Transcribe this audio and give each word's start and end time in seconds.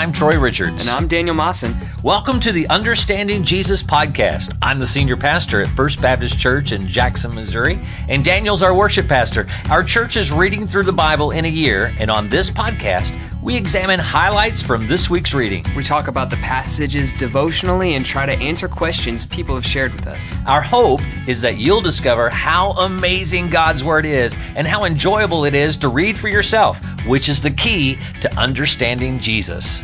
I'm 0.00 0.12
Troy 0.12 0.40
Richards. 0.40 0.80
And 0.80 0.88
I'm 0.88 1.08
Daniel 1.08 1.34
Mawson. 1.34 1.76
Welcome 2.02 2.40
to 2.40 2.52
the 2.52 2.68
Understanding 2.68 3.44
Jesus 3.44 3.82
podcast. 3.82 4.56
I'm 4.62 4.78
the 4.78 4.86
senior 4.86 5.18
pastor 5.18 5.60
at 5.60 5.68
First 5.68 6.00
Baptist 6.00 6.38
Church 6.38 6.72
in 6.72 6.88
Jackson, 6.88 7.34
Missouri, 7.34 7.78
and 8.08 8.24
Daniel's 8.24 8.62
our 8.62 8.74
worship 8.74 9.08
pastor. 9.08 9.46
Our 9.68 9.84
church 9.84 10.16
is 10.16 10.32
reading 10.32 10.66
through 10.66 10.84
the 10.84 10.92
Bible 10.92 11.32
in 11.32 11.44
a 11.44 11.48
year, 11.48 11.94
and 11.98 12.10
on 12.10 12.30
this 12.30 12.50
podcast, 12.50 13.14
we 13.42 13.56
examine 13.56 14.00
highlights 14.00 14.62
from 14.62 14.86
this 14.86 15.10
week's 15.10 15.34
reading. 15.34 15.66
We 15.76 15.84
talk 15.84 16.08
about 16.08 16.30
the 16.30 16.36
passages 16.36 17.12
devotionally 17.12 17.94
and 17.94 18.04
try 18.04 18.24
to 18.24 18.32
answer 18.32 18.68
questions 18.68 19.26
people 19.26 19.54
have 19.54 19.66
shared 19.66 19.92
with 19.92 20.06
us. 20.06 20.34
Our 20.46 20.62
hope 20.62 21.00
is 21.26 21.42
that 21.42 21.58
you'll 21.58 21.80
discover 21.82 22.30
how 22.30 22.70
amazing 22.72 23.50
God's 23.50 23.84
Word 23.84 24.06
is 24.06 24.34
and 24.56 24.66
how 24.66 24.84
enjoyable 24.84 25.44
it 25.44 25.54
is 25.54 25.76
to 25.78 25.88
read 25.88 26.16
for 26.16 26.28
yourself, 26.28 26.80
which 27.06 27.28
is 27.28 27.42
the 27.42 27.50
key 27.50 27.98
to 28.22 28.34
understanding 28.38 29.20
Jesus. 29.20 29.82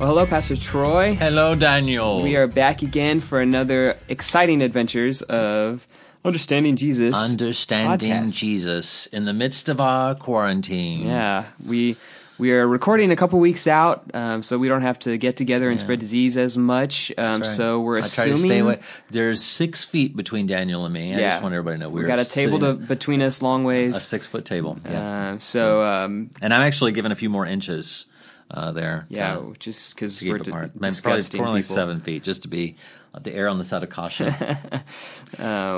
Well, 0.00 0.08
hello, 0.08 0.24
Pastor 0.24 0.56
Troy. 0.56 1.14
Hello, 1.14 1.54
Daniel. 1.54 2.22
We 2.22 2.34
are 2.36 2.46
back 2.46 2.80
again 2.80 3.20
for 3.20 3.38
another 3.38 3.98
exciting 4.08 4.62
adventures 4.62 5.20
of 5.20 5.86
Understanding 6.24 6.76
Jesus. 6.76 7.14
Understanding 7.14 8.08
podcast. 8.10 8.34
Jesus 8.34 9.04
in 9.06 9.26
the 9.26 9.34
midst 9.34 9.68
of 9.68 9.78
our 9.78 10.14
quarantine. 10.14 11.06
Yeah, 11.06 11.44
we 11.66 11.98
we 12.38 12.50
are 12.52 12.66
recording 12.66 13.10
a 13.10 13.16
couple 13.16 13.40
weeks 13.40 13.66
out, 13.66 14.10
um, 14.14 14.42
so 14.42 14.56
we 14.58 14.68
don't 14.68 14.80
have 14.80 14.98
to 15.00 15.18
get 15.18 15.36
together 15.36 15.68
and 15.68 15.78
Yeah. 15.78 15.84
spread 15.84 15.98
disease 15.98 16.38
as 16.38 16.56
much. 16.56 17.12
Um, 17.18 17.42
right. 17.42 17.50
So 17.50 17.80
we're 17.82 17.98
I 17.98 18.00
try 18.00 18.24
to 18.24 18.30
assuming 18.30 18.48
stay 18.48 18.58
away. 18.60 18.78
There's 19.10 19.42
six 19.44 19.84
feet 19.84 20.16
between 20.16 20.46
Daniel 20.46 20.86
and 20.86 20.94
me. 20.94 21.14
I 21.14 21.18
Yeah. 21.18 21.30
just 21.32 21.42
want 21.42 21.54
everybody 21.54 21.76
to 21.76 21.80
know 21.84 21.90
we 21.90 22.00
we're 22.00 22.06
got 22.06 22.20
a 22.20 22.24
table 22.24 22.58
to, 22.60 22.72
between 22.72 23.20
us, 23.20 23.42
long 23.42 23.64
ways. 23.64 23.96
a 23.96 24.00
six 24.00 24.26
foot 24.26 24.46
table. 24.46 24.78
Yeah. 24.82 25.32
Uh, 25.34 25.38
so 25.40 25.82
um, 25.84 26.30
and 26.40 26.54
I'm 26.54 26.62
actually 26.62 26.92
giving 26.92 27.12
a 27.12 27.16
few 27.16 27.28
more 27.28 27.44
inches 27.44 28.06
uh, 28.50 28.72
there. 28.72 29.06
yeah, 29.08 29.34
to, 29.36 29.54
just 29.58 29.94
because 29.94 30.20
we're 30.22 30.36
apart. 30.36 30.44
d- 30.44 30.50
Probably, 30.50 30.88
disgusting 30.90 31.38
probably 31.40 31.60
like 31.60 31.64
people. 31.64 31.76
seven 31.76 32.00
feet, 32.00 32.22
just 32.24 32.42
to 32.42 32.48
be 32.48 32.76
to 33.24 33.32
err 33.32 33.48
on 33.48 33.58
the 33.58 33.64
side 33.64 33.82
of 33.82 33.90
caution. 33.90 34.28
Uh, 34.28 34.78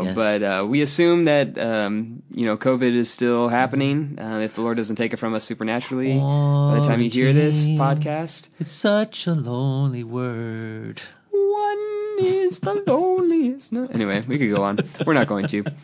Yes. 0.05 0.15
But 0.15 0.43
uh, 0.43 0.67
we 0.69 0.81
assume 0.83 1.25
that 1.27 1.59
um, 1.59 2.23
you 2.31 2.47
know 2.47 2.57
COVID 2.57 2.95
is 2.95 3.11
still 3.11 3.49
happening. 3.49 4.19
Uh, 4.19 4.39
if 4.39 4.55
the 4.55 4.63
Lord 4.63 4.77
doesn't 4.79 4.97
take 4.97 5.13
it 5.13 5.19
from 5.19 5.35
us 5.35 5.45
supernaturally, 5.45 6.15
by 6.19 6.79
the 6.81 6.87
time 6.87 7.01
you 7.03 7.11
hear 7.11 7.33
this 7.33 7.67
podcast, 7.67 8.49
it's 8.59 8.71
such 8.73 9.27
a 9.27 9.33
lonely 9.35 10.05
word. 10.05 11.01
one 11.31 12.17
is 12.21 12.61
the 12.61 12.75
loneliest. 12.87 13.73
No, 13.73 13.87
anyway, 13.87 14.23
we 14.27 14.39
could 14.39 14.51
go 14.55 14.63
on. 14.65 14.79
We're 15.07 15.15
not 15.15 15.27
going 15.27 15.47
to. 15.49 15.65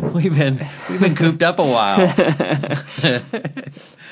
We've 0.00 0.34
been 0.34 0.58
we've 0.90 1.00
been 1.00 1.14
cooped 1.14 1.42
up 1.42 1.58
a 1.60 1.62
while. 1.64 1.98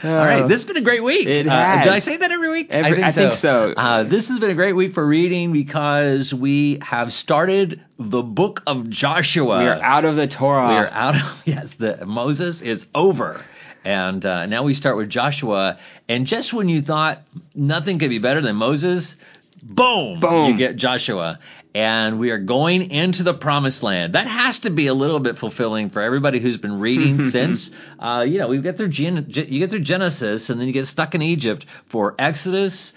All 0.04 0.10
right, 0.10 0.42
this 0.48 0.62
has 0.62 0.64
been 0.64 0.76
a 0.78 0.80
great 0.84 1.02
week. 1.02 1.26
It 1.26 1.46
Uh, 1.46 1.50
has. 1.50 1.84
did 1.84 1.92
I 1.92 1.98
say 2.00 2.16
that 2.16 2.30
every 2.30 2.50
week? 2.50 2.68
Every- 2.70 3.02
I 3.02 3.10
think 3.12 3.34
so. 3.34 3.72
Uh, 3.76 4.02
this 4.02 4.28
has 4.28 4.38
been 4.38 4.50
a 4.50 4.54
great 4.54 4.72
week 4.74 4.92
for 4.94 5.06
reading 5.06 5.52
because 5.52 6.34
we 6.34 6.78
have 6.82 7.12
started 7.12 7.80
the 7.98 8.22
book 8.22 8.62
of 8.66 8.90
Joshua. 8.90 9.58
we 9.58 9.66
are 9.66 9.80
out 9.80 10.04
of 10.04 10.16
the 10.16 10.26
Torah. 10.26 10.68
We 10.68 10.74
are 10.74 10.90
out 10.90 11.14
of 11.16 11.42
yes. 11.46 11.74
The 11.74 12.04
Moses 12.04 12.62
is 12.62 12.86
over, 12.94 13.40
and 13.84 14.24
uh, 14.26 14.46
now 14.46 14.64
we 14.64 14.74
start 14.74 14.96
with 14.96 15.08
Joshua. 15.08 15.78
And 16.08 16.26
just 16.26 16.52
when 16.52 16.68
you 16.68 16.80
thought 16.82 17.22
nothing 17.54 17.98
could 17.98 18.10
be 18.10 18.18
better 18.18 18.40
than 18.40 18.56
Moses, 18.56 19.16
boom, 19.62 20.18
Boom. 20.20 20.50
you 20.50 20.56
get 20.56 20.76
Joshua. 20.76 21.38
And 21.74 22.18
we 22.18 22.30
are 22.30 22.38
going 22.38 22.90
into 22.90 23.22
the 23.22 23.32
promised 23.32 23.82
land. 23.82 24.12
That 24.12 24.26
has 24.26 24.60
to 24.60 24.70
be 24.70 24.88
a 24.88 24.94
little 24.94 25.20
bit 25.20 25.38
fulfilling 25.38 25.88
for 25.88 26.02
everybody 26.02 26.38
who's 26.38 26.58
been 26.58 26.80
reading 26.80 27.20
since. 27.30 27.70
Uh, 27.98 28.26
you 28.28 28.38
know, 28.38 28.48
we 28.48 28.58
get 28.58 28.76
through 28.76 28.88
Gen- 28.88 29.26
you 29.28 29.58
get 29.58 29.70
through 29.70 29.80
Genesis, 29.80 30.50
and 30.50 30.60
then 30.60 30.66
you 30.66 30.74
get 30.74 30.86
stuck 30.86 31.14
in 31.14 31.22
Egypt 31.22 31.64
for 31.86 32.14
Exodus, 32.18 32.92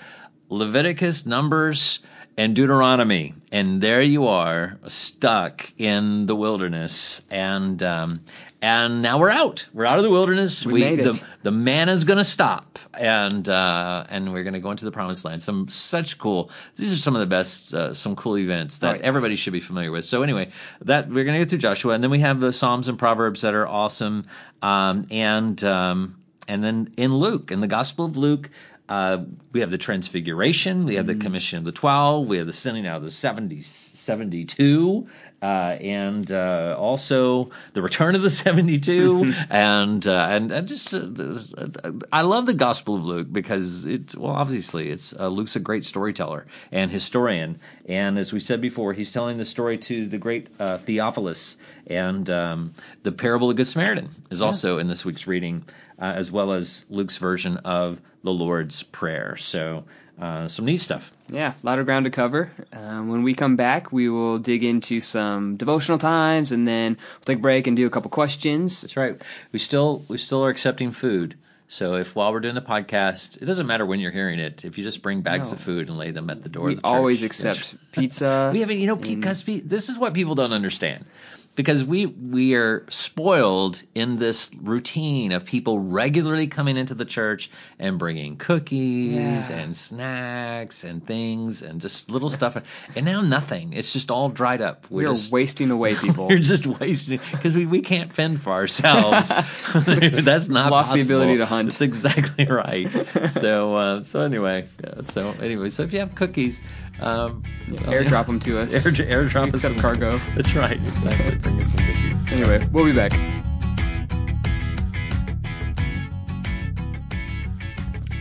Leviticus, 0.49 1.26
Numbers, 1.26 1.99
and 2.38 2.55
Deuteronomy, 2.55 3.33
and 3.52 3.80
there 3.80 4.02
you 4.02 4.27
are, 4.27 4.78
stuck 4.88 5.72
in 5.78 6.26
the 6.26 6.36
wilderness, 6.36 7.22
and 7.32 7.82
um, 7.82 8.22
and 8.61 9.02
now 9.02 9.20
we're 9.20 9.30
out. 9.30 9.67
We're 9.73 9.86
out 9.86 9.98
of 9.98 10.04
the 10.04 10.10
wilderness. 10.10 10.66
We 10.66 10.82
made 10.82 10.99
it. 10.99 11.04
The, 11.04 11.21
the 11.43 11.52
manna's 11.52 12.04
going 12.04 12.17
to 12.17 12.23
stop, 12.23 12.80
and 12.93 13.48
uh, 13.48 14.05
and 14.10 14.33
we're 14.33 14.43
going 14.43 14.54
to 14.54 14.60
go 14.60 14.71
into 14.71 14.86
the 14.86 14.92
promised 14.92 15.26
land. 15.26 15.43
Some 15.43 15.67
such 15.67 16.17
cool. 16.17 16.49
These 16.76 16.92
are 16.92 16.98
some 16.98 17.16
of 17.16 17.20
the 17.20 17.27
best, 17.27 17.73
uh, 17.73 17.93
some 17.93 18.16
cool 18.16 18.38
events 18.38 18.80
that 18.80 18.99
yeah. 18.99 19.05
everybody 19.05 19.36
should 19.36 19.54
be 19.54 19.60
familiar 19.60 19.92
with. 19.92 20.05
So 20.05 20.23
anyway, 20.23 20.52
that 20.82 21.10
we're 21.10 21.26
going 21.26 21.39
to 21.39 21.45
go 21.45 21.49
through 21.49 21.60
Joshua, 21.60 21.93
and 21.93 22.04
then 22.04 22.11
we 22.11 22.20
have 22.20 22.39
the 22.39 22.54
Psalms 22.54 22.88
and 22.88 22.98
Proverbs 22.98 23.42
that 23.42 23.54
are 23.54 23.67
awesome, 23.67 24.26
um, 24.61 25.05
and 25.11 25.61
um, 25.64 26.17
and 26.48 26.64
then 26.64 26.89
in 26.98 27.14
Luke, 27.14 27.52
in 27.52 27.61
the 27.61 27.67
Gospel 27.67 28.05
of 28.05 28.17
Luke. 28.17 28.49
Uh, 28.87 29.23
we 29.52 29.61
have 29.61 29.72
the 29.72 29.80
transfiguration, 29.80 30.86
we 30.86 30.93
have 30.93 31.08
the 31.08 31.16
commission 31.16 31.58
of 31.58 31.66
the 31.66 31.72
12, 31.72 32.27
we 32.27 32.37
have 32.37 32.45
the 32.45 32.54
sending 32.54 32.86
out 32.86 32.98
of 32.98 33.02
the 33.02 33.10
70, 33.10 33.64
72, 33.64 35.08
uh, 35.45 35.78
and 35.80 36.32
uh, 36.32 36.76
also 36.76 37.52
the 37.73 37.82
return 37.83 38.16
of 38.16 38.23
the 38.23 38.32
72, 38.32 39.28
and, 39.52 40.08
uh, 40.08 40.28
and 40.32 40.52
and 40.52 40.67
just 40.67 40.92
uh, 40.92 40.98
uh, 40.98 41.92
I 42.11 42.22
love 42.22 42.48
the 42.48 42.56
Gospel 42.56 42.95
of 42.95 43.06
Luke 43.06 43.28
because 43.32 43.86
it's 43.86 44.16
well 44.16 44.32
obviously 44.32 44.89
it's 44.89 45.14
uh, 45.14 45.28
Luke's 45.28 45.55
a 45.55 45.60
great 45.60 45.86
storyteller 45.86 46.48
and 46.72 46.89
historian, 46.89 47.60
and 47.86 48.17
as 48.17 48.34
we 48.34 48.39
said 48.39 48.60
before, 48.60 48.92
he's 48.94 49.11
telling 49.11 49.38
the 49.38 49.45
story 49.45 49.78
to 49.78 50.08
the 50.08 50.17
great 50.17 50.48
uh, 50.60 50.80
Theophilus, 50.80 51.58
and 51.86 52.28
um, 52.32 52.73
the 53.04 53.11
parable 53.11 53.52
of 53.52 53.55
the 53.55 53.60
Good 53.61 53.67
Samaritan 53.67 54.10
is 54.32 54.42
also 54.42 54.80
in 54.80 54.88
this 54.88 55.05
week's 55.05 55.28
reading, 55.28 55.64
uh, 56.00 56.05
as 56.05 56.32
well 56.32 56.54
as 56.54 56.86
Luke's 56.89 57.17
version 57.17 57.58
of 57.58 58.02
the 58.23 58.32
Lord's 58.32 58.82
Prayer. 58.82 59.36
So 59.36 59.84
uh, 60.20 60.48
some 60.48 60.66
neat 60.66 60.80
stuff. 60.80 61.11
Yeah, 61.28 61.54
a 61.61 61.66
lot 61.66 61.80
of 61.80 61.86
ground 61.86 62.05
to 62.05 62.11
cover. 62.11 62.52
Um, 62.72 63.10
when 63.10 63.23
we 63.23 63.34
come 63.34 63.55
back, 63.55 63.92
we 63.92 64.08
will 64.10 64.38
dig 64.38 64.64
into 64.64 65.02
some 65.02 65.35
devotional 65.58 65.98
times, 65.98 66.52
and 66.52 66.68
then 66.68 66.98
we'll 66.98 67.26
take 67.26 67.38
a 67.38 67.42
break 67.42 67.68
and 67.68 67.78
do 67.78 67.86
a 67.86 67.90
couple 67.90 68.10
questions. 68.12 68.82
That's 68.82 68.98
right. 68.98 69.22
We 69.52 69.60
still 69.60 70.04
we 70.08 70.18
still 70.18 70.44
are 70.46 70.50
accepting 70.50 70.92
food. 70.92 71.36
So 71.68 71.96
if 71.96 72.16
while 72.16 72.32
we're 72.32 72.42
doing 72.42 72.54
the 72.56 72.62
podcast, 72.62 73.42
it 73.42 73.46
doesn't 73.46 73.66
matter 73.66 73.86
when 73.86 74.00
you're 74.00 74.12
hearing 74.12 74.38
it. 74.40 74.64
If 74.66 74.78
you 74.78 74.84
just 74.84 75.02
bring 75.02 75.22
bags 75.22 75.50
No. 75.50 75.56
of 75.56 75.62
food 75.62 75.90
and 75.90 75.98
lay 75.98 76.12
them 76.12 76.30
at 76.30 76.44
the 76.44 76.50
door 76.50 76.66
We 76.66 76.73
of 76.73 76.78
the 76.78 76.82
church, 76.84 76.94
always 76.96 77.23
accept 77.23 77.76
pizza. 77.92 78.52
We 78.54 78.60
haven't, 78.60 78.78
you 78.80 78.86
know, 78.86 78.96
because 78.96 79.44
this 79.44 79.90
is 79.90 79.98
what 79.98 80.14
people 80.14 80.36
don't 80.36 80.54
understand. 80.54 81.06
Because 81.55 81.83
we 81.86 82.05
we 82.05 82.55
are 82.55 82.86
spoiled 82.89 83.82
in 83.93 84.17
this 84.17 84.52
routine 84.61 85.32
of 85.32 85.45
people 85.45 85.80
regularly 85.80 86.48
coming 86.48 86.76
into 86.76 86.95
the 86.95 87.05
church 87.05 87.49
and 87.80 87.98
bringing 87.98 88.36
cookies 88.36 89.49
Yeah. 89.49 89.58
and 89.58 89.76
snacks 89.76 90.83
and 90.83 91.05
things 91.05 91.61
and 91.61 91.80
just 91.80 92.10
little 92.10 92.30
stuff, 92.30 92.58
and 92.95 93.05
now 93.05 93.21
nothing. 93.21 93.71
It's 93.73 93.93
just 93.93 94.11
all 94.11 94.27
dried 94.30 94.61
up. 94.61 94.88
we 94.89 95.05
are 95.05 95.14
just, 95.14 95.32
wasting 95.32 95.71
away, 95.71 95.95
people. 96.05 96.27
We're 96.27 96.39
just 96.39 96.66
wasting 96.67 97.20
because 97.32 97.55
we, 97.55 97.66
we 97.66 97.82
can't 97.82 98.11
fend 98.14 98.42
for 98.42 98.52
ourselves. 98.52 99.30
That's 99.73 100.49
not 100.49 100.72
Lost 100.72 100.92
the 100.92 100.99
possible. 100.99 101.02
ability 101.22 101.37
to 101.37 101.45
hunt. 101.45 101.70
That's 101.70 101.82
exactly 101.82 102.45
right. 102.48 102.92
so 103.30 103.76
uh, 103.76 104.04
so 104.04 104.22
anyway, 104.22 104.67
yeah, 104.83 105.02
so 105.04 105.33
anyway, 105.42 105.70
so 105.70 105.83
if 105.83 105.93
you 105.93 105.99
have 105.99 106.16
cookies, 106.16 106.61
um, 107.00 107.42
Airdrop 107.67 108.28
them 108.28 108.39
to 108.42 108.60
us. 108.61 108.73
Air, 108.86 108.92
airdrop 109.26 109.54
us 109.54 109.61
some- 109.61 109.76
cargo. 109.78 110.17
That's 110.36 110.54
right. 110.56 110.80
Exactly. 110.80 111.36
Bring 111.36 111.60
us 111.61 111.72
some 111.72 111.86
cookies. 111.86 112.28
Anyway, 112.32 112.67
we'll 112.72 112.86
be 112.86 112.94
back. 112.94 113.11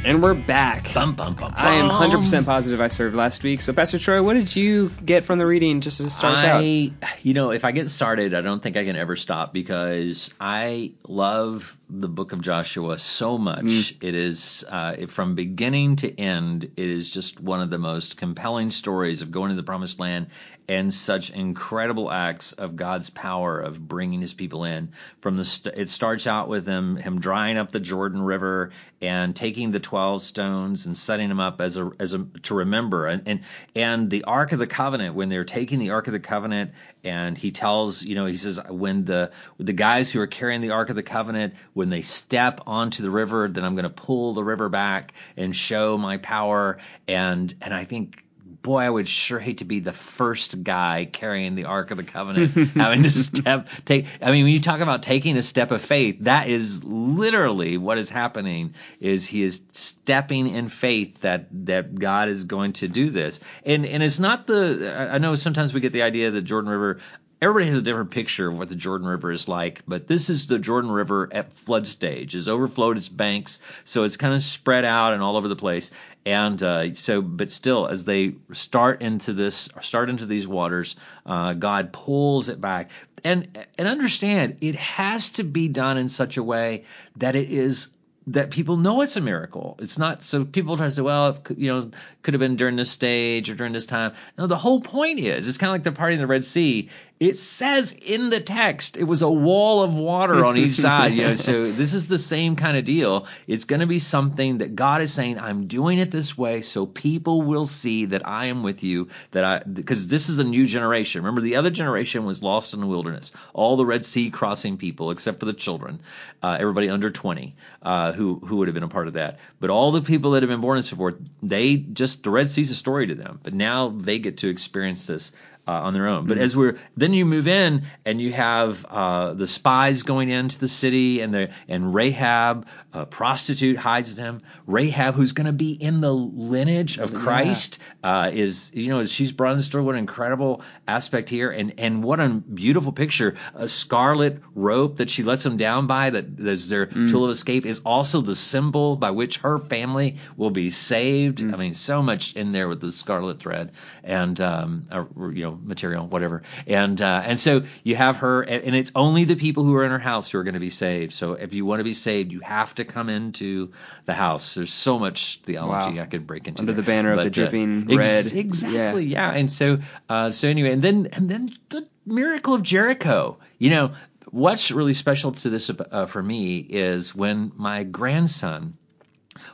And 0.04 0.22
we're 0.22 0.34
back. 0.34 0.92
Bum, 0.92 1.14
bum, 1.14 1.34
bum, 1.34 1.54
I 1.56 1.76
am 1.76 1.88
100% 1.88 2.44
positive 2.44 2.78
I 2.78 2.88
served 2.88 3.16
last 3.16 3.42
week. 3.42 3.62
So, 3.62 3.72
Pastor 3.72 3.98
Troy, 3.98 4.22
what 4.22 4.34
did 4.34 4.54
you 4.54 4.90
get 5.02 5.24
from 5.24 5.38
the 5.38 5.46
reading 5.46 5.80
just 5.80 5.96
to 5.96 6.10
start 6.10 6.34
us 6.34 6.44
out? 6.44 6.62
You 6.62 7.32
know, 7.32 7.52
if 7.52 7.64
I 7.64 7.72
get 7.72 7.88
started, 7.88 8.34
I 8.34 8.42
don't 8.42 8.62
think 8.62 8.76
I 8.76 8.84
can 8.84 8.96
ever 8.96 9.16
stop 9.16 9.54
because 9.54 10.30
I 10.38 10.92
love 11.08 11.74
the 11.88 12.08
book 12.08 12.32
of 12.32 12.42
Joshua 12.42 12.98
so 12.98 13.38
much. 13.38 13.64
Mm. 13.64 14.04
It 14.04 14.14
is 14.14 14.62
uh, 14.68 14.94
it- 14.98 15.10
from 15.10 15.36
beginning 15.36 15.96
to 15.96 16.20
end. 16.20 16.64
It 16.64 16.88
is 16.88 17.08
just 17.08 17.40
one 17.40 17.62
of 17.62 17.70
the 17.70 17.78
most 17.78 18.18
compelling 18.18 18.70
stories 18.70 19.22
of 19.22 19.30
going 19.30 19.50
to 19.50 19.56
the 19.56 19.62
promised 19.62 19.98
land 20.00 20.26
and 20.66 20.92
such 20.92 21.28
incredible 21.30 22.10
acts 22.10 22.52
of 22.54 22.74
God's 22.74 23.10
power 23.10 23.60
of 23.60 23.78
bringing 23.86 24.22
His 24.22 24.32
people 24.32 24.64
in. 24.64 24.92
From 25.20 25.36
the 25.36 25.44
st- 25.44 25.76
it 25.76 25.88
starts 25.90 26.26
out 26.26 26.48
with 26.48 26.66
him 26.66 26.96
him 26.96 27.20
drying 27.20 27.58
up 27.58 27.70
the 27.70 27.80
Jordan 27.80 28.22
River 28.22 28.70
and 29.02 29.36
taking 29.36 29.72
the 29.72 29.80
twelve 29.94 30.24
stones 30.24 30.86
and 30.86 30.96
setting 30.96 31.28
them 31.28 31.38
up 31.38 31.60
as 31.60 31.76
a 31.76 31.88
as 32.00 32.14
a 32.14 32.26
to 32.42 32.54
remember. 32.54 33.06
And 33.06 33.22
and 33.28 33.40
and 33.76 34.10
the 34.10 34.24
Ark 34.24 34.50
of 34.50 34.58
the 34.58 34.66
Covenant 34.66 35.14
when 35.14 35.28
they're 35.28 35.44
taking 35.44 35.78
the 35.78 35.90
Ark 35.90 36.08
of 36.08 36.12
the 36.12 36.18
Covenant 36.18 36.72
and 37.04 37.38
he 37.38 37.52
tells 37.52 38.02
you 38.02 38.16
know 38.16 38.26
he 38.26 38.36
says 38.36 38.58
when 38.68 39.04
the 39.04 39.30
the 39.58 39.72
guys 39.72 40.10
who 40.10 40.20
are 40.20 40.26
carrying 40.26 40.62
the 40.62 40.70
Ark 40.70 40.90
of 40.90 40.96
the 40.96 41.04
Covenant 41.04 41.54
when 41.74 41.90
they 41.90 42.02
step 42.02 42.62
onto 42.66 43.04
the 43.04 43.10
river 43.10 43.48
then 43.48 43.64
I'm 43.64 43.76
going 43.76 43.84
to 43.84 43.88
pull 43.88 44.34
the 44.34 44.42
river 44.42 44.68
back 44.68 45.14
and 45.36 45.54
show 45.54 45.96
my 45.96 46.16
power. 46.16 46.78
And 47.06 47.54
and 47.62 47.72
I 47.72 47.84
think 47.84 48.23
boy, 48.64 48.80
I 48.80 48.90
would 48.90 49.06
sure 49.06 49.38
hate 49.38 49.58
to 49.58 49.64
be 49.64 49.78
the 49.78 49.92
first 49.92 50.64
guy 50.64 51.06
carrying 51.12 51.54
the 51.54 51.66
Ark 51.66 51.92
of 51.92 51.98
the 51.98 52.02
Covenant, 52.02 52.50
having 52.74 53.04
to 53.04 53.10
step 53.10 53.68
take. 53.84 54.06
I 54.20 54.32
mean, 54.32 54.44
when 54.44 54.52
you 54.52 54.60
talk 54.60 54.80
about 54.80 55.02
taking 55.02 55.36
a 55.36 55.42
step 55.42 55.70
of 55.70 55.82
faith, 55.82 56.16
that 56.20 56.48
is 56.48 56.82
literally 56.82 57.76
what 57.76 57.98
is 57.98 58.10
happening. 58.10 58.74
Is 58.98 59.26
he 59.26 59.42
is 59.42 59.60
stepping 59.72 60.48
in 60.48 60.70
faith 60.70 61.20
that 61.20 61.46
that 61.66 61.94
God 61.94 62.28
is 62.28 62.44
going 62.44 62.72
to 62.74 62.88
do 62.88 63.10
this, 63.10 63.38
and 63.64 63.86
and 63.86 64.02
it's 64.02 64.18
not 64.18 64.48
the. 64.48 65.08
I 65.12 65.18
know 65.18 65.36
sometimes 65.36 65.72
we 65.72 65.80
get 65.80 65.92
the 65.92 66.02
idea 66.02 66.32
that 66.32 66.42
Jordan 66.42 66.70
River 66.70 67.00
everybody 67.44 67.66
has 67.66 67.78
a 67.78 67.82
different 67.82 68.10
picture 68.10 68.48
of 68.48 68.58
what 68.58 68.70
the 68.70 68.74
Jordan 68.74 69.06
River 69.06 69.30
is 69.30 69.48
like, 69.48 69.82
but 69.86 70.08
this 70.08 70.30
is 70.30 70.46
the 70.46 70.58
Jordan 70.58 70.90
River 70.90 71.28
at 71.30 71.52
flood 71.52 71.86
stage. 71.86 72.34
It's 72.34 72.48
overflowed 72.48 72.96
its 72.96 73.10
banks, 73.10 73.60
so 73.84 74.04
it's 74.04 74.16
kind 74.16 74.32
of 74.32 74.42
spread 74.42 74.86
out 74.86 75.12
and 75.12 75.22
all 75.22 75.36
over 75.36 75.46
the 75.46 75.54
place. 75.54 75.90
And 76.24 76.62
uh, 76.62 76.94
so, 76.94 77.20
but 77.20 77.52
still, 77.52 77.86
as 77.86 78.06
they 78.06 78.36
start 78.52 79.02
into 79.02 79.34
this, 79.34 79.68
start 79.82 80.08
into 80.08 80.24
these 80.24 80.48
waters, 80.48 80.96
uh, 81.26 81.52
God 81.52 81.92
pulls 81.92 82.48
it 82.48 82.62
back. 82.62 82.90
And 83.22 83.66
and 83.76 83.88
understand, 83.88 84.58
it 84.62 84.76
has 84.76 85.30
to 85.32 85.44
be 85.44 85.68
done 85.68 85.98
in 85.98 86.08
such 86.08 86.38
a 86.38 86.42
way 86.42 86.84
that 87.16 87.36
it 87.36 87.50
is 87.50 87.88
that 88.28 88.50
people 88.50 88.78
know 88.78 89.02
it's 89.02 89.16
a 89.16 89.20
miracle. 89.20 89.76
It's 89.80 89.98
not 89.98 90.22
so 90.22 90.44
people 90.44 90.76
try 90.76 90.86
to 90.86 90.90
say, 90.90 91.02
well, 91.02 91.38
you 91.56 91.72
know, 91.72 91.90
could 92.22 92.32
have 92.32 92.40
been 92.40 92.56
during 92.56 92.76
this 92.76 92.90
stage 92.90 93.50
or 93.50 93.54
during 93.54 93.74
this 93.74 93.84
time. 93.84 94.14
No, 94.38 94.46
the 94.46 94.56
whole 94.56 94.80
point 94.80 95.20
is, 95.20 95.46
it's 95.46 95.58
kind 95.58 95.68
of 95.68 95.74
like 95.74 95.82
the 95.82 95.92
party 95.92 96.14
in 96.14 96.20
the 96.20 96.26
Red 96.26 96.44
Sea. 96.44 96.88
It 97.20 97.36
says 97.38 97.92
in 97.92 98.30
the 98.30 98.40
text 98.40 98.96
it 98.96 99.04
was 99.04 99.22
a 99.22 99.30
wall 99.30 99.82
of 99.82 99.96
water 99.96 100.44
on 100.44 100.56
each 100.56 100.72
side. 100.74 101.12
You 101.12 101.24
know, 101.24 101.34
so 101.34 101.70
this 101.70 101.92
is 101.92 102.08
the 102.08 102.18
same 102.18 102.56
kind 102.56 102.76
of 102.76 102.84
deal. 102.84 103.28
It's 103.46 103.64
going 103.64 103.80
to 103.80 103.86
be 103.86 103.98
something 103.98 104.58
that 104.58 104.74
God 104.74 105.00
is 105.00 105.12
saying, 105.12 105.38
I'm 105.38 105.66
doing 105.66 105.98
it 105.98 106.10
this 106.10 106.36
way 106.36 106.62
so 106.62 106.86
people 106.86 107.42
will 107.42 107.66
see 107.66 108.06
that 108.06 108.26
I 108.26 108.46
am 108.46 108.62
with 108.62 108.82
you. 108.82 109.08
That 109.32 109.44
I 109.44 109.58
because 109.58 110.08
this 110.08 110.28
is 110.28 110.38
a 110.38 110.44
new 110.44 110.66
generation. 110.66 111.22
Remember, 111.22 111.42
the 111.42 111.56
other 111.56 111.70
generation 111.70 112.24
was 112.24 112.42
lost 112.42 112.74
in 112.74 112.80
the 112.80 112.86
wilderness. 112.86 113.32
All 113.52 113.76
the 113.76 113.86
Red 113.86 114.04
Sea 114.04 114.30
crossing 114.30 114.78
people, 114.78 115.10
except 115.10 115.40
for 115.40 115.46
the 115.46 115.52
children, 115.52 116.00
uh, 116.42 116.56
everybody 116.58 116.88
under 116.88 117.10
20, 117.10 117.54
uh, 117.82 118.12
who 118.14 118.38
who 118.38 118.56
would 118.56 118.68
have 118.68 118.74
been 118.74 118.82
a 118.82 118.88
part 118.88 119.08
of 119.08 119.14
that. 119.14 119.38
But 119.60 119.70
all 119.70 119.92
the 119.92 120.02
people 120.02 120.32
that 120.32 120.42
have 120.42 120.50
been 120.50 120.60
born 120.60 120.78
and 120.78 120.84
so 120.84 120.96
forth, 120.96 121.16
they 121.42 121.76
just 121.76 122.22
the 122.22 122.30
Red 122.30 122.48
Sea's 122.50 122.70
a 122.70 122.74
story 122.74 123.08
to 123.08 123.14
them. 123.14 123.40
But 123.42 123.54
now 123.54 123.88
they 123.88 124.18
get 124.18 124.38
to 124.38 124.48
experience 124.48 125.06
this 125.06 125.32
uh, 125.66 125.72
on 125.72 125.94
their 125.94 126.06
own. 126.08 126.26
But 126.26 126.34
Mm-hmm. 126.36 126.44
as 126.44 126.56
we're 126.56 126.78
then 126.96 127.12
you 127.12 127.24
move 127.24 127.48
in 127.48 127.84
and 128.04 128.20
you 128.20 128.32
have 128.32 128.84
uh, 128.86 129.34
the 129.34 129.46
spies 129.46 130.02
going 130.02 130.28
into 130.30 130.58
the 130.58 130.68
city 130.68 131.20
and 131.20 131.32
the 131.32 131.50
and 131.68 131.94
Rahab, 131.94 132.66
a 132.92 133.06
prostitute 133.06 133.76
hides 133.76 134.16
them. 134.16 134.42
Rahab, 134.66 135.14
who's 135.14 135.32
going 135.32 135.46
to 135.46 135.52
be 135.52 135.72
in 135.72 136.00
the 136.00 136.12
lineage 136.12 136.98
of 136.98 137.14
Christ, 137.14 137.78
uh, 138.02 138.30
is 138.32 138.70
you 138.74 138.88
know 138.88 139.04
she's 139.06 139.32
brought 139.32 139.52
in 139.52 139.56
the 139.56 139.62
story. 139.62 139.84
What 139.84 139.94
an 139.94 140.00
incredible 140.00 140.62
aspect 140.86 141.28
here, 141.28 141.50
and 141.50 141.74
and 141.78 142.02
what 142.04 142.20
a 142.20 142.28
beautiful 142.28 142.92
picture. 142.92 143.36
A 143.54 143.68
scarlet 143.68 144.40
rope 144.54 144.98
that 144.98 145.10
she 145.10 145.22
lets 145.22 145.42
them 145.42 145.56
down 145.56 145.86
by 145.86 146.10
that 146.10 146.38
is 146.38 146.68
their 146.68 146.84
Mm. 146.94 147.10
tool 147.10 147.24
of 147.24 147.30
escape 147.30 147.64
is 147.66 147.80
also 147.84 148.20
the 148.20 148.34
symbol 148.34 148.96
by 148.96 149.10
which 149.10 149.38
her 149.38 149.58
family 149.58 150.16
will 150.36 150.50
be 150.50 150.70
saved. 150.70 151.38
Mm. 151.38 151.54
I 151.54 151.56
mean, 151.56 151.74
so 151.74 152.02
much 152.02 152.34
in 152.36 152.52
there 152.52 152.68
with 152.68 152.80
the 152.80 152.92
scarlet 152.92 153.40
thread 153.40 153.72
and 154.04 154.38
um, 154.40 154.86
uh, 154.90 155.04
you 155.32 155.42
know 155.44 155.53
material, 155.62 156.06
whatever. 156.06 156.42
And 156.66 157.00
uh, 157.00 157.22
and 157.24 157.38
so 157.38 157.64
you 157.82 157.96
have 157.96 158.18
her, 158.18 158.42
and 158.42 158.74
it's 158.74 158.92
only 158.94 159.24
the 159.24 159.36
people 159.36 159.64
who 159.64 159.74
are 159.76 159.84
in 159.84 159.90
her 159.90 159.98
house 159.98 160.30
who 160.30 160.38
are 160.38 160.44
going 160.44 160.54
to 160.54 160.60
be 160.60 160.70
saved. 160.70 161.12
So 161.12 161.32
if 161.34 161.54
you 161.54 161.64
want 161.66 161.80
to 161.80 161.84
be 161.84 161.94
saved, 161.94 162.32
you 162.32 162.40
have 162.40 162.74
to 162.76 162.84
come 162.84 163.08
into 163.08 163.72
the 164.06 164.14
house. 164.14 164.54
There's 164.54 164.72
so 164.72 164.98
much 164.98 165.40
theology 165.44 165.96
Wow. 165.96 166.02
I 166.02 166.06
could 166.06 166.26
break 166.26 166.48
into 166.48 166.60
Under 166.60 166.72
there. 166.72 166.82
the 166.82 166.86
banner 166.86 167.10
of 167.12 167.18
the 167.18 167.24
But, 167.24 167.26
uh, 167.38 167.42
dripping 167.42 167.86
ex- 167.90 167.96
red. 167.96 168.32
Exactly, 168.32 169.04
yeah. 169.06 169.30
And 169.30 169.50
so 169.50 169.78
uh, 170.08 170.30
so 170.30 170.48
anyway, 170.48 170.72
and 170.72 170.82
then 170.82 171.08
and 171.12 171.28
then 171.28 171.52
the 171.68 171.86
miracle 172.06 172.54
of 172.54 172.62
Jericho. 172.62 173.38
You 173.58 173.70
know 173.70 173.94
what's 174.30 174.70
really 174.70 174.94
special 174.94 175.32
to 175.32 175.48
this 175.50 175.70
uh, 175.70 176.06
for 176.06 176.22
me 176.22 176.58
is 176.58 177.14
when 177.14 177.52
my 177.56 177.84
grandson 177.84 178.76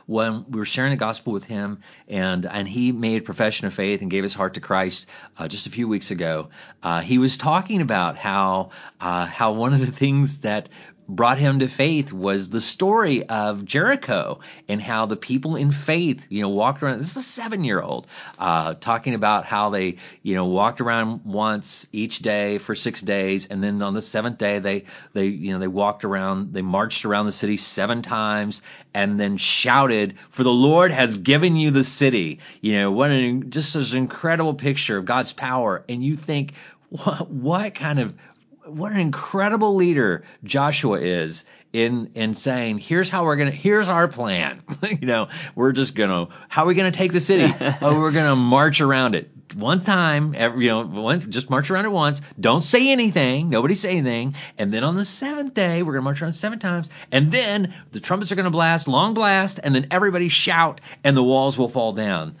when 0.05 0.45
we 0.49 0.59
were 0.59 0.65
sharing 0.65 0.91
the 0.91 0.97
gospel 0.97 1.33
with 1.33 1.43
him 1.43 1.79
and 2.07 2.45
and 2.45 2.67
he 2.67 2.91
made 2.91 3.25
profession 3.25 3.67
of 3.67 3.73
faith 3.73 4.01
and 4.01 4.11
gave 4.11 4.23
his 4.23 4.33
heart 4.33 4.55
to 4.55 4.61
Christ 4.61 5.07
uh, 5.37 5.47
just 5.47 5.67
a 5.67 5.69
few 5.69 5.87
weeks 5.87 6.11
ago 6.11 6.49
uh, 6.83 7.01
he 7.01 7.17
was 7.17 7.37
talking 7.37 7.81
about 7.81 8.17
how 8.17 8.71
uh, 8.99 9.25
how 9.25 9.53
one 9.53 9.73
of 9.73 9.79
the 9.79 9.91
things 9.91 10.39
that 10.39 10.69
brought 11.15 11.37
him 11.37 11.59
to 11.59 11.67
faith 11.67 12.13
was 12.13 12.49
the 12.49 12.61
story 12.61 13.27
of 13.27 13.65
Jericho 13.65 14.39
and 14.69 14.81
how 14.81 15.05
the 15.05 15.17
people 15.17 15.57
in 15.57 15.71
faith, 15.71 16.25
you 16.29 16.41
know, 16.41 16.49
walked 16.49 16.81
around. 16.81 16.99
This 16.99 17.11
is 17.11 17.17
a 17.17 17.21
seven 17.21 17.65
year 17.65 17.81
old 17.81 18.07
uh, 18.39 18.75
talking 18.75 19.13
about 19.13 19.45
how 19.45 19.69
they, 19.71 19.97
you 20.23 20.35
know, 20.35 20.45
walked 20.45 20.79
around 20.79 21.25
once 21.25 21.85
each 21.91 22.19
day 22.19 22.57
for 22.59 22.75
six 22.75 23.01
days, 23.01 23.47
and 23.47 23.61
then 23.61 23.81
on 23.81 23.93
the 23.93 24.01
seventh 24.01 24.37
day 24.37 24.59
they 24.59 24.85
they 25.13 25.25
you 25.25 25.53
know 25.53 25.59
they 25.59 25.67
walked 25.67 26.05
around, 26.05 26.53
they 26.53 26.61
marched 26.61 27.03
around 27.03 27.25
the 27.25 27.31
city 27.31 27.57
seven 27.57 28.01
times, 28.01 28.61
and 28.93 29.19
then 29.19 29.35
shouted, 29.35 30.15
"For 30.29 30.43
the 30.43 30.49
Lord 30.49 30.91
has 30.91 31.17
given 31.17 31.57
you 31.57 31.71
the 31.71 31.83
city." 31.83 32.39
You 32.61 32.73
know, 32.73 32.91
what 32.91 33.11
an 33.11 33.49
just 33.49 33.75
an 33.75 33.97
incredible 33.97 34.53
picture 34.53 34.97
of 34.97 35.05
God's 35.05 35.33
power, 35.33 35.83
and 35.89 36.03
you 36.03 36.15
think, 36.15 36.53
what 36.89 37.29
what 37.29 37.75
kind 37.75 37.99
of 37.99 38.13
what 38.71 38.91
an 38.91 38.99
incredible 38.99 39.75
leader 39.75 40.23
Joshua 40.43 40.99
is 40.99 41.45
in 41.73 42.11
in 42.15 42.33
saying 42.33 42.79
here's 42.79 43.09
how 43.09 43.23
we're 43.25 43.35
gonna 43.37 43.51
here's 43.51 43.89
our 43.89 44.07
plan. 44.07 44.61
You 44.91 45.07
know 45.07 45.29
we're 45.55 45.71
just 45.71 45.95
gonna 45.95 46.27
how 46.49 46.63
are 46.63 46.67
we 46.67 46.73
gonna 46.75 46.91
take 46.91 47.13
the 47.13 47.21
city? 47.21 47.53
Oh 47.81 47.99
we're 47.99 48.11
gonna 48.11 48.35
march 48.35 48.81
around 48.81 49.15
it. 49.15 49.29
One 49.55 49.83
time 49.83 50.33
every 50.35 50.65
you 50.65 50.71
know 50.71 50.85
once 50.85 51.25
just 51.25 51.49
march 51.49 51.69
around 51.71 51.85
it 51.85 51.91
once. 51.91 52.21
Don't 52.39 52.61
say 52.61 52.91
anything. 52.91 53.49
Nobody 53.49 53.75
say 53.75 53.91
anything. 53.91 54.35
And 54.57 54.73
then 54.73 54.83
on 54.83 54.95
the 54.95 55.05
seventh 55.05 55.53
day 55.53 55.83
we're 55.83 55.93
gonna 55.93 56.03
march 56.03 56.21
around 56.21 56.33
seven 56.33 56.59
times. 56.59 56.89
And 57.11 57.31
then 57.31 57.73
the 57.91 57.99
trumpets 57.99 58.31
are 58.31 58.35
gonna 58.35 58.49
blast 58.49 58.87
long 58.87 59.13
blast 59.13 59.59
and 59.63 59.73
then 59.73 59.87
everybody 59.91 60.29
shout 60.29 60.81
and 61.03 61.15
the 61.15 61.23
walls 61.23 61.57
will 61.57 61.69
fall 61.69 61.93
down 61.93 62.35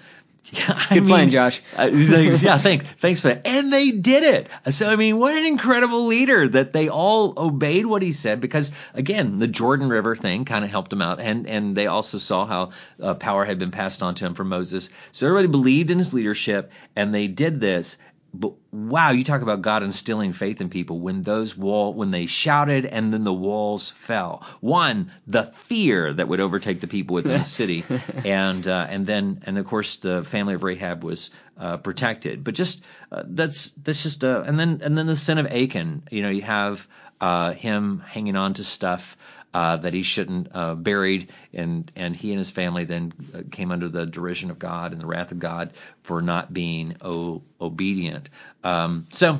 yeah, 0.51 0.85
I 0.89 0.95
Good 0.95 1.07
plan, 1.07 1.29
Josh. 1.29 1.61
uh, 1.77 1.89
like, 1.91 2.41
yeah, 2.41 2.57
thanks, 2.57 2.85
thanks 2.99 3.21
for 3.21 3.29
that. 3.29 3.47
And 3.47 3.71
they 3.71 3.91
did 3.91 4.23
it. 4.23 4.73
So 4.73 4.89
I 4.89 4.95
mean, 4.95 5.19
what 5.19 5.33
an 5.33 5.45
incredible 5.45 6.07
leader 6.07 6.47
that 6.49 6.73
they 6.73 6.89
all 6.89 7.33
obeyed 7.37 7.85
what 7.85 8.01
he 8.01 8.11
said 8.11 8.41
because 8.41 8.71
again, 8.93 9.39
the 9.39 9.47
Jordan 9.47 9.89
River 9.89 10.15
thing 10.15 10.45
kind 10.45 10.65
of 10.65 10.71
helped 10.71 10.91
him 10.91 11.01
out, 11.01 11.19
and 11.19 11.47
and 11.47 11.75
they 11.75 11.87
also 11.87 12.17
saw 12.17 12.45
how 12.45 12.71
uh, 13.01 13.13
power 13.13 13.45
had 13.45 13.59
been 13.59 13.71
passed 13.71 14.01
on 14.01 14.15
to 14.15 14.25
him 14.25 14.33
from 14.33 14.49
Moses. 14.49 14.89
So 15.11 15.27
everybody 15.27 15.47
believed 15.47 15.91
in 15.91 15.99
his 15.99 16.13
leadership, 16.13 16.71
and 16.95 17.13
they 17.13 17.27
did 17.27 17.61
this. 17.61 17.97
But 18.33 18.53
wow, 18.71 19.11
you 19.11 19.23
talk 19.23 19.41
about 19.41 19.61
God 19.61 19.83
instilling 19.83 20.31
faith 20.31 20.61
in 20.61 20.69
people 20.69 20.99
when 20.99 21.21
those 21.21 21.57
wall 21.57 21.93
when 21.93 22.11
they 22.11 22.27
shouted 22.27 22.85
and 22.85 23.13
then 23.13 23.23
the 23.23 23.33
walls 23.33 23.89
fell. 23.89 24.45
One, 24.61 25.11
the 25.27 25.43
fear 25.43 26.13
that 26.13 26.27
would 26.27 26.39
overtake 26.39 26.79
the 26.79 26.87
people 26.87 27.15
within 27.15 27.33
the 27.33 27.43
city, 27.43 27.83
and 28.25 28.65
uh, 28.67 28.87
and 28.89 29.05
then 29.05 29.43
and 29.45 29.57
of 29.57 29.65
course 29.65 29.97
the 29.97 30.23
family 30.23 30.53
of 30.53 30.63
Rahab 30.63 31.03
was 31.03 31.31
uh, 31.57 31.77
protected. 31.77 32.43
But 32.43 32.55
just 32.55 32.81
uh, 33.11 33.23
that's 33.25 33.71
that's 33.71 34.03
just 34.03 34.23
uh, 34.23 34.43
and 34.45 34.59
then 34.59 34.81
and 34.83 34.97
then 34.97 35.07
the 35.07 35.15
sin 35.15 35.37
of 35.37 35.47
Achan. 35.47 36.03
You 36.09 36.21
know, 36.21 36.29
you 36.29 36.43
have 36.43 36.87
uh, 37.19 37.53
him 37.53 37.99
hanging 37.99 38.35
on 38.35 38.53
to 38.55 38.63
stuff 38.63 39.17
uh, 39.53 39.77
that 39.77 39.93
he 39.93 40.03
shouldn't 40.03 40.49
uh, 40.53 40.75
buried, 40.75 41.31
and 41.53 41.91
and 41.95 42.15
he 42.15 42.31
and 42.31 42.39
his 42.39 42.49
family 42.51 42.85
then 42.85 43.13
uh, 43.35 43.41
came 43.51 43.71
under 43.71 43.89
the 43.89 44.05
derision 44.05 44.51
of 44.51 44.59
God 44.59 44.93
and 44.93 45.01
the 45.01 45.07
wrath 45.07 45.31
of 45.31 45.39
God 45.39 45.73
for 46.03 46.21
not 46.21 46.53
being 46.53 46.97
o- 47.01 47.43
obedient. 47.61 48.29
Um, 48.63 49.07
so. 49.11 49.39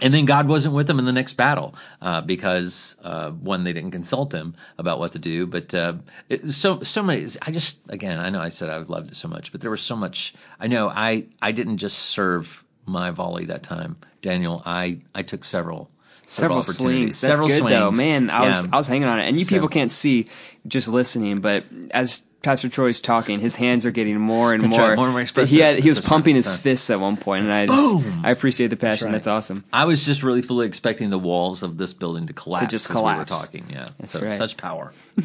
And 0.00 0.14
then 0.14 0.26
God 0.26 0.48
wasn't 0.48 0.74
with 0.74 0.88
them 0.88 0.98
in 1.00 1.06
the 1.06 1.12
next 1.12 1.34
battle 1.34 1.74
uh, 2.02 2.22
because 2.22 2.96
uh, 3.04 3.30
one 3.32 3.64
they 3.64 3.72
didn't 3.74 3.92
consult 3.92 4.32
him 4.32 4.56
about 4.78 4.98
what 5.00 5.12
to 5.12 5.20
do. 5.20 5.46
But 5.46 5.74
uh, 5.74 5.94
it, 6.28 6.48
so 6.50 6.82
so 6.82 7.02
many. 7.04 7.26
I 7.42 7.52
just 7.52 7.78
again 7.88 8.18
I 8.18 8.30
know 8.30 8.40
I 8.40 8.50
said 8.50 8.70
I 8.70 8.78
loved 8.78 9.12
it 9.12 9.16
so 9.16 9.28
much, 9.28 9.52
but 9.52 9.60
there 9.60 9.70
was 9.70 9.82
so 9.82 9.96
much. 9.96 10.34
I 10.60 10.68
know 10.68 10.88
I 10.88 11.26
I 11.42 11.52
didn't 11.52 11.78
just 11.78 11.98
serve 11.98 12.64
my 12.86 13.12
volley 13.12 13.46
that 13.46 13.64
time, 13.64 13.98
Daniel. 14.22 14.62
I 14.66 15.00
I 15.14 15.22
took 15.24 15.44
several 15.44 15.90
Several 16.32 16.62
swings. 16.62 17.20
That's 17.20 17.30
several 17.32 17.48
good 17.48 17.58
swings. 17.60 17.70
though, 17.72 17.90
man. 17.90 18.30
I 18.30 18.46
was 18.46 18.64
Yeah. 18.64 18.70
I 18.72 18.76
was 18.76 18.86
hanging 18.86 19.08
on 19.08 19.18
it, 19.20 19.28
and 19.28 19.38
you 19.38 19.44
So- 19.44 19.50
people 19.50 19.68
can't 19.68 19.92
see 19.92 20.26
just 20.66 20.88
listening, 20.88 21.40
but 21.40 21.64
as 21.90 22.22
Pastor 22.42 22.68
Troy's 22.68 23.00
talking, 23.00 23.38
his 23.38 23.54
hands 23.54 23.86
are 23.86 23.92
getting 23.92 24.18
more 24.18 24.52
and 24.52 24.64
more. 24.66 24.96
more 24.96 25.04
and 25.04 25.12
more 25.12 25.20
expressive. 25.20 25.48
He 25.50 25.60
had 25.60 25.78
he 25.78 25.88
was 25.88 25.98
That's 25.98 26.08
pumping 26.08 26.34
his 26.34 26.56
fists 26.56 26.90
at 26.90 26.98
one 26.98 27.16
point, 27.16 27.42
and 27.42 27.52
I 27.52 27.66
just, 27.66 28.04
I 28.24 28.30
appreciate 28.32 28.66
the 28.68 28.76
passion. 28.76 29.06
right. 29.06 29.12
That's 29.12 29.28
awesome. 29.28 29.62
I 29.72 29.84
was 29.84 30.04
just 30.04 30.24
really 30.24 30.42
fully 30.42 30.66
expecting 30.66 31.10
the 31.10 31.20
walls 31.20 31.62
of 31.62 31.78
this 31.78 31.92
building 31.92 32.26
to 32.26 32.32
collapse 32.32 32.64
To 32.64 32.70
just 32.70 32.90
as 32.90 32.96
we 32.96 33.02
were 33.02 33.24
talking. 33.24 33.66
Yeah, 33.70 33.86
That's 34.00 34.10
so, 34.10 34.22
right. 34.22 34.32
such 34.32 34.56
power. 34.56 34.92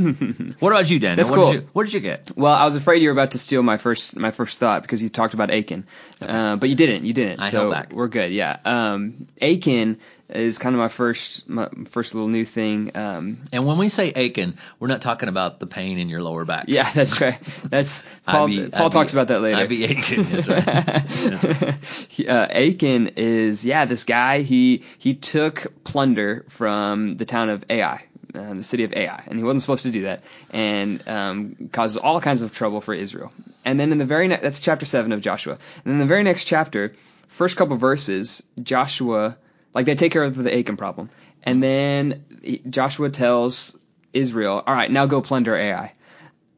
what 0.60 0.70
about 0.72 0.90
you, 0.92 1.00
Daniel? 1.00 1.16
That's 1.16 1.32
what 1.32 1.38
cool. 1.38 1.52
Did 1.54 1.62
you, 1.64 1.70
what 1.74 1.86
did 1.86 1.94
you 1.96 2.00
get? 2.02 2.30
Well, 2.36 2.54
I 2.54 2.66
was 2.66 2.76
afraid 2.76 3.02
you 3.02 3.10
were 3.10 3.14
about 3.14 3.32
to 3.32 3.40
steal 3.40 3.64
my 3.64 3.78
first 3.78 4.16
my 4.16 4.30
first 4.30 4.60
thought 4.60 4.84
because 4.84 5.02
you 5.02 5.10
talked 5.10 5.34
about 5.34 5.50
Achan, 5.50 5.88
uh, 6.22 6.58
but 6.58 6.70
you 6.70 6.76
didn't. 6.76 7.06
You 7.06 7.14
didn't. 7.14 7.40
I 7.40 7.50
so 7.50 7.62
held 7.62 7.72
back. 7.72 7.94
we're 7.94 8.10
good. 8.10 8.32
Yeah. 8.32 8.58
Um, 8.64 9.28
Achan 9.42 9.98
is 10.30 10.58
kind 10.60 10.76
of 10.76 10.80
my 10.80 10.90
first 10.90 11.48
my 11.48 11.70
first 11.90 12.14
little 12.14 12.28
new 12.28 12.44
thing. 12.44 12.92
Um, 12.96 13.40
And 13.54 13.64
when 13.64 13.78
we 13.78 13.88
say 13.90 14.12
Achan, 14.12 14.58
we're 14.80 14.88
not 14.90 15.02
talking 15.02 15.30
about 15.30 15.60
the 15.60 15.68
pain 15.68 15.98
in 16.00 16.10
your 16.10 16.22
lower 16.22 16.44
back. 16.46 16.66
yeah, 16.68 16.92
that's 16.92 17.22
right. 17.22 17.40
That's 17.64 18.04
Paul. 18.26 18.48
Be- 18.48 18.68
Paul 18.70 18.88
I 18.88 18.90
talks 18.90 19.14
be- 19.14 19.18
about 19.20 19.28
that 19.30 19.40
later. 19.42 19.58
I 19.58 19.68
be 19.68 19.86
Achan. 19.86 20.24
That's 20.32 20.48
right. 20.50 21.74
He- 22.10 22.28
uh, 22.28 22.48
Achan 22.48 23.12
is 23.16 23.64
yeah 23.66 23.86
this 23.86 24.04
guy 24.04 24.42
he 24.42 24.84
he 24.98 25.14
took 25.14 25.84
plunder 25.84 26.46
from 26.50 27.14
the 27.16 27.26
town 27.26 27.50
of 27.50 27.64
Ai, 27.70 28.04
uh, 28.36 28.54
the 28.56 28.64
city 28.64 28.84
of 28.84 28.94
Ai, 28.94 29.24
and 29.28 29.38
he 29.38 29.44
wasn't 29.44 29.62
supposed 29.62 29.84
to 29.84 29.92
do 29.92 30.04
that, 30.04 30.24
and 30.50 31.08
um, 31.08 31.70
causes 31.72 31.98
all 31.98 32.20
kinds 32.22 32.42
of 32.42 32.54
trouble 32.54 32.82
for 32.82 32.94
Israel. 32.94 33.32
And 33.64 33.80
then 33.80 33.92
in 33.92 33.98
the 33.98 34.06
very 34.06 34.28
next 34.28 34.42
that's 34.44 34.60
chapter 34.60 34.86
seven 34.86 35.12
of 35.12 35.22
Joshua, 35.22 35.54
and 35.54 35.84
then 35.86 35.94
in 35.94 36.00
the 36.00 36.06
very 36.06 36.24
next 36.24 36.46
chapter, 36.46 36.94
first 37.28 37.56
couple 37.58 37.76
verses, 37.78 38.44
Joshua 38.62 39.38
like 39.78 39.86
they 39.86 39.96
take 39.96 40.12
care 40.12 40.24
of 40.24 40.36
the 40.36 40.54
Achan 40.60 40.76
problem, 40.78 41.10
and 41.44 41.62
then 41.64 42.26
he- 42.44 42.62
Joshua 42.70 43.10
tells 43.10 43.78
Israel, 44.14 44.62
all 44.66 44.74
right, 44.74 44.90
now 44.92 45.06
go 45.06 45.22
plunder 45.22 45.56
Ai. 45.56 45.94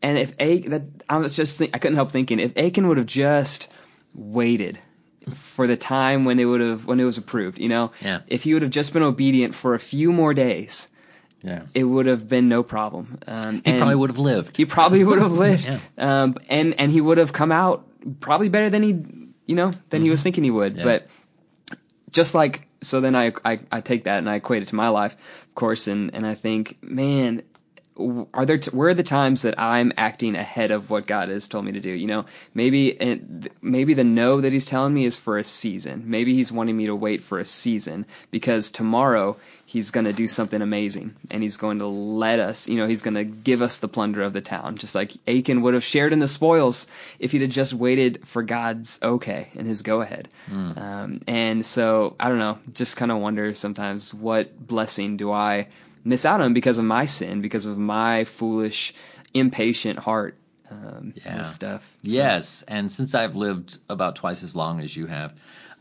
And 0.02 0.18
if 0.18 0.32
Achan, 0.40 0.72
that 0.72 0.84
I 1.10 1.18
was 1.18 1.36
just 1.36 1.58
think, 1.58 1.72
I 1.76 1.80
couldn't 1.80 1.98
help 1.98 2.12
thinking 2.12 2.40
if 2.40 2.58
Achan 2.58 2.88
would 2.88 2.98
have 2.98 3.06
just 3.08 3.68
waited 4.16 4.80
for 5.36 5.68
the 5.68 5.76
time 5.78 6.24
when 6.26 6.40
it 6.40 6.46
would 6.46 6.62
have 6.62 6.86
when 6.86 7.00
it 7.00 7.04
was 7.04 7.18
approved, 7.18 7.60
you 7.60 7.70
know, 7.70 7.92
Yeah. 8.02 8.22
if 8.28 8.44
he 8.44 8.54
would 8.54 8.62
have 8.64 8.72
just 8.72 8.94
been 8.94 9.04
obedient 9.04 9.54
for 9.54 9.74
a 9.76 9.80
few 9.80 10.14
more 10.14 10.34
days, 10.34 10.88
Yeah. 11.44 11.64
it 11.74 11.84
would 11.84 12.06
have 12.06 12.28
been 12.30 12.48
no 12.48 12.64
problem. 12.64 13.20
Um, 13.28 13.62
He 13.66 13.78
probably 13.78 13.96
would 13.96 14.10
have 14.10 14.20
lived. 14.20 14.56
He 14.58 14.66
probably 14.66 15.04
would 15.04 15.20
have 15.20 15.34
lived, 15.34 15.66
Yeah. 15.68 15.80
um, 15.98 16.36
and 16.48 16.80
and 16.80 16.92
he 16.92 17.02
would 17.02 17.18
have 17.18 17.34
come 17.34 17.52
out 17.52 17.86
probably 18.22 18.50
better 18.50 18.70
than 18.70 18.84
he, 18.84 18.92
you 19.46 19.56
know, 19.56 19.72
than 19.90 20.02
he 20.02 20.10
was 20.10 20.24
thinking 20.24 20.46
he 20.46 20.52
would. 20.52 20.76
Mm-hmm. 20.78 20.88
Yeah. 20.88 21.00
But 21.00 21.78
just 22.12 22.34
like 22.34 22.69
so 22.81 23.01
then 23.01 23.15
I, 23.15 23.33
I 23.43 23.59
I 23.71 23.81
take 23.81 24.05
that 24.05 24.19
and 24.19 24.29
I 24.29 24.36
equate 24.36 24.63
it 24.63 24.69
to 24.69 24.75
my 24.75 24.89
life, 24.89 25.13
of 25.13 25.55
course, 25.55 25.88
and 25.88 26.13
and 26.13 26.25
I 26.25 26.36
think, 26.36 26.77
man, 26.81 27.43
are 28.34 28.46
there 28.46 28.58
t- 28.58 28.72
where 28.72 28.89
are 28.89 28.94
the 28.94 29.03
times 29.03 29.41
that 29.44 29.60
I'm 29.60 29.91
acting 29.98 30.36
ahead 30.36 30.72
of 30.72 30.89
what 30.89 31.08
God 31.08 31.29
has 31.29 31.48
told 31.48 31.65
me 31.65 31.74
to 31.74 31.79
do? 31.79 31.89
You 31.89 32.08
know, 32.08 32.25
maybe 32.53 32.88
it, 32.88 33.51
maybe 33.62 33.94
the 33.94 34.03
no 34.03 34.41
that 34.41 34.53
He's 34.53 34.65
telling 34.65 34.94
me 34.94 35.06
is 35.06 35.15
for 35.15 35.38
a 35.38 35.44
season. 35.44 36.03
Maybe 36.08 36.34
He's 36.34 36.51
wanting 36.51 36.75
me 36.75 36.86
to 36.88 36.96
wait 36.96 37.22
for 37.22 37.39
a 37.39 37.46
season 37.46 38.06
because 38.32 38.72
tomorrow 38.72 39.38
He's 39.65 39.91
going 39.91 40.06
to 40.06 40.13
do 40.13 40.27
something 40.27 40.62
amazing 40.62 41.15
and 41.32 41.44
He's 41.44 41.58
going 41.58 41.79
to 41.79 41.88
let 41.88 42.39
us. 42.39 42.68
You 42.68 42.77
know, 42.77 42.88
He's 42.88 43.01
going 43.01 43.15
to 43.15 43.25
give 43.25 43.62
us 43.62 43.77
the 43.77 43.88
plunder 43.88 44.22
of 44.22 44.34
the 44.34 44.41
town, 44.41 44.77
just 44.77 44.96
like 44.96 45.12
Achan 45.27 45.62
would 45.62 45.74
have 45.74 45.84
shared 45.84 46.13
in 46.13 46.20
the 46.20 46.27
spoils 46.27 46.88
if 47.20 47.32
he'd 47.32 47.41
have 47.41 47.51
just 47.51 47.74
waited 47.74 48.27
for 48.27 48.44
God's 48.44 49.00
okay 49.01 49.50
and 49.56 49.68
His 49.68 49.82
go 49.82 50.01
ahead. 50.01 50.29
Um, 50.50 51.22
and 51.27 51.65
so 51.65 52.15
I 52.20 52.29
don't 52.29 52.39
know, 52.39 52.58
just 52.74 52.98
kind 52.98 53.12
of 53.12 53.20
wonder 53.20 53.53
sometimes 53.53 54.13
what 54.13 54.58
blessing 54.58 55.18
do 55.18 55.32
I 55.32 55.68
miss 56.03 56.25
out 56.25 56.41
on 56.41 56.53
because 56.53 56.77
of 56.77 56.86
my 56.86 57.06
sin, 57.06 57.41
because 57.41 57.65
of 57.65 57.77
my 57.77 58.25
foolish, 58.25 58.94
impatient 59.34 60.00
heart. 60.00 60.36
Um, 60.72 61.13
Yeah. 61.25 61.41
stuff. 61.41 61.98
Yes, 62.03 62.63
and 62.68 62.91
since 62.91 63.15
I've 63.15 63.36
lived 63.36 63.79
about 63.89 64.15
twice 64.18 64.44
as 64.44 64.56
long 64.56 64.82
as 64.82 64.96
you 64.96 65.08
have, 65.08 65.34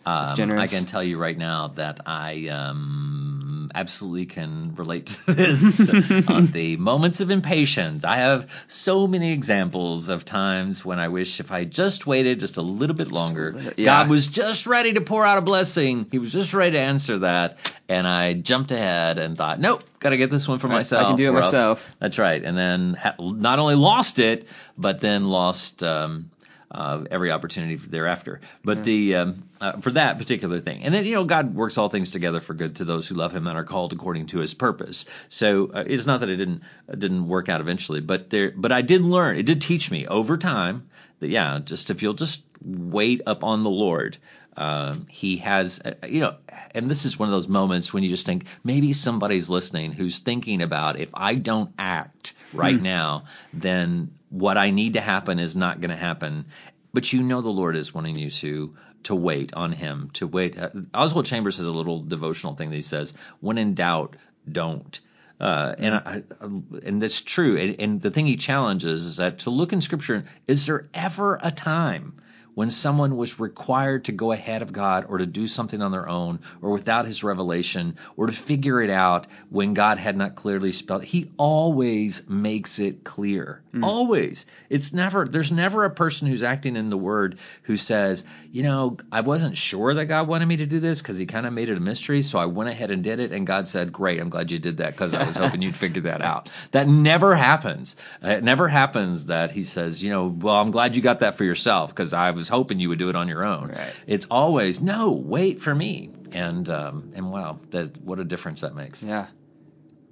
um, 0.09 0.59
I 0.59 0.67
can 0.67 0.85
tell 0.85 1.03
you 1.03 1.19
right 1.19 1.37
now 1.37 1.69
that 1.77 2.01
I 2.07 2.49
um, 2.49 3.71
absolutely 3.75 4.27
can 4.27 4.75
relate 4.75 5.07
to 5.07 5.35
this. 5.35 5.81
on 6.29 6.47
the 6.47 6.77
moments 6.77 7.21
of 7.21 7.31
impatience, 7.31 8.05
I 8.05 8.17
have 8.17 8.49
so 8.67 9.07
many 9.07 9.33
examples 9.33 10.09
of 10.09 10.25
times 10.25 10.85
when 10.85 10.99
I 10.99 11.09
wish 11.09 11.41
if 11.41 11.53
I 11.53 11.65
just 11.65 12.07
waited 12.07 12.41
just 12.41 12.57
a 12.57 12.63
little 12.63 12.97
bit 12.97 13.13
longer, 13.13 13.73
yeah. 13.77 13.85
God 13.85 14.09
was 14.09 14.27
just 14.27 14.67
ready 14.67 14.95
to 14.95 15.01
pour 15.01 15.25
out 15.25 15.39
a 15.39 15.43
blessing. 15.43 16.07
He 16.11 16.19
was 16.19 16.33
just 16.33 16.55
ready 16.55 16.73
to 16.73 16.81
answer 16.81 17.19
that, 17.21 17.59
and 17.89 18.07
I 18.07 18.35
jumped 18.35 18.73
ahead 18.73 19.19
and 19.19 19.37
thought, 19.37 19.61
nope, 19.61 19.83
got 20.01 20.11
to 20.11 20.17
get 20.17 20.31
this 20.31 20.47
one 20.49 20.59
for 20.59 20.69
Right, 20.69 20.91
I 20.93 21.05
can 21.05 21.17
do 21.17 21.27
it 21.27 21.35
or 21.35 21.39
else- 21.39 21.53
myself. 21.53 21.95
that's 21.99 22.19
right. 22.19 22.43
And 22.43 22.57
then 22.57 22.95
ha- 22.95 23.17
not 23.19 23.59
only 23.59 23.75
lost 23.75 24.19
it, 24.19 24.47
but 24.77 25.01
then 25.01 25.25
lost 25.25 25.83
um, 25.83 26.31
uh, 26.71 27.05
every 27.11 27.31
opportunity 27.31 27.77
thereafter. 27.77 28.41
But 28.65 28.85
the 28.85 29.15
um, 29.17 29.49
uh, 29.61 29.81
for 29.81 29.91
that 29.93 30.19
particular 30.19 30.61
thing, 30.61 30.83
and 30.83 30.93
then 30.93 31.05
you 31.05 31.15
know 31.15 31.25
God 31.25 31.55
works 31.55 31.79
all 31.79 31.89
things 31.89 32.11
together 32.11 32.41
for 32.41 32.55
good 32.55 32.77
to 32.77 32.85
those 32.85 33.09
who 33.09 33.15
love 33.15 33.35
Him 33.35 33.47
and 33.47 33.57
are 33.57 33.65
called 33.65 33.93
according 33.93 34.27
to 34.27 34.39
His 34.39 34.55
purpose. 34.55 35.07
So 35.29 35.71
uh, 35.73 35.85
it's 35.87 36.07
not 36.07 36.21
that 36.21 36.29
it 36.29 36.37
didn't 36.37 36.63
it 36.89 36.99
didn't 36.99 37.27
work 37.29 37.49
out 37.49 37.61
eventually, 37.61 38.01
but 38.01 38.31
there 38.31 38.53
but 38.55 38.73
I 38.73 38.83
did 38.83 39.03
learn. 39.03 39.39
It 39.39 39.47
did 39.47 39.63
teach 39.63 39.91
me 39.91 40.07
over 40.07 40.37
time 40.37 40.89
that 41.21 41.29
yeah, 41.29 41.59
just 41.65 41.91
if 41.91 42.03
you'll 42.03 42.15
just 42.15 42.43
wait 42.63 43.23
upon 43.27 43.63
the 43.63 43.71
Lord. 43.71 44.19
Um, 44.59 45.07
he 45.09 45.37
has, 45.39 45.81
uh, 45.85 45.95
you 46.07 46.21
know, 46.21 46.35
and 46.75 46.91
this 46.91 47.05
is 47.05 47.19
one 47.19 47.29
of 47.29 47.33
those 47.33 47.47
moments 47.49 47.93
when 47.93 48.03
you 48.03 48.09
just 48.09 48.27
think 48.27 48.47
maybe 48.65 48.93
somebody's 48.93 49.49
listening 49.49 49.93
who's 49.93 50.19
thinking 50.19 50.63
about 50.63 50.99
if 50.99 51.11
I 51.15 51.37
don't 51.37 51.73
act 51.79 52.35
right 52.53 52.81
now, 52.83 53.25
then 53.53 54.11
what 54.31 54.59
I 54.59 54.71
need 54.71 54.95
to 54.95 55.01
happen 55.01 55.39
is 55.39 55.55
not 55.55 55.81
going 55.81 55.91
to 55.91 55.97
happen. 55.97 56.47
But 56.93 57.13
you 57.13 57.23
know 57.23 57.41
the 57.41 57.51
Lord 57.51 57.77
is 57.77 57.95
wanting 57.95 58.17
you 58.17 58.31
to 58.31 58.75
to 59.05 59.15
wait 59.15 59.55
on 59.55 59.71
Him, 59.71 60.11
to 60.15 60.27
wait. 60.27 60.59
Uh, 60.59 60.71
Oswald 60.93 61.27
Chambers 61.27 61.59
has 61.59 61.67
a 61.67 61.71
little 61.71 62.03
devotional 62.03 62.57
thing 62.57 62.71
that 62.71 62.77
he 62.77 62.83
says: 62.83 63.15
"When 63.41 63.59
in 63.59 63.75
doubt, 63.75 64.17
don't." 64.51 64.99
Uh, 65.41 65.73
and 65.79 65.95
I, 65.95 66.23
I- 66.41 66.47
and 66.85 67.01
that's 67.01 67.21
true. 67.21 67.57
And, 67.57 67.77
and 67.81 68.01
the 68.03 68.11
thing 68.11 68.27
he 68.27 68.37
challenges 68.37 69.05
is 69.05 69.17
that 69.19 69.39
to 69.41 69.51
look 69.51 69.73
in 69.73 69.81
Scripture, 69.81 70.25
is 70.49 70.67
there 70.67 70.89
ever 70.93 71.39
a 71.41 71.53
time 71.53 72.15
when 72.59 72.71
someone 72.71 73.17
was 73.17 73.39
required 73.39 74.07
to 74.07 74.11
go 74.11 74.33
ahead 74.33 74.63
of 74.63 74.73
God 74.73 75.07
or 75.09 75.19
to 75.19 75.27
do 75.27 75.47
something 75.47 75.81
on 75.81 75.93
their 75.93 76.09
own 76.09 76.41
or 76.61 76.73
without 76.73 77.07
his 77.07 77.23
revelation 77.23 77.97
or 78.17 78.27
to 78.27 78.33
figure 78.33 78.83
it 78.83 78.91
out 78.91 79.29
when 79.49 79.75
God 79.75 79.99
had 79.99 80.17
not 80.17 80.35
clearly 80.35 80.73
spelled 80.73 81.05
he 81.05 81.31
always 81.37 82.29
makes 82.29 82.81
it 82.81 83.05
clear. 83.05 83.63
Mm. 83.73 83.85
Always. 83.85 84.45
It's 84.69 84.93
never 84.93 85.29
there's 85.29 85.53
never 85.53 85.85
a 85.85 85.91
person 85.91 86.27
who's 86.27 86.43
acting 86.43 86.75
in 86.75 86.91
the 86.91 86.97
word 86.97 87.39
who 87.63 87.77
says 87.77 88.25
you 88.51 88.65
know 88.65 88.97
I 89.13 89.21
wasn't 89.21 89.57
sure 89.57 89.95
that 89.95 90.07
God 90.07 90.27
wanted 90.27 90.47
me 90.47 90.57
to 90.57 90.67
do 90.67 90.81
this 90.81 91.01
cuz 91.01 91.17
he 91.17 91.27
kind 91.27 91.47
of 91.47 91.53
made 91.53 91.69
it 91.69 91.77
a 91.77 91.81
mystery 91.81 92.23
so 92.23 92.41
I 92.41 92.47
went 92.47 92.71
ahead 92.71 92.91
and 92.91 93.05
did 93.05 93.21
it 93.21 93.31
and 93.31 93.47
God 93.47 93.69
said 93.69 93.93
great 93.93 94.19
I'm 94.19 94.31
glad 94.31 94.51
you 94.51 94.59
did 94.59 94.79
that 94.79 94.97
cuz 94.97 95.15
I 95.15 95.23
was 95.23 95.37
hoping 95.37 95.63
you'd 95.63 95.77
figure 95.77 96.03
that 96.03 96.23
out. 96.23 96.51
That 96.73 96.89
never 96.89 97.37
happens. 97.37 97.95
It 98.21 98.43
never 98.43 98.67
happens 98.67 99.27
that 99.27 99.53
he 99.53 99.63
says 99.63 100.03
you 100.03 100.11
know 100.11 100.27
well 100.27 100.57
I'm 100.57 100.73
glad 100.73 100.97
you 100.97 101.03
got 101.03 101.21
that 101.21 101.37
for 101.37 101.45
yourself 101.45 101.95
cuz 101.95 102.13
I 102.13 102.33
was 102.33 102.48
hoping 102.49 102.81
you 102.81 102.89
would 102.89 102.99
do 102.99 103.09
it 103.09 103.17
on 103.17 103.29
your 103.29 103.45
own 103.45 103.69
Right. 103.69 103.95
it's 104.07 104.27
always 104.31 104.81
no 104.81 105.13
wait 105.13 105.61
for 105.61 105.75
me 105.75 106.11
and 106.33 106.69
um 106.69 107.13
and 107.15 107.31
wow 107.31 107.61
that 107.71 108.01
what 108.03 108.19
a 108.19 108.25
difference 108.25 108.61
that 108.63 108.75
makes 108.75 109.03
Yeah. 109.03 109.27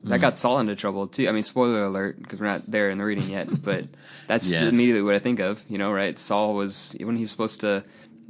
Mm. 0.04 0.10
That 0.10 0.20
got 0.20 0.38
Saul 0.38 0.60
into 0.60 0.76
trouble 0.76 1.08
too. 1.08 1.26
I 1.28 1.32
mean, 1.32 1.42
spoiler 1.42 1.84
alert, 1.84 2.16
because 2.18 2.38
we're 2.38 2.46
not 2.46 2.70
there 2.70 2.90
in 2.90 2.98
the 2.98 3.04
reading 3.04 3.28
yet, 3.28 3.48
but 3.62 3.86
that's 4.28 4.48
Yes. 4.48 4.62
immediately 4.72 5.02
what 5.02 5.14
I 5.14 5.18
think 5.18 5.40
of. 5.40 5.64
You 5.68 5.78
know, 5.78 5.90
right? 5.90 6.16
Saul 6.18 6.54
was 6.54 6.94
when 7.00 7.16
he's 7.16 7.30
supposed 7.30 7.60
to 7.62 7.82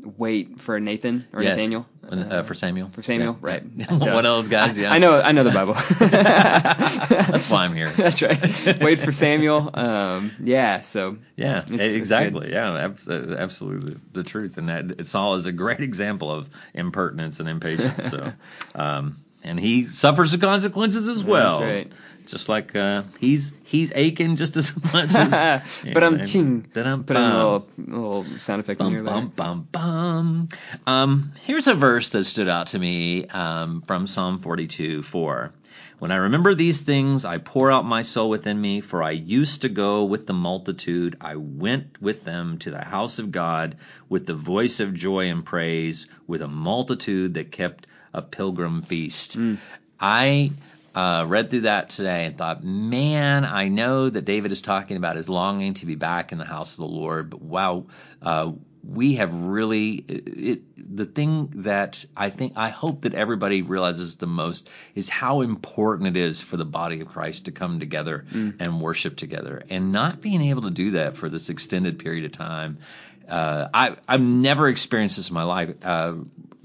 wait 0.02 0.60
for 0.60 0.78
Nathan 0.80 1.26
or 1.32 1.42
yes. 1.42 1.56
Nathaniel 1.56 1.86
uh, 2.10 2.42
for 2.44 2.54
Samuel 2.54 2.90
for 2.90 3.02
Samuel, 3.02 3.32
Yeah, 3.42 3.46
right? 3.48 3.62
yeah. 3.76 3.86
One 4.14 4.24
of 4.26 4.36
those 4.36 4.48
guys 4.48 4.78
yeah 4.78 4.92
I 4.92 4.98
know, 4.98 5.20
I 5.20 5.32
know 5.32 5.42
the 5.44 5.50
Bible. 5.50 5.74
that's 5.98 7.50
why 7.50 7.64
I'm 7.64 7.74
here 7.74 7.88
That's 7.90 8.22
right. 8.22 8.80
Wait 8.80 8.98
for 8.98 9.12
Samuel. 9.12 9.70
Um, 9.74 10.32
yeah. 10.42 10.80
So 10.82 11.18
Yeah, 11.36 11.58
It's- 11.64 11.80
it's 11.80 11.94
exactly. 11.94 12.52
Yeah, 12.52 12.76
abs- 12.84 13.08
uh, 13.08 13.36
absolutely 13.38 13.96
the 14.12 14.22
truth. 14.22 14.58
And 14.58 14.68
that 14.68 15.06
Saul 15.06 15.34
is 15.34 15.46
a 15.46 15.52
great 15.52 15.80
example 15.80 16.30
of 16.30 16.48
impertinence 16.74 17.40
and 17.40 17.48
impatience. 17.48 18.10
So, 18.10 18.32
um, 18.74 19.16
and 19.42 19.58
he 19.58 19.86
suffers 19.86 20.32
the 20.32 20.38
consequences 20.38 21.08
as 21.08 21.22
well. 21.24 21.60
right. 21.62 21.90
Just 22.26 22.48
like 22.48 22.74
uh, 22.76 23.04
he's 23.18 23.52
he's 23.64 23.92
aching 23.94 24.36
just 24.36 24.56
as 24.56 24.72
much 24.92 25.14
as. 25.14 25.62
but 25.94 26.02
I'm 26.02 26.22
ching. 26.24 26.62
Put 26.62 27.16
in 27.16 27.22
a 27.22 27.36
little, 27.36 27.68
little 27.78 28.24
sound 28.24 28.60
effect 28.60 28.78
Bum, 28.78 28.92
there. 28.92 29.02
bum, 29.02 29.28
bum, 29.28 29.68
bum. 29.70 30.48
Um, 30.86 31.32
here's 31.44 31.66
a 31.66 31.74
verse 31.74 32.10
that 32.10 32.24
stood 32.24 32.48
out 32.48 32.68
to 32.68 32.78
me 32.78 33.26
um, 33.26 33.82
from 33.82 34.06
Psalm 34.06 34.38
42 34.38 35.02
4. 35.02 35.52
When 35.98 36.10
I 36.12 36.16
remember 36.16 36.54
these 36.54 36.82
things, 36.82 37.24
I 37.24 37.38
pour 37.38 37.70
out 37.70 37.86
my 37.86 38.02
soul 38.02 38.28
within 38.28 38.60
me, 38.60 38.82
for 38.82 39.02
I 39.02 39.12
used 39.12 39.62
to 39.62 39.70
go 39.70 40.04
with 40.04 40.26
the 40.26 40.34
multitude. 40.34 41.16
I 41.22 41.36
went 41.36 42.02
with 42.02 42.22
them 42.22 42.58
to 42.58 42.70
the 42.70 42.84
house 42.84 43.18
of 43.18 43.32
God 43.32 43.76
with 44.08 44.26
the 44.26 44.34
voice 44.34 44.80
of 44.80 44.92
joy 44.92 45.30
and 45.30 45.42
praise, 45.44 46.06
with 46.26 46.42
a 46.42 46.48
multitude 46.48 47.34
that 47.34 47.50
kept 47.50 47.86
a 48.12 48.20
pilgrim 48.20 48.82
feast. 48.82 49.38
I 49.98 50.52
uh, 50.96 51.26
read 51.28 51.50
through 51.50 51.60
that 51.60 51.90
today 51.90 52.24
and 52.24 52.38
thought, 52.38 52.64
man, 52.64 53.44
I 53.44 53.68
know 53.68 54.08
that 54.08 54.24
David 54.24 54.50
is 54.50 54.62
talking 54.62 54.96
about 54.96 55.16
his 55.16 55.28
longing 55.28 55.74
to 55.74 55.86
be 55.86 55.94
back 55.94 56.32
in 56.32 56.38
the 56.38 56.44
house 56.46 56.72
of 56.72 56.78
the 56.78 56.86
Lord, 56.86 57.28
but 57.28 57.42
wow, 57.42 57.86
uh, 58.22 58.52
we 58.82 59.16
have 59.16 59.34
really 59.34 59.94
it, 59.94 60.62
the 60.96 61.04
thing 61.04 61.50
that 61.56 62.04
I 62.16 62.30
think 62.30 62.54
I 62.56 62.70
hope 62.70 63.02
that 63.02 63.14
everybody 63.14 63.60
realizes 63.60 64.16
the 64.16 64.26
most 64.26 64.70
is 64.94 65.08
how 65.08 65.42
important 65.42 66.16
it 66.16 66.16
is 66.16 66.40
for 66.40 66.56
the 66.56 66.64
body 66.64 67.00
of 67.00 67.08
Christ 67.08 67.44
to 67.44 67.52
come 67.52 67.78
together 67.80 68.24
and 68.60 68.80
worship 68.80 69.16
together, 69.16 69.62
and 69.68 69.92
not 69.92 70.22
being 70.22 70.40
able 70.40 70.62
to 70.62 70.70
do 70.70 70.92
that 70.92 71.16
for 71.16 71.28
this 71.28 71.50
extended 71.50 71.98
period 71.98 72.24
of 72.24 72.32
time. 72.32 72.78
Uh, 73.28 73.68
I 73.74 73.96
I've 74.08 74.20
never 74.20 74.68
experienced 74.68 75.16
this 75.16 75.28
in 75.28 75.34
my 75.34 75.42
life. 75.42 75.74
Uh, 75.84 76.14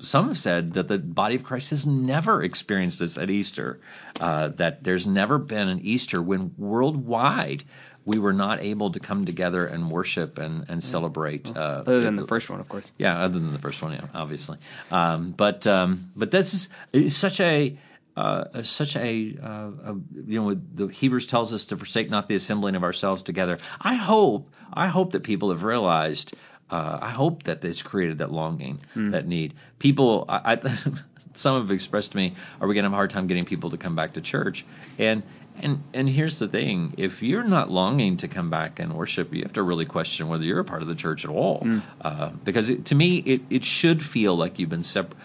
some 0.01 0.27
have 0.27 0.37
said 0.37 0.73
that 0.73 0.87
the 0.87 0.97
body 0.97 1.35
of 1.35 1.43
Christ 1.43 1.69
has 1.69 1.85
never 1.85 2.43
experienced 2.43 2.99
this 2.99 3.17
at 3.17 3.29
Easter. 3.29 3.79
Uh, 4.19 4.49
that 4.49 4.83
there's 4.83 5.07
never 5.07 5.37
been 5.37 5.67
an 5.67 5.79
Easter 5.83 6.21
when 6.21 6.53
worldwide 6.57 7.63
we 8.03 8.17
were 8.17 8.33
not 8.33 8.61
able 8.61 8.91
to 8.91 8.99
come 8.99 9.25
together 9.25 9.65
and 9.65 9.91
worship 9.91 10.39
and, 10.39 10.65
and 10.69 10.81
celebrate. 10.81 11.47
Uh, 11.55 11.83
Other 11.85 12.01
than 12.01 12.15
the 12.15 12.25
first 12.25 12.49
one, 12.49 12.59
of 12.59 12.67
course. 12.67 12.91
yeah, 12.97 13.17
other 13.19 13.39
than 13.39 13.53
the 13.53 13.59
first 13.59 13.81
one, 13.81 13.93
yeah, 13.93 14.05
obviously. 14.13 14.57
Um, 14.89 15.31
but 15.31 15.67
um, 15.67 16.11
but 16.15 16.31
this 16.31 16.67
is 16.93 17.15
such 17.15 17.39
a 17.39 17.77
uh, 18.17 18.63
such 18.63 18.97
a, 18.97 19.37
uh, 19.41 19.47
a 19.85 19.95
you 20.25 20.41
know 20.41 20.53
the 20.53 20.87
Hebrews 20.87 21.27
tells 21.27 21.53
us 21.53 21.65
to 21.65 21.77
forsake 21.77 22.09
not 22.09 22.27
the 22.27 22.35
assembling 22.35 22.75
of 22.75 22.83
ourselves 22.83 23.23
together. 23.23 23.57
I 23.79 23.95
hope 23.95 24.51
I 24.73 24.87
hope 24.87 25.11
that 25.11 25.23
people 25.23 25.51
have 25.51 25.63
realized. 25.63 26.33
Uh, 26.71 26.99
I 27.01 27.09
hope 27.09 27.43
that 27.43 27.61
this 27.61 27.83
created 27.83 28.19
that 28.19 28.31
longing, 28.31 28.79
that 29.11 29.27
need. 29.27 29.53
People, 29.79 30.25
I, 30.29 30.53
I 30.53 30.77
some 31.33 31.57
have 31.57 31.71
expressed 31.71 32.11
to 32.11 32.17
me, 32.17 32.35
are 32.59 32.67
we 32.67 32.75
going 32.75 32.83
to 32.83 32.89
have 32.89 32.93
a 32.93 32.95
hard 32.95 33.09
time 33.09 33.27
getting 33.27 33.45
people 33.45 33.71
to 33.71 33.77
come 33.77 33.95
back 33.95 34.13
to 34.13 34.21
church? 34.21 34.65
And 34.97 35.23
and 35.61 35.83
and 35.93 36.07
here's 36.07 36.39
the 36.39 36.47
thing: 36.47 36.93
if 36.97 37.21
you're 37.23 37.43
not 37.43 37.69
longing 37.69 38.17
to 38.17 38.27
come 38.27 38.49
back 38.49 38.79
and 38.79 38.93
worship, 38.93 39.33
you 39.33 39.43
have 39.43 39.53
to 39.53 39.63
really 39.63 39.85
question 39.85 40.29
whether 40.29 40.43
you're 40.43 40.59
a 40.61 40.65
part 40.65 40.81
of 40.81 40.87
the 40.87 40.95
church 40.95 41.25
at 41.25 41.29
all. 41.31 41.67
Uh, 42.01 42.29
because 42.29 42.69
it, 42.69 42.85
to 42.85 42.95
me, 42.95 43.17
it 43.17 43.41
it 43.49 43.63
should 43.65 44.01
feel 44.01 44.35
like 44.35 44.59
you've 44.59 44.69
been 44.69 44.83
separated. 44.83 45.21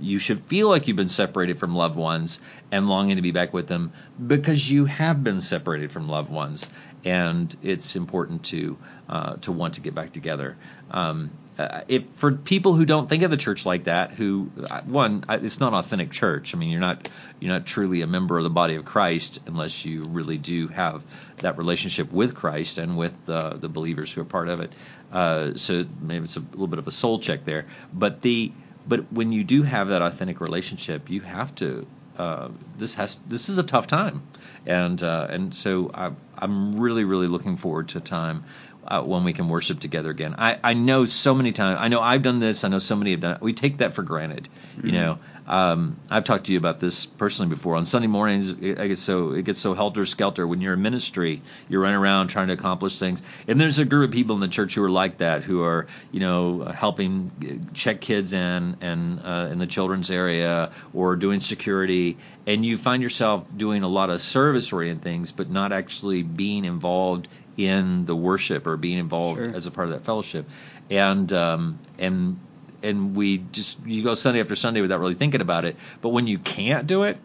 You 0.00 0.18
should 0.18 0.40
feel 0.40 0.68
like 0.68 0.88
you've 0.88 0.96
been 0.96 1.08
separated 1.08 1.58
from 1.58 1.74
loved 1.74 1.96
ones 1.96 2.40
and 2.70 2.88
longing 2.88 3.16
to 3.16 3.22
be 3.22 3.32
back 3.32 3.52
with 3.52 3.66
them 3.66 3.92
because 4.24 4.70
you 4.70 4.84
have 4.84 5.22
been 5.24 5.40
separated 5.40 5.92
from 5.92 6.08
loved 6.08 6.30
ones, 6.30 6.68
and 7.04 7.54
it's 7.62 7.96
important 7.96 8.44
to 8.46 8.78
uh, 9.08 9.36
to 9.36 9.52
want 9.52 9.74
to 9.74 9.80
get 9.80 9.94
back 9.94 10.12
together. 10.12 10.56
Um, 10.90 11.30
uh, 11.58 11.80
if 11.88 12.08
for 12.10 12.30
people 12.30 12.74
who 12.74 12.84
don't 12.84 13.08
think 13.08 13.24
of 13.24 13.32
the 13.32 13.36
church 13.36 13.66
like 13.66 13.84
that, 13.84 14.12
who 14.12 14.48
uh, 14.70 14.80
one, 14.82 15.24
it's 15.28 15.58
not 15.58 15.74
authentic 15.74 16.12
church. 16.12 16.54
I 16.54 16.58
mean, 16.58 16.70
you're 16.70 16.80
not 16.80 17.08
you're 17.40 17.52
not 17.52 17.66
truly 17.66 18.02
a 18.02 18.06
member 18.06 18.38
of 18.38 18.44
the 18.44 18.50
body 18.50 18.76
of 18.76 18.84
Christ 18.84 19.40
unless 19.46 19.84
you 19.84 20.04
really 20.04 20.38
do 20.38 20.68
have 20.68 21.02
that 21.38 21.58
relationship 21.58 22.12
with 22.12 22.36
Christ 22.36 22.78
and 22.78 22.96
with 22.96 23.14
uh, 23.28 23.56
the 23.56 23.68
believers 23.68 24.12
who 24.12 24.20
are 24.20 24.24
part 24.24 24.48
of 24.48 24.60
it. 24.60 24.72
Uh, 25.10 25.54
so 25.56 25.84
maybe 26.00 26.24
it's 26.24 26.36
a 26.36 26.40
little 26.40 26.68
bit 26.68 26.78
of 26.78 26.86
a 26.86 26.92
soul 26.92 27.18
check 27.18 27.44
there. 27.44 27.66
But 27.92 28.22
the 28.22 28.52
but 28.88 29.12
when 29.12 29.32
you 29.32 29.44
do 29.44 29.62
have 29.62 29.88
that 29.88 30.02
authentic 30.02 30.40
relationship, 30.40 31.10
you 31.10 31.20
have 31.20 31.54
to. 31.56 31.86
Uh, 32.16 32.48
this 32.76 32.94
has 32.94 33.16
this 33.28 33.48
is 33.48 33.58
a 33.58 33.62
tough 33.62 33.86
time, 33.86 34.22
and 34.66 35.00
uh, 35.02 35.28
and 35.30 35.54
so 35.54 35.90
I, 35.94 36.10
I'm 36.36 36.80
really 36.80 37.04
really 37.04 37.28
looking 37.28 37.56
forward 37.56 37.88
to 37.90 38.00
time 38.00 38.44
uh, 38.88 39.02
when 39.02 39.22
we 39.22 39.34
can 39.34 39.48
worship 39.48 39.80
together 39.80 40.10
again. 40.10 40.34
I, 40.38 40.58
I 40.64 40.74
know 40.74 41.04
so 41.04 41.34
many 41.34 41.52
times. 41.52 41.78
I 41.80 41.88
know 41.88 42.00
I've 42.00 42.22
done 42.22 42.40
this. 42.40 42.64
I 42.64 42.68
know 42.68 42.78
so 42.78 42.96
many 42.96 43.10
have 43.12 43.20
done. 43.20 43.34
it. 43.36 43.42
We 43.42 43.52
take 43.52 43.78
that 43.78 43.92
for 43.94 44.02
granted. 44.02 44.48
You 44.82 44.92
know, 44.92 45.18
um, 45.46 45.98
I've 46.08 46.24
talked 46.24 46.46
to 46.46 46.52
you 46.52 46.58
about 46.58 46.78
this 46.78 47.04
personally 47.04 47.50
before. 47.50 47.76
On 47.76 47.84
Sunday 47.84 48.06
mornings, 48.06 48.50
it, 48.50 48.78
I 48.78 48.86
get 48.86 48.98
so 48.98 49.32
it 49.32 49.44
gets 49.44 49.58
so 49.60 49.74
helter 49.74 50.06
skelter 50.06 50.46
when 50.46 50.60
you're 50.60 50.74
in 50.74 50.82
ministry. 50.82 51.42
You're 51.68 51.82
running 51.82 51.98
around 51.98 52.28
trying 52.28 52.46
to 52.48 52.52
accomplish 52.54 52.98
things, 52.98 53.22
and 53.46 53.60
there's 53.60 53.78
a 53.78 53.84
group 53.84 54.10
of 54.10 54.14
people 54.14 54.34
in 54.36 54.40
the 54.40 54.48
church 54.48 54.74
who 54.74 54.84
are 54.84 54.90
like 54.90 55.18
that, 55.18 55.42
who 55.42 55.64
are 55.64 55.86
you 56.12 56.20
know 56.20 56.64
helping 56.64 57.68
check 57.74 58.00
kids 58.00 58.32
in 58.32 58.76
and 58.80 59.20
uh, 59.24 59.48
in 59.50 59.58
the 59.58 59.66
children's 59.66 60.10
area 60.10 60.70
or 60.94 61.16
doing 61.16 61.40
security, 61.40 62.18
and 62.46 62.64
you 62.64 62.76
find 62.78 63.02
yourself 63.02 63.46
doing 63.54 63.82
a 63.82 63.88
lot 63.88 64.10
of 64.10 64.20
service 64.20 64.72
oriented 64.72 65.02
things, 65.02 65.32
but 65.32 65.50
not 65.50 65.72
actually 65.72 66.22
being 66.22 66.64
involved 66.64 67.28
in 67.58 68.04
the 68.06 68.16
worship 68.16 68.66
or 68.66 68.76
being 68.78 68.96
involved 68.98 69.44
Sure. 69.44 69.54
as 69.54 69.66
a 69.66 69.70
part 69.70 69.88
of 69.88 69.92
that 69.94 70.04
fellowship, 70.04 70.46
and 70.88 71.30
um, 71.32 71.78
and 71.98 72.38
and 72.82 73.14
we 73.16 73.38
just 73.52 73.84
you 73.84 74.02
go 74.04 74.14
Sunday 74.14 74.40
after 74.40 74.54
Sunday 74.56 74.80
without 74.80 75.00
really 75.00 75.14
thinking 75.16 75.40
about 75.42 75.64
it. 75.66 75.76
But 76.00 76.10
when 76.10 76.26
you 76.28 76.38
can't 76.38 76.86
do 76.86 77.02
it, 77.02 77.18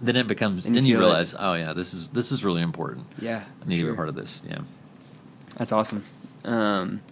then 0.00 0.16
it 0.16 0.26
becomes 0.26 0.64
And 0.66 0.74
then 0.74 0.84
you 0.86 0.92
you 0.92 0.96
feel 0.96 1.04
it. 1.04 1.08
realize, 1.10 1.36
oh 1.38 1.52
yeah, 1.52 1.74
this 1.74 1.92
is 1.94 2.08
this 2.08 2.32
is 2.32 2.42
really 2.44 2.62
important. 2.62 3.06
Yeah. 3.20 3.44
I 3.62 3.68
need 3.68 3.78
to 3.78 3.84
be 3.84 3.90
a 3.92 3.94
part 3.94 4.08
of 4.08 4.14
this. 4.14 4.40
Yeah. 4.48 4.60
That's 5.58 5.72
awesome. 5.72 6.02
Um, 6.44 7.02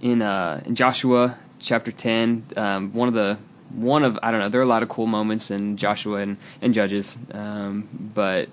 in 0.00 0.22
uh, 0.22 0.62
in 0.64 0.76
Joshua 0.76 1.36
chapter 1.58 1.90
ten, 1.90 2.44
um, 2.56 2.92
one 2.92 3.08
of 3.08 3.14
the 3.14 3.38
one 3.74 4.04
of 4.04 4.18
I 4.22 4.30
don't 4.30 4.40
know. 4.40 4.48
There 4.50 4.60
are 4.60 4.64
a 4.64 4.68
lot 4.68 4.82
of 4.84 4.88
cool 4.88 5.06
moments 5.06 5.50
in 5.50 5.78
Joshua 5.78 6.18
and, 6.20 6.36
and 6.60 6.74
Judges, 6.74 7.16
um, 7.32 7.88
but 8.14 8.46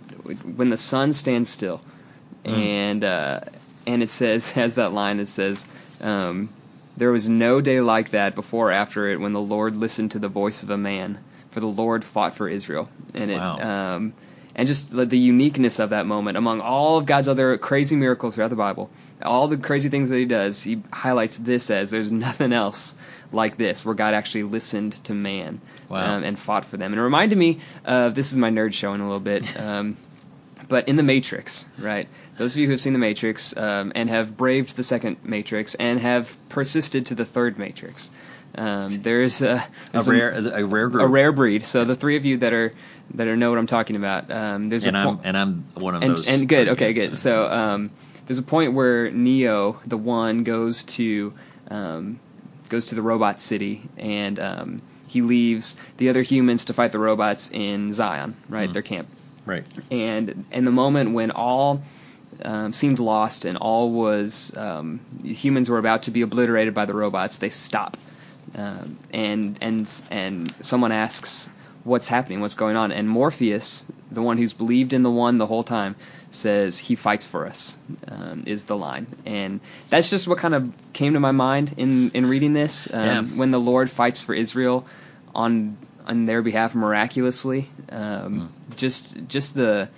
when 0.56 0.70
the 0.70 0.78
sun 0.78 1.12
stands 1.14 1.50
still, 1.50 1.82
and 2.46 3.04
uh, 3.04 3.42
and 3.86 4.04
it 4.04 4.10
says 4.10 4.52
has 4.60 4.76
that 4.76 4.94
line. 4.94 5.18
that 5.18 5.28
says. 5.28 5.66
Um, 6.02 6.50
there 6.98 7.12
was 7.12 7.30
no 7.30 7.62
day 7.62 7.80
like 7.80 8.10
that 8.10 8.36
before 8.36 8.70
or 8.70 8.72
after 8.74 9.08
it 9.10 9.22
when 9.22 9.32
the 9.32 9.40
Lord 9.40 9.78
listened 9.78 10.12
to 10.12 10.20
the 10.20 10.28
voice 10.28 10.64
of 10.64 10.70
a 10.70 10.78
man, 10.78 11.18
for 11.52 11.62
the 11.62 11.66
Lord 11.66 12.04
fought 12.04 12.36
for 12.36 12.50
Israel. 12.50 12.90
And 13.14 13.32
it 13.32 13.38
Wow. 13.38 13.96
um, 13.96 14.14
and 14.54 14.68
just 14.68 14.90
the, 14.90 15.06
the 15.06 15.18
uniqueness 15.18 15.80
of 15.80 15.92
that 15.92 16.06
moment 16.06 16.36
among 16.36 16.60
all 16.60 16.98
of 16.98 17.06
God's 17.06 17.30
other 17.30 17.58
crazy 17.58 17.96
miracles 17.96 18.36
throughout 18.36 18.50
the 18.50 18.58
Bible, 18.58 18.90
all 19.22 19.48
the 19.48 19.56
crazy 19.56 19.88
things 19.88 20.10
that 20.10 20.18
He 20.18 20.26
does, 20.26 20.62
He 20.62 20.82
highlights 20.92 21.38
this 21.38 21.72
as 21.72 21.90
there's 21.90 22.12
nothing 22.12 22.52
else 22.52 22.96
like 23.32 23.56
this 23.56 23.86
where 23.86 23.96
God 23.96 24.14
actually 24.14 24.44
listened 24.44 24.94
to 25.06 25.14
man 25.14 25.62
Wow. 25.88 26.18
um, 26.18 26.24
and 26.26 26.38
fought 26.38 26.66
for 26.66 26.76
them. 26.76 26.92
And 26.92 27.00
it 27.00 27.04
reminded 27.04 27.38
me 27.38 27.60
of 27.86 28.14
this 28.14 28.32
is 28.32 28.38
my 28.38 28.50
nerd 28.50 28.74
showing 28.74 29.00
a 29.00 29.06
little 29.06 29.22
bit. 29.22 29.58
Um, 29.58 29.96
but 30.70 30.88
in 30.88 30.96
the 30.96 31.04
Matrix, 31.04 31.66
right? 31.78 32.08
Those 32.38 32.54
of 32.56 32.60
you 32.60 32.68
who 32.68 32.72
have 32.72 32.80
seen 32.80 32.94
the 32.94 33.00
Matrix 33.00 33.58
um, 33.58 33.92
and 33.96 34.10
have 34.10 34.38
braved 34.38 34.76
the 34.78 34.84
second 34.84 35.18
Matrix 35.24 35.76
and 35.76 36.00
have 36.00 36.36
persisted 36.48 37.08
to 37.08 37.16
the 37.16 37.26
third 37.26 37.58
Matrix, 37.60 38.10
um, 38.56 39.02
there's 39.02 39.42
a, 39.42 39.64
A 39.94 40.02
rare 40.04 40.32
a 40.32 40.64
rare 40.64 40.88
group. 40.90 41.04
a 41.04 41.08
rare 41.08 41.32
breed. 41.32 41.64
So 41.64 41.84
the 41.86 41.96
three 41.96 42.16
of 42.16 42.26
you 42.26 42.38
that 42.38 42.54
are 42.54 42.72
that 43.16 43.28
are 43.28 43.36
know 43.36 43.50
what 43.50 43.60
I'm 43.60 43.68
talking 43.68 43.96
about. 43.96 44.32
Um, 44.32 44.70
there's 44.70 44.86
and 44.86 44.96
a 44.96 45.00
I'm 45.00 45.18
po- 45.18 45.22
and 45.24 45.38
I'm 45.38 45.66
one 45.76 45.96
of 45.96 46.04
and, 46.04 46.12
those. 46.12 46.28
and 46.28 46.48
good. 46.48 46.70
Okay, 46.70 46.94
good. 46.94 47.18
So 47.18 47.46
um, 47.48 47.92
there's 48.28 48.40
a 48.40 48.44
point 48.44 48.74
where 48.74 49.12
Neo, 49.12 49.80
the 49.86 49.98
one, 49.98 50.44
goes 50.44 50.84
to 50.84 51.34
um, 51.70 52.20
goes 52.70 52.88
to 52.88 52.96
the 52.96 53.02
robot 53.02 53.40
city, 53.40 53.82
and 53.98 54.40
um, 54.40 54.82
he 55.08 55.22
leaves 55.22 55.76
the 55.98 56.10
other 56.10 56.22
humans 56.22 56.66
to 56.66 56.74
fight 56.74 56.92
the 56.92 57.00
robots 57.00 57.50
in 57.52 57.92
Zion, 57.92 58.36
right? 58.48 58.72
Their 58.72 58.82
camp. 58.84 59.08
Right. 59.50 59.66
And 59.92 60.46
in 60.52 60.66
the 60.66 60.72
moment 60.72 61.14
when 61.14 61.32
all 61.32 61.82
um, 62.44 62.74
seemed 62.74 63.00
lost 63.00 63.46
and 63.46 63.58
all 63.58 63.92
was 63.92 64.56
um, 64.56 65.02
humans 65.24 65.70
were 65.70 65.80
about 65.80 66.04
to 66.04 66.12
be 66.12 66.22
obliterated 66.22 66.74
by 66.74 66.86
the 66.86 66.94
robots, 66.94 67.38
they 67.38 67.50
stop, 67.50 67.98
um, 68.56 68.98
and 69.12 69.58
and 69.62 70.04
and 70.10 70.54
someone 70.62 70.92
asks, 70.92 71.50
"What's 71.84 72.08
happening? 72.08 72.42
What's 72.42 72.56
going 72.56 72.76
on?" 72.76 72.92
And 72.92 73.10
Morpheus, 73.10 73.86
the 74.12 74.22
one 74.22 74.38
who's 74.38 74.54
believed 74.54 74.94
in 74.94 75.04
the 75.04 75.12
one 75.12 75.38
the 75.38 75.48
whole 75.48 75.64
time, 75.64 75.96
says, 76.32 76.78
"He 76.78 76.96
fights 76.96 77.26
for 77.26 77.48
us," 77.48 77.76
um, 78.08 78.44
is 78.46 78.64
the 78.64 78.78
line, 78.78 79.08
and 79.26 79.60
that's 79.90 80.10
just 80.10 80.28
what 80.28 80.38
kind 80.38 80.56
of 80.56 80.72
came 80.94 81.14
to 81.14 81.20
my 81.20 81.32
mind 81.32 81.74
in 81.78 82.12
in 82.12 82.28
reading 82.28 82.54
this. 82.54 82.88
Um, 82.94 83.04
Yeah. 83.04 83.24
When 83.24 83.52
the 83.52 83.60
Lord 83.60 83.90
fights 83.90 84.24
for 84.24 84.34
Israel 84.34 84.86
on 85.36 85.78
on 86.10 86.26
their 86.26 86.42
behalf 86.42 86.74
miraculously, 86.74 87.70
um, 87.90 88.52
just 88.76 89.16
just 89.28 89.54
the 89.54 89.90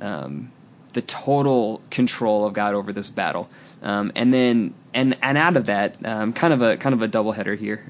um, 0.00 0.50
the 0.92 1.02
total 1.02 1.80
control 1.88 2.44
of 2.44 2.52
God 2.52 2.74
over 2.74 2.92
this 2.92 3.08
battle, 3.08 3.48
um, 3.80 4.12
and 4.16 4.34
then 4.34 4.74
and 4.92 5.16
and 5.22 5.38
out 5.38 5.56
of 5.56 5.66
that, 5.66 5.96
um, 6.04 6.32
kind 6.32 6.52
of 6.52 6.62
a 6.62 6.76
kind 6.76 6.94
of 6.94 7.02
a 7.02 7.08
double 7.08 7.32
header 7.32 7.54
here. 7.54 7.82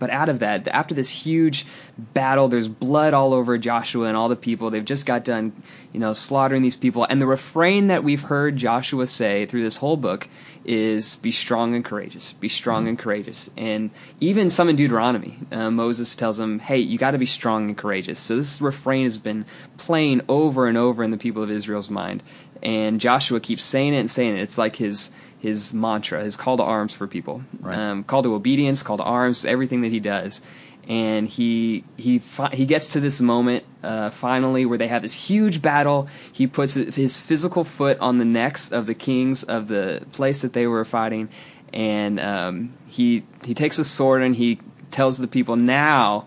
But 0.00 0.10
out 0.10 0.28
of 0.28 0.40
that, 0.40 0.66
after 0.66 0.94
this 0.94 1.10
huge 1.10 1.66
battle, 1.96 2.48
there's 2.48 2.66
blood 2.66 3.14
all 3.14 3.34
over 3.34 3.56
Joshua 3.58 4.08
and 4.08 4.16
all 4.16 4.28
the 4.28 4.34
people. 4.34 4.70
They've 4.70 4.84
just 4.84 5.06
got 5.06 5.22
done, 5.22 5.52
you 5.92 6.00
know, 6.00 6.14
slaughtering 6.14 6.62
these 6.62 6.74
people. 6.74 7.04
And 7.04 7.20
the 7.20 7.26
refrain 7.28 7.88
that 7.88 8.02
we've 8.02 8.20
heard 8.20 8.56
Joshua 8.56 9.06
say 9.06 9.46
through 9.46 9.62
this 9.62 9.76
whole 9.76 9.96
book 9.96 10.26
is 10.64 11.14
"Be 11.16 11.32
strong 11.32 11.74
and 11.74 11.84
courageous. 11.84 12.32
Be 12.32 12.48
strong 12.48 12.88
and 12.88 12.98
courageous." 12.98 13.50
And 13.56 13.90
even 14.20 14.50
some 14.50 14.68
in 14.68 14.76
Deuteronomy, 14.76 15.38
uh, 15.52 15.70
Moses 15.70 16.14
tells 16.14 16.38
them, 16.38 16.58
"Hey, 16.58 16.78
you 16.78 16.98
got 16.98 17.12
to 17.12 17.18
be 17.18 17.26
strong 17.26 17.68
and 17.68 17.76
courageous." 17.76 18.18
So 18.18 18.36
this 18.36 18.60
refrain 18.60 19.04
has 19.04 19.18
been 19.18 19.44
playing 19.76 20.22
over 20.28 20.66
and 20.66 20.76
over 20.76 21.04
in 21.04 21.10
the 21.10 21.18
people 21.18 21.42
of 21.42 21.50
Israel's 21.50 21.90
mind. 21.90 22.22
And 22.62 23.00
Joshua 23.00 23.40
keeps 23.40 23.62
saying 23.62 23.94
it 23.94 23.98
and 23.98 24.10
saying 24.10 24.36
it. 24.36 24.40
It's 24.42 24.58
like 24.58 24.76
his 24.76 25.10
his 25.38 25.72
mantra, 25.72 26.22
his 26.22 26.36
call 26.36 26.58
to 26.58 26.62
arms 26.62 26.92
for 26.92 27.06
people, 27.06 27.42
Right. 27.60 27.78
um, 27.78 28.04
call 28.04 28.22
to 28.24 28.34
obedience, 28.34 28.82
call 28.82 28.98
to 28.98 29.02
arms, 29.02 29.46
everything 29.46 29.80
that 29.82 29.90
he 29.90 29.98
does. 30.00 30.42
And 30.88 31.28
he 31.28 31.84
he 31.96 32.18
fi- 32.18 32.54
he 32.54 32.66
gets 32.66 32.92
to 32.94 33.00
this 33.00 33.20
moment 33.20 33.64
uh, 33.82 34.10
finally 34.10 34.66
where 34.66 34.76
they 34.76 34.88
have 34.88 35.02
this 35.02 35.14
huge 35.14 35.62
battle. 35.62 36.08
He 36.32 36.46
puts 36.46 36.74
his 36.74 37.18
physical 37.18 37.64
foot 37.64 38.00
on 38.00 38.18
the 38.18 38.24
necks 38.26 38.72
of 38.72 38.86
the 38.86 38.94
kings 38.94 39.42
of 39.44 39.68
the 39.68 40.02
place 40.12 40.42
that 40.42 40.52
they 40.52 40.66
were 40.66 40.84
fighting, 40.84 41.28
and 41.72 42.18
um, 42.20 42.74
he 42.88 43.22
he 43.44 43.54
takes 43.54 43.78
a 43.78 43.84
sword 43.84 44.22
and 44.22 44.34
he 44.36 44.58
tells 44.90 45.16
the 45.18 45.28
people 45.28 45.56
now 45.56 46.26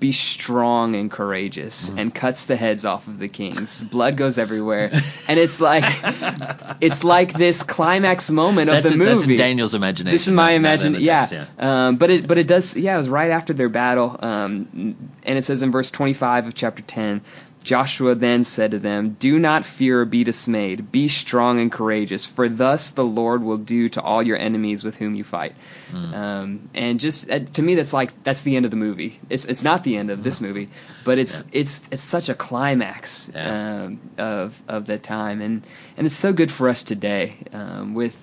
be 0.00 0.12
strong 0.12 0.94
and 0.94 1.10
courageous 1.10 1.88
and 1.88 2.14
cuts 2.14 2.44
the 2.44 2.54
heads 2.56 2.84
off 2.84 3.08
of 3.08 3.18
the 3.18 3.28
kings. 3.28 3.82
Blood 3.82 4.16
goes 4.16 4.38
everywhere. 4.38 4.90
And 5.26 5.38
it's 5.38 5.60
like 5.60 5.84
it's 6.80 7.04
like 7.04 7.32
this 7.32 7.62
climax 7.62 8.30
moment 8.30 8.70
of 8.70 8.82
That's, 8.82 8.94
the 8.94 9.04
that's 9.04 9.22
movie. 9.22 9.36
Daniel's 9.36 9.74
imagination. 9.74 10.14
this 10.14 10.26
is 10.26 10.32
my 10.32 10.52
in 10.52 10.56
imagine 10.58 10.96
yeah, 11.00 11.46
Um, 11.58 11.96
but 11.96 12.10
it 12.10 12.26
but 12.26 12.38
it 12.38 12.46
does 12.46 12.76
yeah 12.76 12.94
it 12.94 12.98
was 12.98 13.08
right 13.08 13.30
after 13.30 13.52
their 13.52 13.68
battle. 13.68 14.16
Um, 14.18 15.10
and 15.24 15.38
it 15.38 15.44
says 15.44 15.62
in 15.62 15.72
verse 15.72 15.90
25 15.90 16.46
of 16.46 16.54
chapter 16.54 16.82
10 16.82 17.22
Joshua 17.68 18.14
then 18.14 18.44
said 18.44 18.70
to 18.70 18.78
them, 18.78 19.10
Do 19.18 19.38
not 19.38 19.62
fear 19.62 20.00
or 20.00 20.04
be 20.06 20.24
dismayed. 20.24 20.90
Be 20.90 21.08
strong 21.08 21.60
and 21.60 21.70
courageous, 21.70 22.24
for 22.24 22.48
thus 22.48 22.90
the 22.92 23.04
Lord 23.04 23.42
will 23.42 23.58
do 23.58 23.90
to 23.90 24.00
all 24.00 24.22
your 24.22 24.38
enemies 24.38 24.84
with 24.84 24.96
whom 24.96 25.14
you 25.14 25.22
fight. 25.22 25.52
Hmm. 25.90 26.14
Um, 26.14 26.70
and 26.74 26.98
just 26.98 27.30
uh, 27.30 27.40
to 27.40 27.62
me, 27.62 27.74
that's 27.74 27.92
like 27.92 28.10
that's 28.24 28.40
the 28.40 28.56
end 28.56 28.64
of 28.64 28.70
the 28.70 28.78
movie. 28.78 29.20
It's 29.28 29.44
it's 29.44 29.62
not 29.62 29.84
the 29.84 29.98
end 29.98 30.10
of 30.10 30.22
this 30.22 30.40
movie, 30.40 30.70
but 31.04 31.18
it's 31.18 31.44
it's 31.52 31.82
it's 31.90 32.02
such 32.02 32.30
a 32.30 32.34
climax 32.34 33.30
Yeah. 33.34 33.84
um, 33.84 34.00
of 34.16 34.62
of 34.66 34.86
the 34.86 34.98
time, 34.98 35.42
and 35.42 35.62
and 35.98 36.06
it's 36.06 36.16
so 36.16 36.32
good 36.32 36.50
for 36.50 36.70
us 36.70 36.82
today 36.82 37.36
um, 37.52 37.92
with 37.92 38.16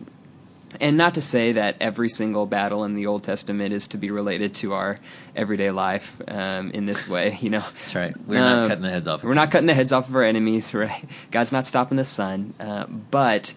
and 0.82 0.98
not 0.98 1.16
to 1.16 1.22
say 1.22 1.54
that 1.54 1.78
every 1.82 2.10
single 2.10 2.46
battle 2.46 2.84
in 2.86 2.96
the 2.96 3.08
Old 3.08 3.24
Testament 3.24 3.74
is 3.74 3.88
to 3.90 3.98
be 3.98 4.12
related 4.12 4.56
to 4.56 4.74
our 4.74 4.98
everyday 5.36 5.72
life 5.72 6.16
um, 6.28 6.72
in 6.72 6.86
this 6.86 7.08
way. 7.08 7.38
You 7.42 7.50
know, 7.52 7.60
That's 7.60 7.96
right. 7.96 8.16
We're 8.28 8.40
not 8.40 8.58
Um, 8.64 8.70
cutting 8.70 8.84
the 8.84 8.90
heads 8.90 9.08
off. 9.08 9.20
of 9.22 9.28
we're 9.28 9.34
not 9.36 9.52
cutting 9.52 9.68
the 9.68 9.74
heads 9.74 9.92
off 9.92 10.10
of 10.10 10.16
our 10.16 10.24
enemies, 10.24 10.74
right? 10.74 11.06
God's 11.32 11.52
not 11.52 11.66
stopping 11.68 11.98
the 11.98 12.06
sun, 12.06 12.54
uh, 12.60 12.86
but 12.88 13.54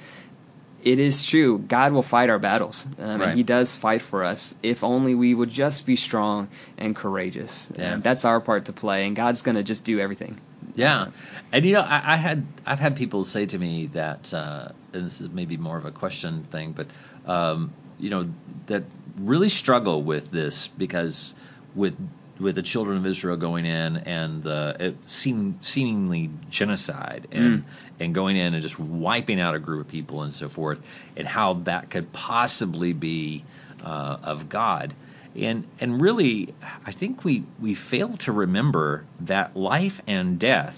it 0.84 0.98
is 1.00 1.24
true. 1.24 1.58
God 1.58 1.92
will 1.92 2.02
fight 2.04 2.30
our 2.30 2.38
battles, 2.38 2.86
um, 3.00 3.20
Right. 3.20 3.28
and 3.30 3.36
He 3.36 3.42
does 3.42 3.74
fight 3.76 4.00
for 4.02 4.22
us 4.24 4.54
if 4.62 4.84
only 4.84 5.14
we 5.14 5.34
would 5.34 5.50
just 5.50 5.86
be 5.86 5.96
strong 5.96 6.48
and 6.78 6.94
courageous. 6.94 7.68
Yeah. 7.76 7.94
Um, 7.94 8.00
that's 8.02 8.24
our 8.24 8.40
part 8.40 8.66
to 8.66 8.72
play, 8.72 9.04
and 9.06 9.16
God's 9.16 9.42
going 9.42 9.56
to 9.56 9.62
just 9.64 9.84
do 9.84 9.98
everything. 9.98 10.38
Yeah, 10.74 11.08
and 11.52 11.64
you 11.64 11.72
know, 11.72 11.80
I, 11.80 12.14
I 12.14 12.16
had 12.16 12.46
I've 12.66 12.78
had 12.78 12.96
people 12.96 13.24
say 13.24 13.46
to 13.46 13.58
me 13.58 13.86
that, 13.88 14.32
uh, 14.32 14.68
and 14.92 15.06
this 15.06 15.20
is 15.20 15.28
maybe 15.28 15.56
more 15.56 15.76
of 15.76 15.84
a 15.84 15.90
question 15.90 16.42
thing, 16.44 16.72
but 16.72 16.86
um, 17.26 17.72
you 17.98 18.10
know, 18.10 18.28
that 18.66 18.84
really 19.18 19.48
struggle 19.48 20.02
with 20.02 20.30
this 20.30 20.68
because 20.68 21.34
with 21.74 21.96
with 22.38 22.54
the 22.54 22.62
children 22.62 22.96
of 22.98 23.06
Israel 23.06 23.36
going 23.36 23.66
in 23.66 23.96
and 23.96 24.46
uh, 24.46 24.74
it 24.78 25.08
seem, 25.08 25.58
seemingly 25.60 26.30
genocide 26.50 27.26
and 27.32 27.64
and 28.00 28.14
going 28.14 28.36
in 28.36 28.54
and 28.54 28.62
just 28.62 28.78
wiping 28.78 29.40
out 29.40 29.54
a 29.56 29.58
group 29.58 29.80
of 29.80 29.88
people 29.88 30.22
and 30.22 30.32
so 30.32 30.48
forth, 30.48 30.80
and 31.16 31.26
how 31.26 31.54
that 31.54 31.90
could 31.90 32.12
possibly 32.12 32.92
be 32.92 33.44
uh, 33.82 34.18
of 34.22 34.48
God. 34.48 34.94
And 35.40 35.66
and 35.80 36.00
really, 36.00 36.54
I 36.84 36.92
think 36.92 37.24
we 37.24 37.44
we 37.60 37.74
fail 37.74 38.16
to 38.18 38.32
remember 38.32 39.04
that 39.20 39.56
life 39.56 40.00
and 40.06 40.38
death 40.38 40.76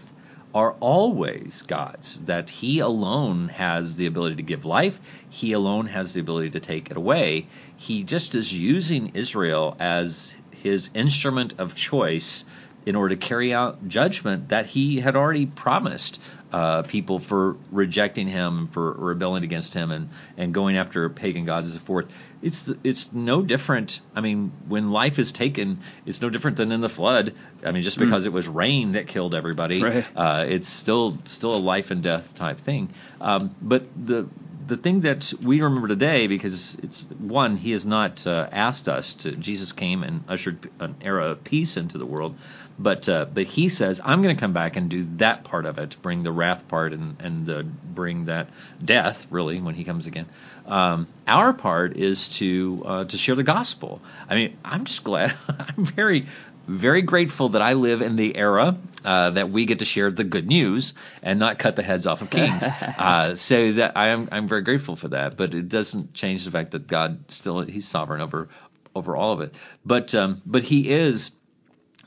are 0.54 0.74
always 0.80 1.62
God's. 1.62 2.20
That 2.22 2.50
He 2.50 2.80
alone 2.80 3.48
has 3.48 3.96
the 3.96 4.06
ability 4.06 4.36
to 4.36 4.42
give 4.42 4.64
life. 4.64 5.00
He 5.28 5.52
alone 5.52 5.86
has 5.86 6.12
the 6.12 6.20
ability 6.20 6.50
to 6.50 6.60
take 6.60 6.90
it 6.90 6.96
away. 6.96 7.46
He 7.76 8.02
just 8.02 8.34
is 8.34 8.52
using 8.52 9.12
Israel 9.14 9.76
as 9.78 10.34
His 10.50 10.90
instrument 10.94 11.54
of 11.58 11.74
choice 11.74 12.44
in 12.86 12.96
order 12.96 13.14
to 13.14 13.26
carry 13.26 13.54
out 13.54 13.86
judgment 13.88 14.48
that 14.48 14.66
He 14.66 15.00
had 15.00 15.16
already 15.16 15.46
promised 15.46 16.20
uh, 16.52 16.82
people 16.82 17.18
for 17.18 17.56
rejecting 17.70 18.26
Him, 18.28 18.68
for 18.68 18.92
rebelling 18.92 19.44
against 19.44 19.74
Him, 19.74 19.90
and 19.90 20.08
and 20.36 20.52
going 20.54 20.76
after 20.76 21.08
pagan 21.08 21.44
gods 21.44 21.66
and 21.66 21.74
so 21.74 21.80
forth. 21.80 22.06
It's 22.42 22.70
it's 22.82 23.12
no 23.12 23.42
different. 23.42 24.00
I 24.14 24.20
mean, 24.22 24.52
when 24.66 24.90
life 24.92 25.18
is 25.18 25.32
taken, 25.32 25.80
it's 26.06 26.22
no 26.22 26.30
different 26.30 26.56
than 26.56 26.72
in 26.72 26.80
the 26.80 26.88
flood. 26.88 27.34
I 27.64 27.72
mean, 27.72 27.82
just 27.82 27.98
because 27.98 28.24
it 28.26 28.32
was 28.32 28.48
rain 28.48 28.92
that 28.92 29.06
killed 29.06 29.34
everybody, 29.34 29.82
Right. 29.82 30.06
uh, 30.16 30.46
it's 30.48 30.68
still 30.68 31.18
still 31.26 31.54
a 31.54 31.58
life 31.58 31.90
and 31.90 32.02
death 32.02 32.34
type 32.34 32.58
thing. 32.60 32.90
Um, 33.20 33.54
but 33.60 33.84
the 33.94 34.26
the 34.66 34.76
thing 34.76 35.00
that 35.00 35.34
we 35.42 35.60
remember 35.60 35.88
today, 35.88 36.28
because 36.28 36.76
it's 36.76 37.02
one, 37.18 37.56
he 37.56 37.72
has 37.72 37.84
not 37.84 38.24
uh, 38.26 38.48
asked 38.52 38.88
us 38.88 39.14
to. 39.14 39.32
Jesus 39.32 39.72
came 39.72 40.04
and 40.04 40.22
ushered 40.28 40.70
an 40.78 40.94
era 41.02 41.30
of 41.30 41.42
peace 41.44 41.76
into 41.76 41.98
the 41.98 42.06
world, 42.06 42.36
but 42.78 43.08
uh, 43.08 43.26
but 43.26 43.44
he 43.44 43.68
says, 43.68 44.00
I'm 44.02 44.22
going 44.22 44.34
to 44.34 44.40
come 44.40 44.52
back 44.52 44.76
and 44.76 44.88
do 44.88 45.06
that 45.16 45.42
part 45.44 45.66
of 45.66 45.78
it, 45.78 45.96
bring 46.02 46.22
the 46.22 46.30
wrath 46.40 46.66
part 46.68 46.92
and 46.92 47.20
and 47.20 47.50
uh, 47.50 47.62
bring 47.62 48.26
that 48.26 48.48
death 48.84 49.26
really 49.30 49.60
when 49.60 49.74
he 49.74 49.84
comes 49.84 50.06
again. 50.06 50.26
Um, 50.66 51.06
our 51.26 51.52
part 51.52 51.96
is 51.96 52.28
to 52.40 52.82
uh, 52.84 53.04
to 53.04 53.16
share 53.16 53.34
the 53.34 53.42
gospel. 53.42 54.00
I 54.28 54.34
mean, 54.34 54.56
I'm 54.64 54.84
just 54.84 55.04
glad. 55.04 55.34
I'm 55.48 55.84
very 55.84 56.26
very 56.66 57.02
grateful 57.02 57.50
that 57.50 57.62
I 57.62 57.72
live 57.72 58.00
in 58.00 58.16
the 58.16 58.36
era 58.36 58.78
uh, 59.04 59.30
that 59.30 59.50
we 59.50 59.64
get 59.64 59.80
to 59.80 59.84
share 59.84 60.10
the 60.10 60.24
good 60.24 60.46
news 60.46 60.94
and 61.22 61.40
not 61.40 61.58
cut 61.58 61.74
the 61.74 61.82
heads 61.82 62.06
off 62.06 62.22
of 62.22 62.30
kings. 62.30 62.62
uh, 62.98 63.34
so 63.34 63.72
that 63.72 63.96
I 63.96 64.08
am 64.08 64.28
I'm 64.30 64.46
very 64.46 64.62
grateful 64.62 64.96
for 64.96 65.08
that. 65.08 65.36
But 65.36 65.54
it 65.54 65.68
doesn't 65.68 66.14
change 66.14 66.44
the 66.44 66.50
fact 66.50 66.72
that 66.72 66.86
God 66.86 67.30
still 67.30 67.60
He's 67.62 67.88
sovereign 67.88 68.20
over 68.20 68.48
over 68.94 69.16
all 69.16 69.32
of 69.32 69.40
it. 69.40 69.54
But 69.84 70.14
um, 70.14 70.42
but 70.46 70.62
He 70.62 70.90
is 70.90 71.30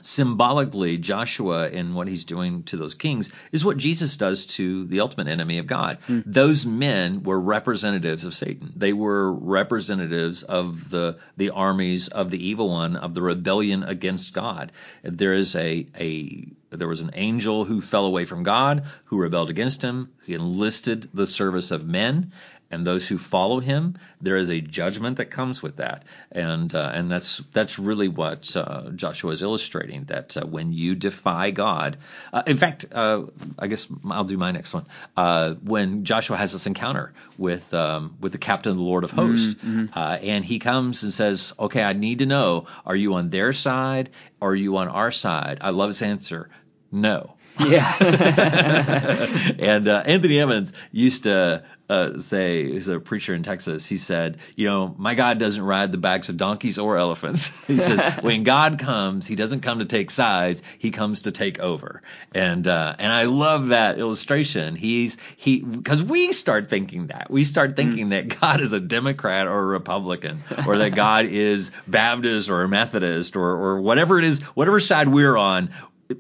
symbolically 0.05 0.97
Joshua 0.97 1.67
and 1.69 1.95
what 1.95 2.07
he's 2.07 2.25
doing 2.25 2.63
to 2.63 2.77
those 2.77 2.93
kings 2.93 3.29
is 3.51 3.65
what 3.65 3.77
Jesus 3.77 4.17
does 4.17 4.45
to 4.57 4.85
the 4.85 5.01
ultimate 5.01 5.27
enemy 5.27 5.57
of 5.59 5.67
God. 5.67 5.99
Hmm. 6.07 6.21
Those 6.25 6.65
men 6.65 7.23
were 7.23 7.39
representatives 7.39 8.25
of 8.25 8.33
Satan. 8.33 8.73
They 8.75 8.93
were 8.93 9.31
representatives 9.33 10.43
of 10.43 10.89
the 10.89 11.17
the 11.37 11.51
armies 11.51 12.07
of 12.07 12.29
the 12.29 12.47
evil 12.47 12.69
one 12.69 12.95
of 12.95 13.13
the 13.13 13.21
rebellion 13.21 13.83
against 13.83 14.33
God. 14.33 14.71
There 15.03 15.33
is 15.33 15.55
a 15.55 15.87
a 15.99 16.47
there 16.69 16.87
was 16.87 17.01
an 17.01 17.11
angel 17.13 17.65
who 17.65 17.81
fell 17.81 18.05
away 18.05 18.25
from 18.25 18.43
God, 18.43 18.85
who 19.05 19.19
rebelled 19.19 19.49
against 19.49 19.81
him. 19.81 20.09
He 20.25 20.33
enlisted 20.33 21.09
the 21.13 21.27
service 21.27 21.71
of 21.71 21.85
men, 21.85 22.31
and 22.71 22.85
those 22.85 23.07
who 23.07 23.17
follow 23.17 23.59
him. 23.59 23.97
There 24.21 24.37
is 24.37 24.49
a 24.49 24.59
judgment 24.59 25.17
that 25.17 25.29
comes 25.29 25.61
with 25.61 25.77
that, 25.77 26.05
and 26.31 26.73
uh, 26.73 26.91
and 26.93 27.11
that's 27.11 27.37
that's 27.51 27.77
really 27.77 28.07
what 28.07 28.55
uh, 28.55 28.89
Joshua 28.95 29.31
is 29.31 29.43
illustrating. 29.43 30.05
That 30.05 30.37
uh, 30.37 30.45
when 30.45 30.73
you 30.73 30.95
defy 30.95 31.51
God, 31.51 31.97
uh, 32.31 32.43
in 32.47 32.57
fact, 32.57 32.85
uh, 32.91 33.23
I 33.59 33.67
guess 33.67 33.87
I'll 34.09 34.23
do 34.23 34.37
my 34.37 34.51
next 34.51 34.73
one. 34.73 34.85
Uh, 35.15 35.53
when 35.53 36.03
Joshua 36.03 36.37
has 36.37 36.53
this 36.53 36.65
encounter 36.65 37.13
with 37.37 37.73
um, 37.73 38.17
with 38.19 38.31
the 38.31 38.37
captain 38.39 38.71
of 38.71 38.77
the 38.77 38.83
Lord 38.83 39.03
of 39.03 39.11
Hosts, 39.11 39.55
uh, 39.95 40.17
and 40.21 40.43
he 40.43 40.59
comes 40.59 41.03
and 41.03 41.13
says, 41.13 41.53
"Okay, 41.59 41.83
I 41.83 41.93
need 41.93 42.19
to 42.19 42.25
know: 42.25 42.67
Are 42.85 42.95
you 42.95 43.15
on 43.15 43.29
their 43.29 43.53
side? 43.53 44.09
Or 44.41 44.51
are 44.51 44.55
you 44.55 44.77
on 44.77 44.87
our 44.87 45.11
side?" 45.11 45.59
I 45.61 45.69
love 45.69 45.89
his 45.89 46.01
answer. 46.01 46.49
No. 46.91 47.32
Yeah. 47.59 47.95
and 49.59 49.87
uh, 49.87 50.03
Anthony 50.05 50.39
Evans 50.39 50.73
used 50.91 51.23
to 51.23 51.63
uh, 51.89 52.19
say, 52.19 52.71
he's 52.71 52.87
a 52.87 52.99
preacher 52.99 53.35
in 53.35 53.43
Texas. 53.43 53.85
He 53.85 53.97
said, 53.97 54.37
"You 54.55 54.67
know, 54.67 54.95
my 54.97 55.15
God 55.15 55.37
doesn't 55.37 55.61
ride 55.61 55.91
the 55.91 55.97
backs 55.97 56.29
of 56.29 56.37
donkeys 56.37 56.79
or 56.79 56.97
elephants." 56.97 57.47
he 57.67 57.79
said, 57.79 58.21
"When 58.23 58.43
God 58.43 58.79
comes, 58.79 59.27
He 59.27 59.35
doesn't 59.35 59.61
come 59.61 59.79
to 59.79 59.85
take 59.85 60.09
sides; 60.09 60.63
He 60.79 60.91
comes 60.91 61.23
to 61.23 61.31
take 61.31 61.59
over." 61.59 62.01
And 62.33 62.67
uh, 62.67 62.95
and 62.97 63.11
I 63.11 63.25
love 63.25 63.67
that 63.67 63.99
illustration. 63.99 64.75
He's 64.75 65.17
he 65.35 65.59
because 65.59 66.01
we 66.01 66.33
start 66.33 66.69
thinking 66.69 67.07
that 67.07 67.29
we 67.29 67.43
start 67.43 67.75
thinking 67.75 68.09
that 68.09 68.39
God 68.39 68.61
is 68.61 68.73
a 68.73 68.79
Democrat 68.79 69.47
or 69.47 69.59
a 69.59 69.65
Republican, 69.65 70.41
or 70.65 70.77
that 70.77 70.95
God 70.95 71.25
is 71.25 71.71
Baptist 71.85 72.49
or 72.49 72.67
Methodist 72.67 73.35
or 73.35 73.43
or 73.43 73.81
whatever 73.81 74.17
it 74.17 74.25
is, 74.25 74.41
whatever 74.41 74.79
side 74.79 75.09
we're 75.09 75.37
on 75.37 75.69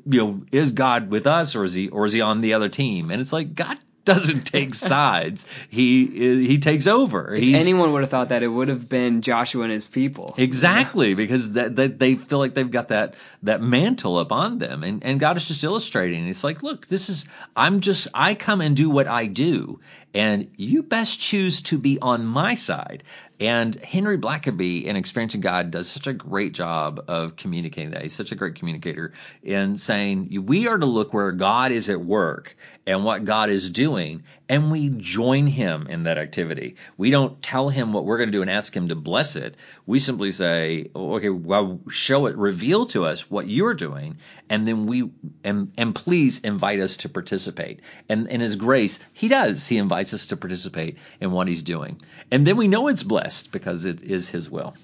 you 0.05 0.19
know, 0.19 0.41
is 0.51 0.71
God 0.71 1.09
with 1.09 1.27
us 1.27 1.55
or 1.55 1.63
is 1.63 1.73
he 1.73 1.89
or 1.89 2.05
is 2.05 2.13
he 2.13 2.21
on 2.21 2.41
the 2.41 2.53
other 2.53 2.69
team? 2.69 3.11
And 3.11 3.21
it's 3.21 3.33
like 3.33 3.55
God 3.55 3.77
doesn't 4.05 4.45
take 4.45 4.75
sides. 4.75 5.45
He 5.69 6.05
he 6.05 6.57
takes 6.59 6.87
over. 6.87 7.33
He's, 7.33 7.55
Anyone 7.55 7.91
would 7.93 8.01
have 8.01 8.09
thought 8.09 8.29
that 8.29 8.43
it 8.43 8.47
would 8.47 8.67
have 8.67 8.87
been 8.87 9.21
Joshua 9.21 9.63
and 9.63 9.71
his 9.71 9.87
people. 9.87 10.35
Exactly, 10.37 11.13
because 11.13 11.53
that, 11.53 11.75
that 11.77 11.99
they 11.99 12.15
feel 12.15 12.39
like 12.39 12.53
they've 12.53 12.69
got 12.69 12.89
that 12.89 13.15
that 13.43 13.61
mantle 13.61 14.19
upon 14.19 14.59
them, 14.59 14.83
and 14.83 15.03
and 15.03 15.19
God 15.19 15.37
is 15.37 15.47
just 15.47 15.63
illustrating. 15.63 16.27
It's 16.27 16.43
like, 16.43 16.63
look, 16.63 16.87
this 16.87 17.09
is 17.09 17.25
I'm 17.55 17.81
just 17.81 18.07
I 18.13 18.35
come 18.35 18.61
and 18.61 18.75
do 18.75 18.89
what 18.89 19.07
I 19.07 19.27
do, 19.27 19.79
and 20.13 20.51
you 20.57 20.83
best 20.83 21.19
choose 21.19 21.63
to 21.63 21.77
be 21.77 21.99
on 21.99 22.25
my 22.25 22.55
side. 22.55 23.03
And 23.39 23.75
Henry 23.75 24.17
Blackaby 24.17 24.85
in 24.85 24.95
Experiencing 24.95 25.41
God 25.41 25.71
does 25.71 25.89
such 25.89 26.05
a 26.05 26.13
great 26.13 26.53
job 26.53 27.05
of 27.07 27.35
communicating 27.35 27.91
that. 27.91 28.03
He's 28.03 28.13
such 28.13 28.31
a 28.31 28.35
great 28.35 28.55
communicator 28.55 29.13
in 29.41 29.75
saying 29.75 30.45
we 30.45 30.67
are 30.67 30.77
to 30.77 30.85
look 30.85 31.13
where 31.13 31.31
God 31.31 31.71
is 31.71 31.89
at 31.89 31.99
work 31.99 32.55
and 32.85 33.03
what 33.03 33.25
God 33.25 33.49
is 33.49 33.71
doing, 33.71 34.23
and 34.49 34.71
we 34.71 34.89
join 34.89 35.47
Him 35.47 35.87
in 35.87 36.03
that 36.03 36.17
activity. 36.17 36.75
We 36.95 37.09
don't 37.09 37.41
tell 37.41 37.69
Him 37.69 37.91
what 37.91 38.05
we're 38.05 38.17
going 38.17 38.29
to 38.29 38.37
do 38.37 38.41
and 38.41 38.51
ask 38.51 38.75
Him 38.75 38.89
to 38.89 38.95
bless 38.95 39.35
it. 39.35 39.55
We 39.85 39.99
simply 39.99 40.31
say, 40.31 40.91
okay, 40.95 41.29
well, 41.29 41.79
show 41.89 42.27
it, 42.27 42.37
reveal 42.37 42.85
to 42.87 43.05
us 43.05 43.31
what 43.31 43.47
you're 43.47 43.73
doing, 43.73 44.17
and 44.49 44.67
then 44.67 44.85
we 44.85 45.09
and 45.43 45.71
and 45.77 45.95
please 45.95 46.39
invite 46.39 46.81
us 46.81 46.97
to 46.97 47.09
participate. 47.09 47.79
And 48.09 48.27
in 48.27 48.41
His 48.41 48.57
grace, 48.57 48.99
He 49.13 49.27
does. 49.27 49.67
He 49.67 49.77
invites 49.77 50.13
us 50.13 50.27
to 50.27 50.37
participate 50.37 50.97
in 51.19 51.31
what 51.31 51.47
He's 51.47 51.63
doing, 51.63 52.01
and 52.29 52.45
then 52.45 52.57
we 52.57 52.67
know 52.67 52.89
it's 52.89 53.01
blessed 53.01 53.22
because 53.51 53.85
it 53.85 54.03
is 54.03 54.27
His 54.29 54.49
will. 54.49 54.75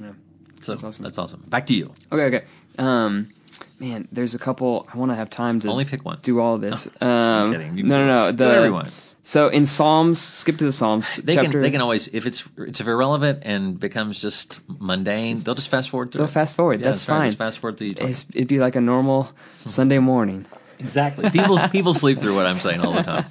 Yeah. 0.00 0.12
So 0.60 0.72
That's 0.72 0.84
awesome. 0.84 1.04
That's 1.04 1.18
awesome. 1.18 1.42
Back 1.46 1.66
to 1.66 1.74
you. 1.74 1.94
Okay, 2.12 2.36
okay. 2.36 2.46
Um, 2.78 3.30
man, 3.78 4.08
there's 4.12 4.34
a 4.34 4.38
couple. 4.38 4.86
I 4.92 4.98
want 4.98 5.10
to 5.10 5.16
have 5.16 5.30
time 5.30 5.60
to 5.60 5.68
Only 5.68 5.86
pick 5.86 6.04
one. 6.04 6.18
do 6.22 6.40
all 6.40 6.56
of 6.56 6.60
this. 6.60 6.86
um, 7.00 7.52
kidding. 7.52 7.78
You 7.78 7.84
no, 7.84 8.06
no, 8.06 8.30
no. 8.30 8.32
The, 8.32 8.72
want. 8.72 8.94
So 9.22 9.48
in 9.48 9.66
Psalms, 9.66 10.20
skip 10.20 10.58
to 10.58 10.64
the 10.64 10.72
Psalms. 10.72 11.16
They 11.24 11.34
chapter, 11.34 11.50
can 11.50 11.62
they 11.62 11.70
can 11.70 11.80
always 11.80 12.08
if 12.08 12.26
it's 12.26 12.44
it's 12.58 12.80
irrelevant 12.80 13.40
and 13.42 13.78
becomes 13.78 14.18
just 14.18 14.60
mundane, 14.68 15.38
they'll 15.38 15.54
just 15.54 15.68
fast 15.68 15.90
forward 15.90 16.12
through. 16.12 16.20
They'll 16.20 16.28
it. 16.28 16.32
fast 16.32 16.56
forward. 16.56 16.80
Yeah, 16.80 16.88
That's 16.88 17.08
right, 17.08 17.16
fine. 17.16 17.28
Just 17.28 17.38
fast 17.38 17.58
forward 17.58 17.78
through 17.78 17.94
it'd 18.34 18.48
be 18.48 18.58
like 18.58 18.76
a 18.76 18.80
normal 18.80 19.30
Sunday 19.66 19.98
morning. 19.98 20.46
Exactly. 20.78 21.30
People 21.30 21.58
people 21.70 21.94
sleep 21.94 22.18
through 22.18 22.34
what 22.34 22.46
I'm 22.46 22.58
saying 22.58 22.80
all 22.80 22.92
the 22.92 23.02
time. 23.02 23.24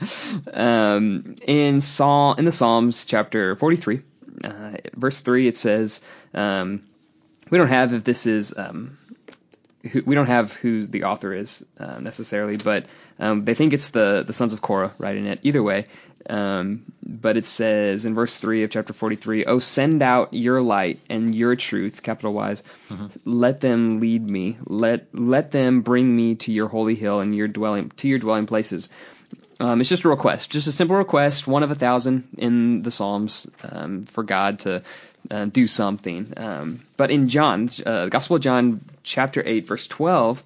um, 0.53 1.35
in 1.45 1.81
Psalm 1.81 2.37
in 2.37 2.45
the 2.45 2.51
Psalms 2.51 3.05
chapter 3.05 3.55
43, 3.55 4.01
uh, 4.43 4.77
verse 4.95 5.21
three, 5.21 5.47
it 5.47 5.57
says, 5.57 6.01
um, 6.33 6.83
"We 7.49 7.57
don't 7.57 7.67
have 7.67 7.93
if 7.93 8.03
this 8.03 8.25
is 8.25 8.53
um, 8.57 8.97
who, 9.91 10.03
we 10.05 10.15
don't 10.15 10.27
have 10.27 10.53
who 10.53 10.85
the 10.85 11.03
author 11.03 11.33
is 11.33 11.65
uh, 11.79 11.99
necessarily, 11.99 12.57
but 12.57 12.85
um, 13.19 13.45
they 13.45 13.53
think 13.53 13.73
it's 13.73 13.89
the 13.89 14.23
the 14.25 14.33
sons 14.33 14.53
of 14.53 14.61
Korah 14.61 14.93
writing 14.97 15.25
it. 15.25 15.39
Either 15.43 15.63
way." 15.63 15.85
Um, 16.29 16.83
but 17.01 17.37
it 17.37 17.45
says 17.45 18.05
in 18.05 18.13
verse 18.13 18.37
3 18.37 18.63
of 18.63 18.69
chapter 18.69 18.93
43, 18.93 19.45
Oh, 19.45 19.59
send 19.59 20.03
out 20.03 20.33
your 20.33 20.61
light 20.61 20.99
and 21.09 21.33
your 21.33 21.55
truth, 21.55 22.03
capital 22.03 22.33
Y's. 22.33 22.61
Let 23.25 23.61
them 23.61 23.99
lead 23.99 24.29
me. 24.29 24.57
Let, 24.65 25.07
let 25.13 25.51
them 25.51 25.81
bring 25.81 26.13
me 26.13 26.35
to 26.35 26.51
your 26.51 26.67
holy 26.67 26.95
hill 26.95 27.19
and 27.21 27.35
your 27.35 27.47
dwelling, 27.47 27.89
to 27.97 28.07
your 28.07 28.19
dwelling 28.19 28.45
places. 28.45 28.89
Um, 29.59 29.81
it's 29.81 29.89
just 29.89 30.05
a 30.05 30.09
request, 30.09 30.49
just 30.49 30.67
a 30.67 30.71
simple 30.71 30.95
request, 30.95 31.47
one 31.47 31.63
of 31.63 31.71
a 31.71 31.75
thousand 31.75 32.27
in 32.37 32.81
the 32.81 32.91
Psalms 32.91 33.47
um, 33.63 34.05
for 34.05 34.23
God 34.23 34.59
to 34.59 34.83
uh, 35.29 35.45
do 35.45 35.67
something. 35.67 36.33
Um, 36.37 36.85
but 36.95 37.11
in 37.11 37.27
John, 37.27 37.69
uh, 37.85 38.07
Gospel 38.07 38.37
of 38.37 38.41
John, 38.41 38.81
chapter 39.03 39.43
8, 39.45 39.67
verse 39.67 39.87
12, 39.87 40.41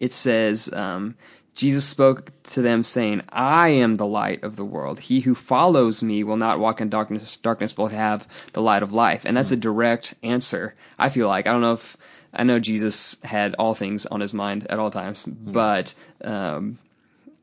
it 0.00 0.12
says, 0.12 0.72
um, 0.72 1.14
Jesus 1.54 1.84
spoke 1.86 2.30
to 2.50 2.62
them 2.62 2.82
saying, 2.82 3.22
I 3.30 3.68
am 3.68 3.94
the 3.94 4.06
light 4.06 4.42
of 4.42 4.56
the 4.56 4.64
world. 4.64 5.00
He 5.00 5.20
who 5.20 5.34
follows 5.34 6.02
me 6.02 6.22
will 6.22 6.36
not 6.36 6.58
walk 6.58 6.80
in 6.80 6.90
darkness, 6.90 7.36
darkness, 7.38 7.72
but 7.72 7.92
have 7.92 8.28
the 8.52 8.60
light 8.60 8.82
of 8.82 8.92
life. 8.92 9.24
And 9.24 9.36
that's 9.36 9.52
a 9.52 9.56
direct 9.56 10.14
answer. 10.22 10.74
I 10.98 11.08
feel 11.08 11.28
like, 11.28 11.46
I 11.46 11.52
don't 11.52 11.62
know 11.62 11.72
if, 11.72 11.96
I 12.34 12.42
know 12.42 12.58
Jesus 12.58 13.16
had 13.22 13.54
all 13.54 13.72
things 13.72 14.04
on 14.04 14.20
his 14.20 14.34
mind 14.34 14.66
at 14.68 14.78
all 14.78 14.90
times, 14.90 15.24
but, 15.24 15.94
um, 16.22 16.78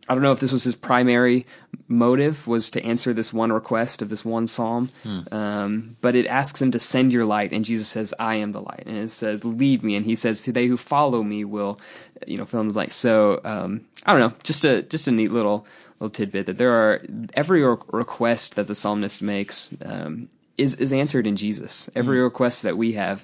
I 0.07 0.13
don't 0.15 0.23
know 0.23 0.33
if 0.33 0.39
this 0.39 0.51
was 0.51 0.63
his 0.65 0.75
primary 0.75 1.45
motive 1.87 2.45
was 2.45 2.71
to 2.71 2.83
answer 2.83 3.13
this 3.13 3.31
one 3.31 3.53
request 3.53 4.01
of 4.01 4.09
this 4.09 4.25
one 4.25 4.47
psalm, 4.47 4.89
um, 5.31 5.95
but 6.01 6.15
it 6.15 6.27
asks 6.27 6.61
him 6.61 6.71
to 6.71 6.79
send 6.79 7.13
your 7.13 7.23
light, 7.25 7.53
and 7.53 7.63
Jesus 7.63 7.87
says, 7.87 8.13
"I 8.19 8.35
am 8.35 8.51
the 8.51 8.61
light," 8.61 8.83
and 8.85 8.97
it 8.97 9.11
says, 9.11 9.45
"Lead 9.45 9.81
me," 9.81 9.95
and 9.95 10.05
he 10.05 10.15
says, 10.15 10.41
"To 10.41 10.51
they 10.51 10.67
who 10.67 10.75
follow 10.77 11.23
me 11.23 11.45
will, 11.45 11.79
you 12.27 12.37
know, 12.37 12.45
fill 12.45 12.61
in 12.61 12.67
the 12.67 12.73
blank." 12.73 12.91
So 12.91 13.39
um, 13.43 13.85
I 14.05 14.11
don't 14.11 14.19
know, 14.19 14.37
just 14.43 14.65
a 14.65 14.81
just 14.81 15.07
a 15.07 15.11
neat 15.11 15.31
little 15.31 15.65
little 15.99 16.09
tidbit 16.09 16.47
that 16.47 16.57
there 16.57 16.73
are 16.73 17.01
every 17.33 17.65
re- 17.65 17.77
request 17.91 18.55
that 18.55 18.67
the 18.67 18.75
psalmist 18.75 19.21
makes 19.21 19.73
um, 19.85 20.27
is 20.57 20.75
is 20.75 20.91
answered 20.91 21.27
in 21.27 21.37
Jesus. 21.37 21.89
Every 21.95 22.19
request 22.19 22.63
that 22.63 22.77
we 22.77 22.93
have, 22.93 23.23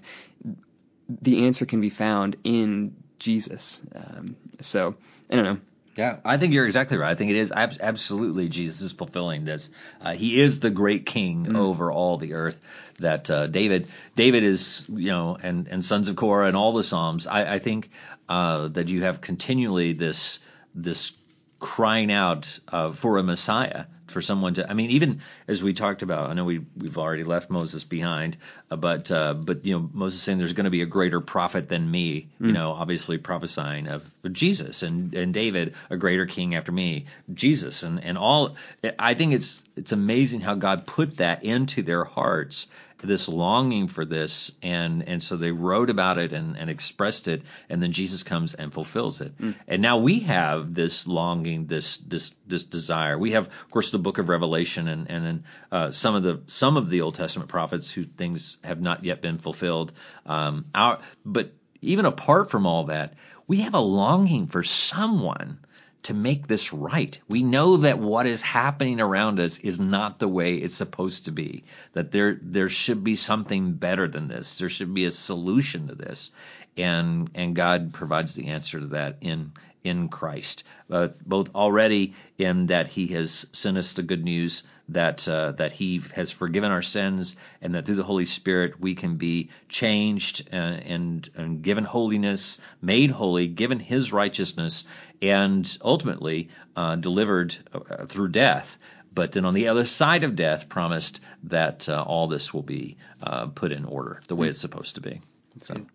the 1.09 1.45
answer 1.45 1.65
can 1.65 1.81
be 1.81 1.89
found 1.89 2.37
in 2.43 2.95
Jesus. 3.19 3.81
Um, 3.93 4.37
so 4.61 4.95
I 5.29 5.35
don't 5.35 5.45
know. 5.45 5.59
Yeah, 5.95 6.17
I 6.23 6.37
think 6.37 6.53
you're 6.53 6.65
exactly 6.65 6.97
right. 6.97 7.11
I 7.11 7.15
think 7.15 7.31
it 7.31 7.37
is 7.37 7.51
ab- 7.51 7.77
absolutely 7.81 8.47
Jesus 8.47 8.81
is 8.81 8.91
fulfilling 8.91 9.43
this. 9.43 9.69
Uh, 10.01 10.13
he 10.13 10.39
is 10.39 10.59
the 10.59 10.69
great 10.69 11.05
King 11.05 11.55
over 11.55 11.91
all 11.91 12.17
the 12.17 12.33
earth. 12.33 12.59
That 12.99 13.29
uh, 13.29 13.47
David, 13.47 13.87
David 14.15 14.43
is, 14.43 14.85
you 14.89 15.09
know, 15.09 15.37
and 15.41 15.67
and 15.67 15.83
sons 15.83 16.07
of 16.07 16.15
Korah 16.15 16.47
and 16.47 16.55
all 16.55 16.73
the 16.73 16.83
Psalms. 16.83 17.27
I, 17.27 17.55
I 17.55 17.59
think 17.59 17.89
uh, 18.27 18.69
that 18.69 18.87
you 18.87 19.03
have 19.03 19.21
continually 19.21 19.93
this 19.93 20.39
this 20.75 21.13
crying 21.59 22.11
out 22.11 22.59
uh, 22.69 22.91
for 22.91 23.17
a 23.17 23.23
Messiah, 23.23 23.85
for 24.11 24.21
someone 24.21 24.55
to. 24.55 24.69
I 24.69 24.73
mean, 24.73 24.91
even 24.91 25.21
as 25.47 25.63
we 25.63 25.73
talked 25.73 26.01
about, 26.01 26.29
I 26.29 26.33
know 26.33 26.45
we 26.45 26.61
we've 26.77 26.97
already 26.97 27.23
left 27.23 27.49
Moses 27.49 27.83
behind, 27.83 28.37
uh, 28.69 28.75
but 28.75 29.11
uh, 29.11 29.33
but 29.33 29.65
you 29.65 29.73
know 29.73 29.89
Moses 29.93 30.21
saying 30.21 30.37
there's 30.37 30.53
going 30.53 30.65
to 30.65 30.69
be 30.71 30.81
a 30.81 30.87
greater 30.87 31.21
prophet 31.21 31.69
than 31.69 31.89
me. 31.89 32.29
You 32.39 32.51
know, 32.53 32.71
obviously 32.71 33.17
prophesying 33.17 33.87
of 33.87 34.03
Jesus 34.31 34.83
and 34.83 35.13
and 35.13 35.33
David, 35.33 35.75
a 35.89 35.97
greater 35.97 36.25
king 36.25 36.55
after 36.55 36.71
me, 36.71 37.05
Jesus, 37.33 37.83
and 37.83 38.03
and 38.03 38.17
all. 38.17 38.55
I 38.97 39.13
think 39.13 39.33
it's 39.33 39.63
it's 39.79 39.91
amazing 39.91 40.41
how 40.41 40.55
God 40.55 40.85
put 40.85 41.17
that 41.17 41.43
into 41.43 41.81
their 41.81 42.03
hearts 42.03 42.67
this 43.01 43.29
longing 43.29 43.87
for 43.87 44.03
this 44.03 44.51
and 44.61 45.07
and 45.07 45.23
so 45.23 45.37
they 45.37 45.51
wrote 45.51 45.89
about 45.89 46.17
it 46.17 46.33
and, 46.33 46.57
and 46.57 46.69
expressed 46.69 47.27
it 47.27 47.43
and 47.69 47.81
then 47.81 47.91
Jesus 47.91 48.23
comes 48.23 48.53
and 48.53 48.73
fulfills 48.73 49.21
it. 49.21 49.33
And 49.67 49.81
now 49.81 49.99
we 49.99 50.19
have 50.21 50.73
this 50.73 51.07
longing 51.07 51.65
this 51.65 51.97
this 51.97 52.35
this 52.45 52.65
desire. 52.65 53.17
We 53.17 53.31
have 53.31 53.47
of 53.47 53.71
course 53.71 53.91
the 53.91 53.99
book 53.99 54.17
of 54.17 54.29
Revelation 54.29 54.87
and 54.87 55.09
and 55.09 55.25
then 55.25 55.43
uh, 55.71 55.91
some 55.91 56.15
of 56.15 56.23
the 56.23 56.41
some 56.47 56.77
of 56.77 56.89
the 56.89 57.01
Old 57.01 57.15
Testament 57.15 57.49
prophets 57.49 57.91
who 57.91 58.03
things 58.03 58.57
have 58.63 58.81
not 58.81 59.05
yet 59.05 59.21
been 59.21 59.37
fulfilled. 59.37 59.93
Um, 60.25 60.65
our 60.75 60.99
but 61.25 61.53
even 61.81 62.05
apart 62.05 62.51
from 62.51 62.65
all 62.65 62.85
that 62.85 63.13
we 63.47 63.61
have 63.61 63.73
a 63.73 63.79
longing 63.79 64.47
for 64.47 64.63
someone 64.63 65.59
to 66.03 66.13
make 66.13 66.47
this 66.47 66.71
right. 66.71 67.19
We 67.27 67.43
know 67.43 67.77
that 67.77 67.99
what 67.99 68.25
is 68.25 68.41
happening 68.41 69.01
around 69.01 69.39
us 69.39 69.57
is 69.57 69.79
not 69.79 70.19
the 70.19 70.27
way 70.27 70.55
it's 70.55 70.75
supposed 70.75 71.25
to 71.25 71.31
be. 71.31 71.63
That 71.93 72.11
there 72.11 72.39
there 72.41 72.69
should 72.69 73.03
be 73.03 73.15
something 73.15 73.73
better 73.73 74.07
than 74.07 74.27
this. 74.27 74.57
There 74.57 74.69
should 74.69 74.93
be 74.93 75.05
a 75.05 75.11
solution 75.11 75.87
to 75.87 75.95
this, 75.95 76.31
and 76.79 77.29
and 77.35 77.55
God 77.55 77.93
provides 77.93 78.35
the 78.35 78.47
answer 78.47 78.79
to 78.79 78.87
that 78.87 79.17
in 79.21 79.51
in 79.83 80.09
Christ, 80.09 80.63
uh, 80.91 81.07
both 81.25 81.55
already 81.55 82.13
in 82.37 82.67
that 82.67 82.87
He 82.87 83.07
has 83.07 83.45
sent 83.53 83.77
us 83.77 83.93
the 83.93 84.03
good 84.03 84.23
news 84.23 84.63
that 84.89 85.27
uh, 85.27 85.53
that 85.53 85.71
He 85.71 86.01
has 86.15 86.31
forgiven 86.31 86.71
our 86.71 86.81
sins, 86.81 87.35
and 87.61 87.75
that 87.75 87.85
through 87.85 87.95
the 87.95 88.03
Holy 88.03 88.25
Spirit 88.25 88.79
we 88.79 88.95
can 88.95 89.15
be 89.15 89.49
changed 89.67 90.49
and, 90.51 90.83
and, 90.83 91.29
and 91.35 91.61
given 91.61 91.83
holiness, 91.83 92.59
made 92.81 93.11
holy, 93.11 93.47
given 93.47 93.79
His 93.79 94.11
righteousness, 94.11 94.85
and 95.21 95.77
ultimately 95.81 96.49
uh, 96.75 96.95
delivered 96.95 97.55
uh, 97.73 98.05
through 98.05 98.29
death. 98.29 98.77
But 99.13 99.31
then 99.31 99.45
on 99.45 99.53
the 99.53 99.69
other 99.69 99.85
side 99.85 100.23
of 100.23 100.35
death, 100.35 100.69
promised 100.69 101.19
that 101.43 101.89
uh, 101.89 102.03
all 102.03 102.27
this 102.27 102.53
will 102.53 102.63
be 102.63 102.97
uh, 103.21 103.47
put 103.47 103.71
in 103.71 103.85
order 103.85 104.21
the 104.27 104.35
way 104.35 104.47
it's 104.47 104.59
supposed 104.59 104.95
to 104.95 105.01
be. 105.01 105.21
So, 105.57 105.85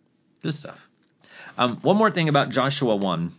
good 0.44 0.54
stuff. 0.54 0.88
Um, 1.57 1.78
one 1.78 1.96
more 1.96 2.11
thing 2.11 2.28
about 2.28 2.50
Joshua 2.50 2.94
1 2.94 3.33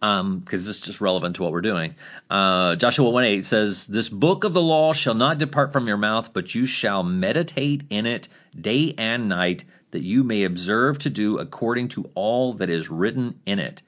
because 0.00 0.66
this 0.66 0.78
is 0.78 0.80
just 0.80 1.00
relevant 1.00 1.36
to 1.36 1.44
what 1.44 1.52
we're 1.52 1.60
doing. 1.60 1.94
Uh, 2.28 2.74
Joshua 2.74 3.08
1 3.08 3.24
8 3.24 3.44
says, 3.44 3.86
This 3.86 4.08
book 4.08 4.42
of 4.42 4.52
the 4.52 4.60
law 4.60 4.92
shall 4.94 5.14
not 5.14 5.38
depart 5.38 5.72
from 5.72 5.86
your 5.86 5.96
mouth, 5.96 6.32
but 6.32 6.52
you 6.56 6.66
shall 6.66 7.04
meditate 7.04 7.84
in 7.88 8.06
it 8.06 8.28
day 8.60 8.96
and 8.98 9.28
night, 9.28 9.64
that 9.92 10.02
you 10.02 10.24
may 10.24 10.42
observe 10.42 10.98
to 10.98 11.10
do 11.10 11.38
according 11.38 11.88
to 11.90 12.10
all 12.16 12.54
that 12.54 12.68
is 12.68 12.90
written 12.90 13.38
in 13.46 13.60
it. 13.60 13.82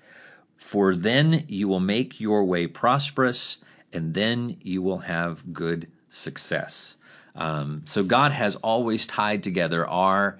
For 0.59 0.95
then 0.95 1.47
you 1.49 1.67
will 1.67 1.81
make 1.81 2.21
your 2.21 2.45
way 2.45 2.69
prosperous, 2.69 3.57
and 3.93 4.15
then 4.15 4.59
you 4.63 4.83
will 4.83 4.99
have 4.99 5.53
good 5.53 5.91
success. 6.11 6.97
Um, 7.35 7.83
so 7.87 8.05
God 8.05 8.31
has 8.31 8.55
always 8.55 9.05
tied 9.07 9.43
together 9.43 9.85
our 9.85 10.39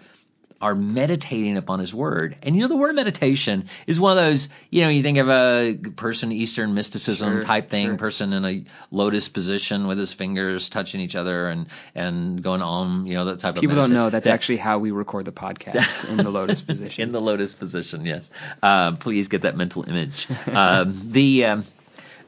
are 0.65 0.75
meditating 0.75 1.59
upon 1.59 1.79
his 1.79 1.95
word. 1.95 2.37
And 2.43 2.57
you 2.57 2.63
know, 2.63 2.69
the 2.69 2.77
word 2.77 2.95
meditation 2.97 3.67
is 3.87 4.01
one 4.01 4.17
of 4.17 4.25
those, 4.25 4.49
you 4.71 4.81
know, 4.81 4.89
you 4.89 5.03
think 5.03 5.19
of 5.19 5.29
a 5.29 5.75
person, 5.95 6.33
Eastern 6.33 6.73
mysticism 6.73 7.35
Sure, 7.35 7.43
type 7.43 7.69
thing, 7.69 7.89
sure. 7.89 7.97
person 7.99 8.33
in 8.33 8.45
a 8.47 8.65
lotus 8.91 9.29
position 9.29 9.87
with 9.87 9.99
his 9.99 10.15
fingers 10.15 10.71
touching 10.71 11.03
each 11.03 11.17
other 11.17 11.49
and, 11.49 11.67
and 11.95 12.43
going 12.43 12.63
on, 12.63 13.07
you 13.07 13.13
know, 13.13 13.27
that 13.27 13.41
type 13.41 13.57
People 13.57 13.73
of 13.79 13.85
People 13.85 13.85
don't 13.85 13.93
know 13.93 14.09
that's 14.09 14.25
That- 14.25 14.33
actually 14.33 14.57
how 14.57 14.79
we 14.79 14.91
record 14.91 15.27
the 15.27 15.33
podcast 15.33 16.09
in 16.09 16.17
the 16.17 16.31
lotus 16.31 16.63
position. 16.71 17.03
in 17.03 17.13
the 17.13 17.21
lotus 17.21 17.53
position, 17.53 18.07
yes. 18.07 18.31
Um, 18.63 18.97
please 18.97 19.29
get 19.29 19.43
that 19.43 19.59
mental 19.59 19.85
image. 19.87 20.27
Um, 20.49 20.99
the 21.13 21.45
um, 21.45 21.65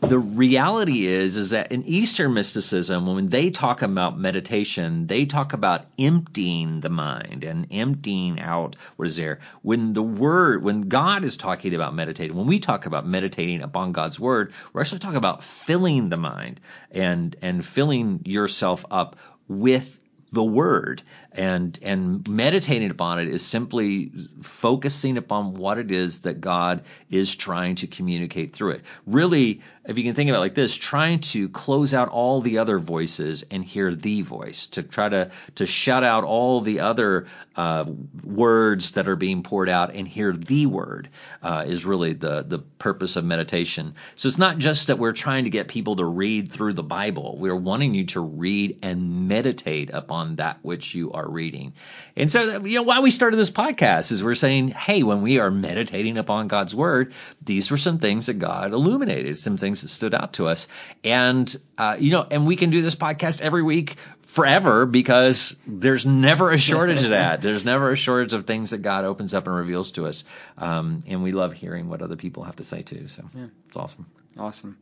the 0.00 0.18
reality 0.18 1.06
is 1.06 1.36
is 1.36 1.50
that 1.50 1.72
in 1.72 1.84
Eastern 1.84 2.34
mysticism, 2.34 3.06
when 3.06 3.28
they 3.28 3.50
talk 3.50 3.82
about 3.82 4.18
meditation, 4.18 5.06
they 5.06 5.26
talk 5.26 5.52
about 5.52 5.86
emptying 5.98 6.80
the 6.80 6.90
mind 6.90 7.44
and 7.44 7.66
emptying 7.70 8.40
out 8.40 8.76
what 8.96 9.06
is 9.06 9.16
there. 9.16 9.40
When 9.62 9.92
the 9.92 10.02
word, 10.02 10.62
when 10.62 10.82
God 10.82 11.24
is 11.24 11.36
talking 11.36 11.74
about 11.74 11.94
meditating, 11.94 12.36
when 12.36 12.46
we 12.46 12.60
talk 12.60 12.86
about 12.86 13.06
meditating 13.06 13.62
upon 13.62 13.92
God's 13.92 14.20
word, 14.20 14.52
we're 14.72 14.82
actually 14.82 15.00
talking 15.00 15.16
about 15.16 15.42
filling 15.42 16.08
the 16.08 16.16
mind 16.16 16.60
and 16.90 17.34
and 17.42 17.64
filling 17.64 18.22
yourself 18.24 18.84
up 18.90 19.16
with 19.48 19.95
the 20.32 20.44
word 20.44 21.02
and 21.36 21.78
and 21.82 22.26
meditating 22.28 22.90
upon 22.90 23.20
it 23.20 23.28
is 23.28 23.44
simply 23.44 24.10
focusing 24.42 25.18
upon 25.18 25.54
what 25.54 25.78
it 25.78 25.92
is 25.92 26.20
that 26.20 26.40
God 26.40 26.82
is 27.10 27.34
trying 27.34 27.76
to 27.76 27.86
communicate 27.86 28.54
through 28.54 28.70
it. 28.72 28.82
Really, 29.06 29.60
if 29.84 29.98
you 29.98 30.04
can 30.04 30.14
think 30.14 30.30
about 30.30 30.38
it 30.38 30.40
like 30.40 30.54
this, 30.54 30.74
trying 30.74 31.20
to 31.20 31.48
close 31.50 31.94
out 31.94 32.08
all 32.08 32.40
the 32.40 32.58
other 32.58 32.78
voices 32.78 33.44
and 33.50 33.62
hear 33.62 33.94
the 33.94 34.22
voice, 34.22 34.66
to 34.68 34.82
try 34.82 35.08
to 35.08 35.30
to 35.56 35.66
shut 35.66 36.02
out 36.02 36.24
all 36.24 36.60
the 36.60 36.80
other 36.80 37.26
uh, 37.54 37.84
words 38.24 38.92
that 38.92 39.08
are 39.08 39.16
being 39.16 39.42
poured 39.42 39.68
out 39.68 39.94
and 39.94 40.08
hear 40.08 40.32
the 40.32 40.66
word 40.66 41.10
uh, 41.42 41.64
is 41.66 41.84
really 41.84 42.14
the 42.14 42.42
the 42.42 42.58
purpose 42.58 43.16
of 43.16 43.24
meditation. 43.24 43.94
So 44.16 44.28
it's 44.28 44.38
not 44.38 44.58
just 44.58 44.86
that 44.86 44.98
we're 44.98 45.12
trying 45.12 45.44
to 45.44 45.50
get 45.50 45.68
people 45.68 45.96
to 45.96 46.04
read 46.04 46.50
through 46.50 46.72
the 46.72 46.82
Bible. 46.82 47.36
We're 47.38 47.54
wanting 47.54 47.94
you 47.94 48.06
to 48.06 48.20
read 48.20 48.78
and 48.82 49.28
meditate 49.28 49.90
upon 49.92 50.15
that 50.36 50.58
which 50.62 50.94
you 50.94 51.12
are 51.12 51.28
reading. 51.28 51.74
And 52.16 52.30
so, 52.30 52.64
you 52.64 52.76
know, 52.76 52.82
why 52.82 53.00
we 53.00 53.10
started 53.10 53.36
this 53.36 53.50
podcast 53.50 54.12
is 54.12 54.22
we're 54.22 54.34
saying, 54.34 54.68
hey, 54.68 55.02
when 55.02 55.22
we 55.22 55.38
are 55.38 55.50
meditating 55.50 56.18
upon 56.18 56.48
God's 56.48 56.74
word, 56.74 57.12
these 57.42 57.70
were 57.70 57.76
some 57.76 57.98
things 57.98 58.26
that 58.26 58.38
God 58.38 58.72
illuminated, 58.72 59.38
some 59.38 59.56
things 59.56 59.82
that 59.82 59.88
stood 59.88 60.14
out 60.14 60.34
to 60.34 60.48
us. 60.48 60.68
And, 61.04 61.54
uh, 61.78 61.96
you 61.98 62.10
know, 62.10 62.26
and 62.30 62.46
we 62.46 62.56
can 62.56 62.70
do 62.70 62.82
this 62.82 62.94
podcast 62.94 63.42
every 63.42 63.62
week 63.62 63.96
forever 64.22 64.86
because 64.86 65.56
there's 65.66 66.04
never 66.04 66.50
a 66.50 66.58
shortage 66.58 67.04
of 67.04 67.10
that. 67.10 67.42
There's 67.42 67.64
never 67.64 67.92
a 67.92 67.96
shortage 67.96 68.32
of 68.32 68.46
things 68.46 68.70
that 68.70 68.78
God 68.78 69.04
opens 69.04 69.34
up 69.34 69.46
and 69.46 69.56
reveals 69.56 69.92
to 69.92 70.06
us. 70.06 70.24
Um, 70.58 71.04
and 71.06 71.22
we 71.22 71.32
love 71.32 71.52
hearing 71.52 71.88
what 71.88 72.02
other 72.02 72.16
people 72.16 72.44
have 72.44 72.56
to 72.56 72.64
say 72.64 72.82
too. 72.82 73.08
So 73.08 73.24
yeah. 73.34 73.46
it's 73.68 73.76
awesome. 73.76 74.06
Awesome. 74.38 74.76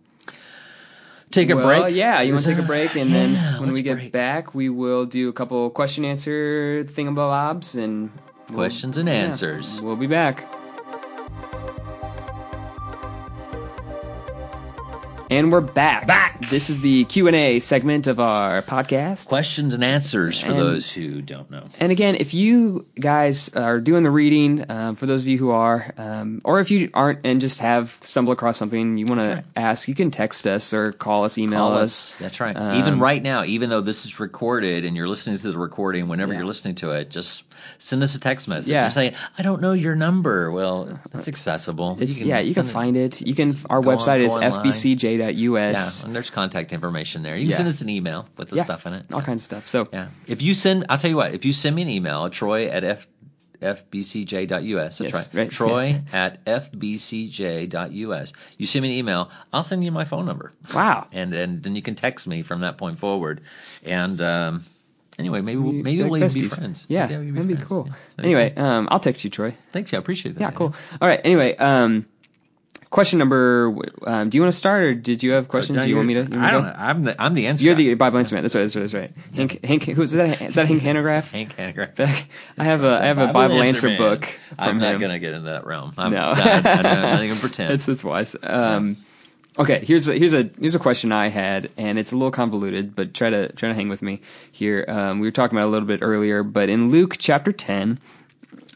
Take 1.34 1.50
a 1.50 1.56
well, 1.56 1.82
break. 1.82 1.96
Yeah, 1.96 2.20
you 2.20 2.32
want 2.32 2.44
to 2.44 2.54
take 2.54 2.62
a 2.62 2.66
break, 2.66 2.94
and 2.94 3.10
then 3.10 3.34
when 3.60 3.72
we 3.72 3.82
get 3.82 3.96
break. 3.96 4.12
back, 4.12 4.54
we 4.54 4.68
will 4.68 5.04
do 5.04 5.28
a 5.28 5.32
couple 5.32 5.68
question 5.70 6.04
answer 6.04 6.84
thingamabobs 6.84 7.74
and 7.74 8.12
we'll- 8.50 8.58
Questions 8.58 8.98
and 8.98 9.08
yeah, 9.08 9.14
answers. 9.14 9.80
We'll 9.80 9.96
be 9.96 10.06
back. 10.06 10.44
And 15.34 15.50
we're 15.50 15.60
back. 15.62 16.06
Back. 16.06 16.48
This 16.48 16.70
is 16.70 16.80
the 16.80 17.04
Q 17.06 17.26
and 17.26 17.34
A 17.34 17.58
segment 17.58 18.06
of 18.06 18.20
our 18.20 18.62
podcast. 18.62 19.26
Questions 19.26 19.74
and 19.74 19.82
answers 19.82 20.38
for 20.40 20.50
And- 20.50 20.58
those 20.60 20.88
who 20.88 21.22
don't 21.22 21.50
know. 21.50 21.64
And 21.80 21.90
again, 21.90 22.14
if 22.20 22.34
you 22.34 22.86
guys 23.00 23.50
are 23.56 23.80
doing 23.80 24.04
the 24.04 24.12
reading, 24.12 24.64
um, 24.68 24.94
for 24.94 25.06
those 25.06 25.22
of 25.22 25.26
you 25.26 25.36
who 25.36 25.50
are, 25.50 25.92
um, 25.98 26.40
or 26.44 26.60
if 26.60 26.70
you 26.70 26.88
aren't 26.94 27.20
and 27.24 27.40
just 27.40 27.62
have 27.62 27.98
stumbled 28.02 28.34
across 28.36 28.58
something 28.58 28.96
you 28.96 29.06
want 29.06 29.22
to 29.22 29.26
right. 29.26 29.44
ask, 29.56 29.88
you 29.88 29.96
can 29.96 30.12
text 30.12 30.46
us 30.46 30.72
or 30.72 30.92
call 30.92 31.24
us, 31.24 31.36
email 31.36 31.70
Call 31.70 31.78
us. 31.78 32.14
That's 32.20 32.38
right. 32.38 32.56
Um, 32.56 32.76
even 32.76 33.00
right 33.00 33.20
now, 33.22 33.42
even 33.44 33.70
though 33.70 33.80
this 33.80 34.04
is 34.06 34.20
recorded 34.20 34.84
and 34.84 34.96
you're 34.96 35.08
listening 35.08 35.36
to 35.38 35.50
the 35.50 35.58
recording, 35.58 36.06
whenever 36.06 36.32
Yeah. 36.32 36.38
you're 36.40 36.46
listening 36.46 36.76
to 36.76 36.92
it, 36.92 37.10
just 37.10 37.42
send 37.78 38.04
us 38.04 38.14
a 38.14 38.20
text 38.20 38.46
message. 38.46 38.70
Yeah. 38.70 38.82
You're 38.82 38.90
saying, 38.90 39.14
I 39.36 39.42
don't 39.42 39.60
know 39.60 39.72
your 39.72 39.96
number. 39.96 40.52
Well, 40.52 41.00
it's 41.12 41.26
accessible. 41.26 41.96
It's, 41.98 42.20
yeah, 42.22 42.38
you 42.38 42.54
can 42.54 42.66
it- 42.66 42.70
find 42.70 42.96
it. 42.96 43.20
You 43.20 43.34
can. 43.34 43.56
Our 43.68 43.80
Go 43.80 43.90
on- 43.90 43.98
website 43.98 44.20
is 44.20 44.34
go 44.34 44.40
fbcj.us. 45.32 46.00
Yeah, 46.00 46.06
and 46.06 46.14
there's 46.14 46.30
contact 46.30 46.72
information 46.72 47.22
there. 47.22 47.34
You 47.36 47.42
can 47.44 47.50
Yeah. 47.50 47.56
send 47.56 47.68
us 47.68 47.80
an 47.80 47.88
email 47.88 48.28
with 48.36 48.48
the 48.50 48.56
Yeah, 48.56 48.64
stuff 48.64 48.86
in 48.86 48.92
it. 48.94 49.06
all 49.12 49.22
kinds 49.22 49.40
of 49.40 49.44
stuff. 49.44 49.66
So 49.68 49.88
Yeah. 49.92 50.08
If 50.26 50.42
you 50.42 50.54
send, 50.54 50.86
I'll 50.88 50.98
tell 50.98 51.10
you 51.10 51.16
what, 51.16 51.34
if 51.34 51.44
you 51.44 51.52
send 51.52 51.74
me 51.76 51.82
an 51.82 51.88
email, 51.88 52.28
Troy 52.30 52.68
at 52.68 52.84
f, 52.84 53.06
fbcj.us, 53.60 54.98
that's 54.98 55.00
Yes, 55.00 55.14
right. 55.14 55.28
right. 55.34 55.50
Troy 55.50 56.00
at 56.12 56.44
fbcj.us. 56.44 58.32
You 58.58 58.66
send 58.66 58.82
me 58.82 58.88
an 58.90 58.94
email, 58.98 59.30
I'll 59.52 59.62
send 59.62 59.84
you 59.84 59.92
my 59.92 60.04
phone 60.04 60.26
number. 60.26 60.52
wow. 60.74 61.06
And, 61.12 61.32
and 61.34 61.62
then 61.62 61.74
you 61.76 61.82
can 61.82 61.94
text 61.94 62.26
me 62.26 62.42
from 62.42 62.60
that 62.60 62.78
point 62.78 62.98
forward. 62.98 63.42
And, 63.84 64.20
um, 64.20 64.64
anyway, 65.18 65.40
maybe 65.40 65.58
we'll, 65.60 65.72
maybe 65.72 66.02
Like 66.02 66.10
we'll 66.10 66.22
even 66.24 66.42
be 66.42 66.48
friends. 66.48 66.86
Yeah, 66.88 67.06
Maybe 67.06 67.30
we'll 67.32 67.42
that'd 67.44 67.58
be 67.58 67.64
cool. 67.64 67.86
Yeah, 67.86 67.92
that'd 68.16 68.28
be 68.30 68.34
anyway, 68.34 68.52
cool. 68.54 68.64
um, 68.64 68.88
I'll 68.90 69.00
text 69.00 69.24
you, 69.24 69.30
Troy. 69.30 69.54
thanks. 69.72 69.94
I 69.94 69.98
appreciate 69.98 70.34
that. 70.34 70.40
Yeah, 70.40 70.50
cool. 70.50 70.74
All 71.00 71.08
right. 71.08 71.20
Anyway, 71.24 71.56
um, 71.56 72.06
question 72.94 73.18
number. 73.18 73.74
Um, 74.06 74.30
do 74.30 74.38
you 74.38 74.42
want 74.42 74.52
to 74.52 74.58
start, 74.58 74.82
or 74.84 74.94
did 74.94 75.22
you 75.24 75.32
have 75.32 75.48
questions? 75.48 75.82
Do 75.82 75.88
you 75.88 75.96
want 75.96 76.06
me 76.08 76.14
to? 76.14 76.20
want 76.22 76.32
I 76.34 76.36
me 76.36 76.46
to 76.46 76.50
don't 76.52 76.62
go? 76.62 76.68
know. 76.68 76.74
I'm 76.78 77.02
the, 77.04 77.22
I'm 77.22 77.34
the 77.34 77.46
answer. 77.48 77.64
You're 77.64 77.74
guy. 77.74 77.82
the 77.82 77.94
Bible 77.94 78.18
answer 78.18 78.34
man. 78.36 78.42
That's 78.44 78.54
right. 78.54 78.62
That's 78.62 78.76
right. 78.76 78.82
That's 78.82 78.94
right. 78.94 79.10
Hank. 79.34 79.64
Hank. 79.64 79.82
Who's 79.84 80.12
that? 80.12 80.40
Is 80.40 80.54
that 80.54 80.68
Hank 80.68 80.80
Hanegraaff? 80.80 81.30
Hank 81.32 81.56
Hanegraaff. 81.56 82.26
I 82.56 82.64
have 82.64 82.84
a 82.84 83.00
I 83.02 83.06
have 83.06 83.18
a 83.18 83.32
Bible 83.32 83.60
answer 83.60 83.88
man. 83.88 83.98
book 83.98 84.28
I'm 84.58 84.78
not 84.78 84.94
him. 84.94 85.00
gonna 85.00 85.18
get 85.18 85.34
into 85.34 85.50
that 85.50 85.66
realm. 85.66 85.92
I'm 85.98 86.12
No. 86.12 86.32
not, 86.34 86.64
I'm 86.66 86.82
not, 87.02 87.24
even 87.24 87.36
pretend. 87.46 87.72
That's 87.72 87.84
that's 87.84 88.04
wise. 88.04 88.36
Um, 88.42 88.96
okay, 89.58 89.84
here's 89.84 90.06
a, 90.08 90.14
here's 90.16 90.32
a 90.32 90.48
here's 90.60 90.76
a 90.76 90.78
question 90.78 91.10
I 91.10 91.28
had, 91.28 91.70
and 91.76 91.98
it's 91.98 92.12
a 92.12 92.16
little 92.16 92.30
convoluted, 92.30 92.94
but 92.94 93.12
try 93.12 93.28
to 93.30 93.52
try 93.52 93.70
to 93.70 93.74
hang 93.74 93.88
with 93.88 94.02
me 94.02 94.22
here. 94.52 94.84
Um, 94.86 95.18
we 95.18 95.26
were 95.26 95.32
talking 95.32 95.58
about 95.58 95.66
it 95.66 95.68
a 95.68 95.72
little 95.72 95.88
bit 95.88 95.98
earlier, 96.02 96.42
but 96.44 96.68
in 96.68 96.90
Luke 96.90 97.16
chapter 97.18 97.50
10, 97.50 97.98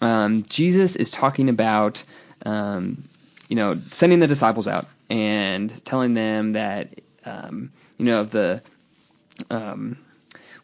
um, 0.03 0.43
Jesus 0.49 0.97
is 0.97 1.11
talking 1.11 1.49
about 1.49 2.03
um, 2.45 3.05
you 3.49 3.57
know 3.57 3.77
sending 3.91 4.21
the 4.21 4.27
disciples 4.27 4.69
out 4.69 4.87
and 5.11 5.85
telling 5.85 6.15
them 6.15 6.53
that 6.53 7.01
um, 7.25 7.73
you 7.97 8.05
know 8.05 8.21
of 8.21 8.31
the 8.31 8.63
um, 9.51 9.99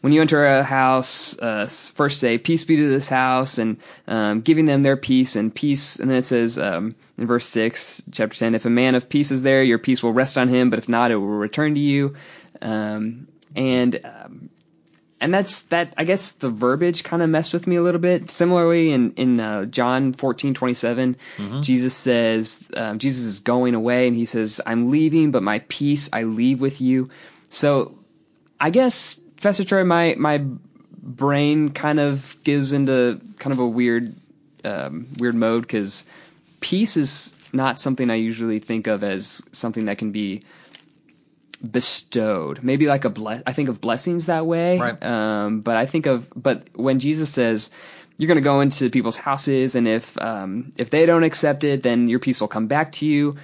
when 0.05 0.13
you 0.13 0.21
enter 0.21 0.45
a 0.45 0.61
house, 0.61 1.35
uh, 1.39 1.67
first 1.95 2.19
say, 2.19 2.37
Peace 2.37 2.63
be 2.63 2.75
to 2.75 2.87
this 2.87 3.09
house, 3.09 3.57
and 3.57 3.79
um, 4.07 4.41
giving 4.41 4.65
them 4.65 4.83
their 4.83 4.97
peace 4.97 5.35
and 5.35 5.53
peace. 5.53 5.97
And 5.97 6.11
then 6.11 6.17
it 6.17 6.25
says 6.25 6.59
um, 6.59 6.93
in 7.17 7.25
verse 7.25 7.47
6, 7.47 8.03
chapter 8.11 8.37
10, 8.37 8.53
If 8.53 8.65
a 8.65 8.69
man 8.69 8.93
of 8.93 9.09
peace 9.09 9.31
is 9.31 9.41
there, 9.41 9.63
your 9.63 9.79
peace 9.79 10.03
will 10.03 10.13
rest 10.13 10.37
on 10.37 10.47
him, 10.47 10.69
but 10.69 10.77
if 10.77 10.87
not, 10.87 11.09
it 11.09 11.15
will 11.15 11.25
return 11.25 11.73
to 11.73 11.79
you. 11.79 12.13
Um, 12.61 13.27
and 13.55 13.99
um, 14.05 14.49
and 15.21 15.33
that's 15.33 15.63
that. 15.63 15.93
I 15.97 16.03
guess 16.03 16.31
the 16.31 16.49
verbiage 16.49 17.03
kind 17.03 17.23
of 17.23 17.29
messed 17.29 17.53
with 17.53 17.67
me 17.67 17.77
a 17.77 17.81
little 17.81 18.01
bit. 18.01 18.29
Similarly, 18.29 18.91
in 18.91 19.13
in 19.13 19.39
uh, 19.39 19.65
John 19.65 20.13
fourteen 20.13 20.53
twenty 20.53 20.73
Jesus 21.61 21.93
says 21.93 22.69
um, 22.75 22.99
Jesus 22.99 23.25
is 23.25 23.39
going 23.39 23.75
away, 23.75 24.07
and 24.07 24.15
he 24.15 24.25
says, 24.25 24.61
"I'm 24.65 24.91
leaving, 24.91 25.31
but 25.31 25.43
my 25.43 25.59
peace 25.67 26.09
I 26.11 26.23
leave 26.23 26.59
with 26.59 26.81
you." 26.81 27.09
So, 27.49 27.97
I 28.59 28.69
guess 28.69 29.15
Professor 29.37 29.63
Troy, 29.63 29.83
my 29.83 30.15
my 30.17 30.43
brain 31.01 31.69
kind 31.69 31.99
of 31.99 32.37
gives 32.43 32.73
into 32.73 33.21
kind 33.39 33.53
of 33.53 33.59
a 33.59 33.67
weird 33.67 34.15
um, 34.65 35.07
weird 35.17 35.35
mode 35.35 35.61
because 35.61 36.05
peace 36.59 36.97
is 36.97 37.33
not 37.53 37.79
something 37.79 38.09
I 38.09 38.15
usually 38.15 38.59
think 38.59 38.87
of 38.87 39.03
as 39.03 39.41
something 39.51 39.85
that 39.85 39.97
can 39.97 40.11
be 40.11 40.41
bestowed. 41.57 42.63
Maybe 42.63 42.87
like 42.87 43.05
a 43.05 43.09
bless. 43.09 43.43
I 43.45 43.53
think 43.53 43.69
of 43.69 43.81
blessings 43.81 44.27
that 44.27 44.45
way. 44.45 44.79
Right. 44.79 45.03
Um, 45.03 45.61
but 45.61 45.75
I 45.77 45.85
think 45.85 46.05
of 46.05 46.27
but 46.35 46.69
when 46.73 46.99
Jesus 46.99 47.29
says 47.29 47.69
you're 48.17 48.27
going 48.27 48.37
to 48.37 48.43
go 48.43 48.61
into 48.61 48.89
people's 48.89 49.17
houses, 49.17 49.75
and 49.75 49.87
if 49.87 50.17
um, 50.21 50.71
if 50.77 50.89
they 50.89 51.05
don't 51.05 51.23
accept 51.23 51.63
it, 51.63 51.83
then 51.83 52.07
your 52.07 52.19
peace 52.19 52.41
will 52.41 52.47
come 52.47 52.67
back 52.67 52.93
to 52.93 53.05
you. 53.05 53.37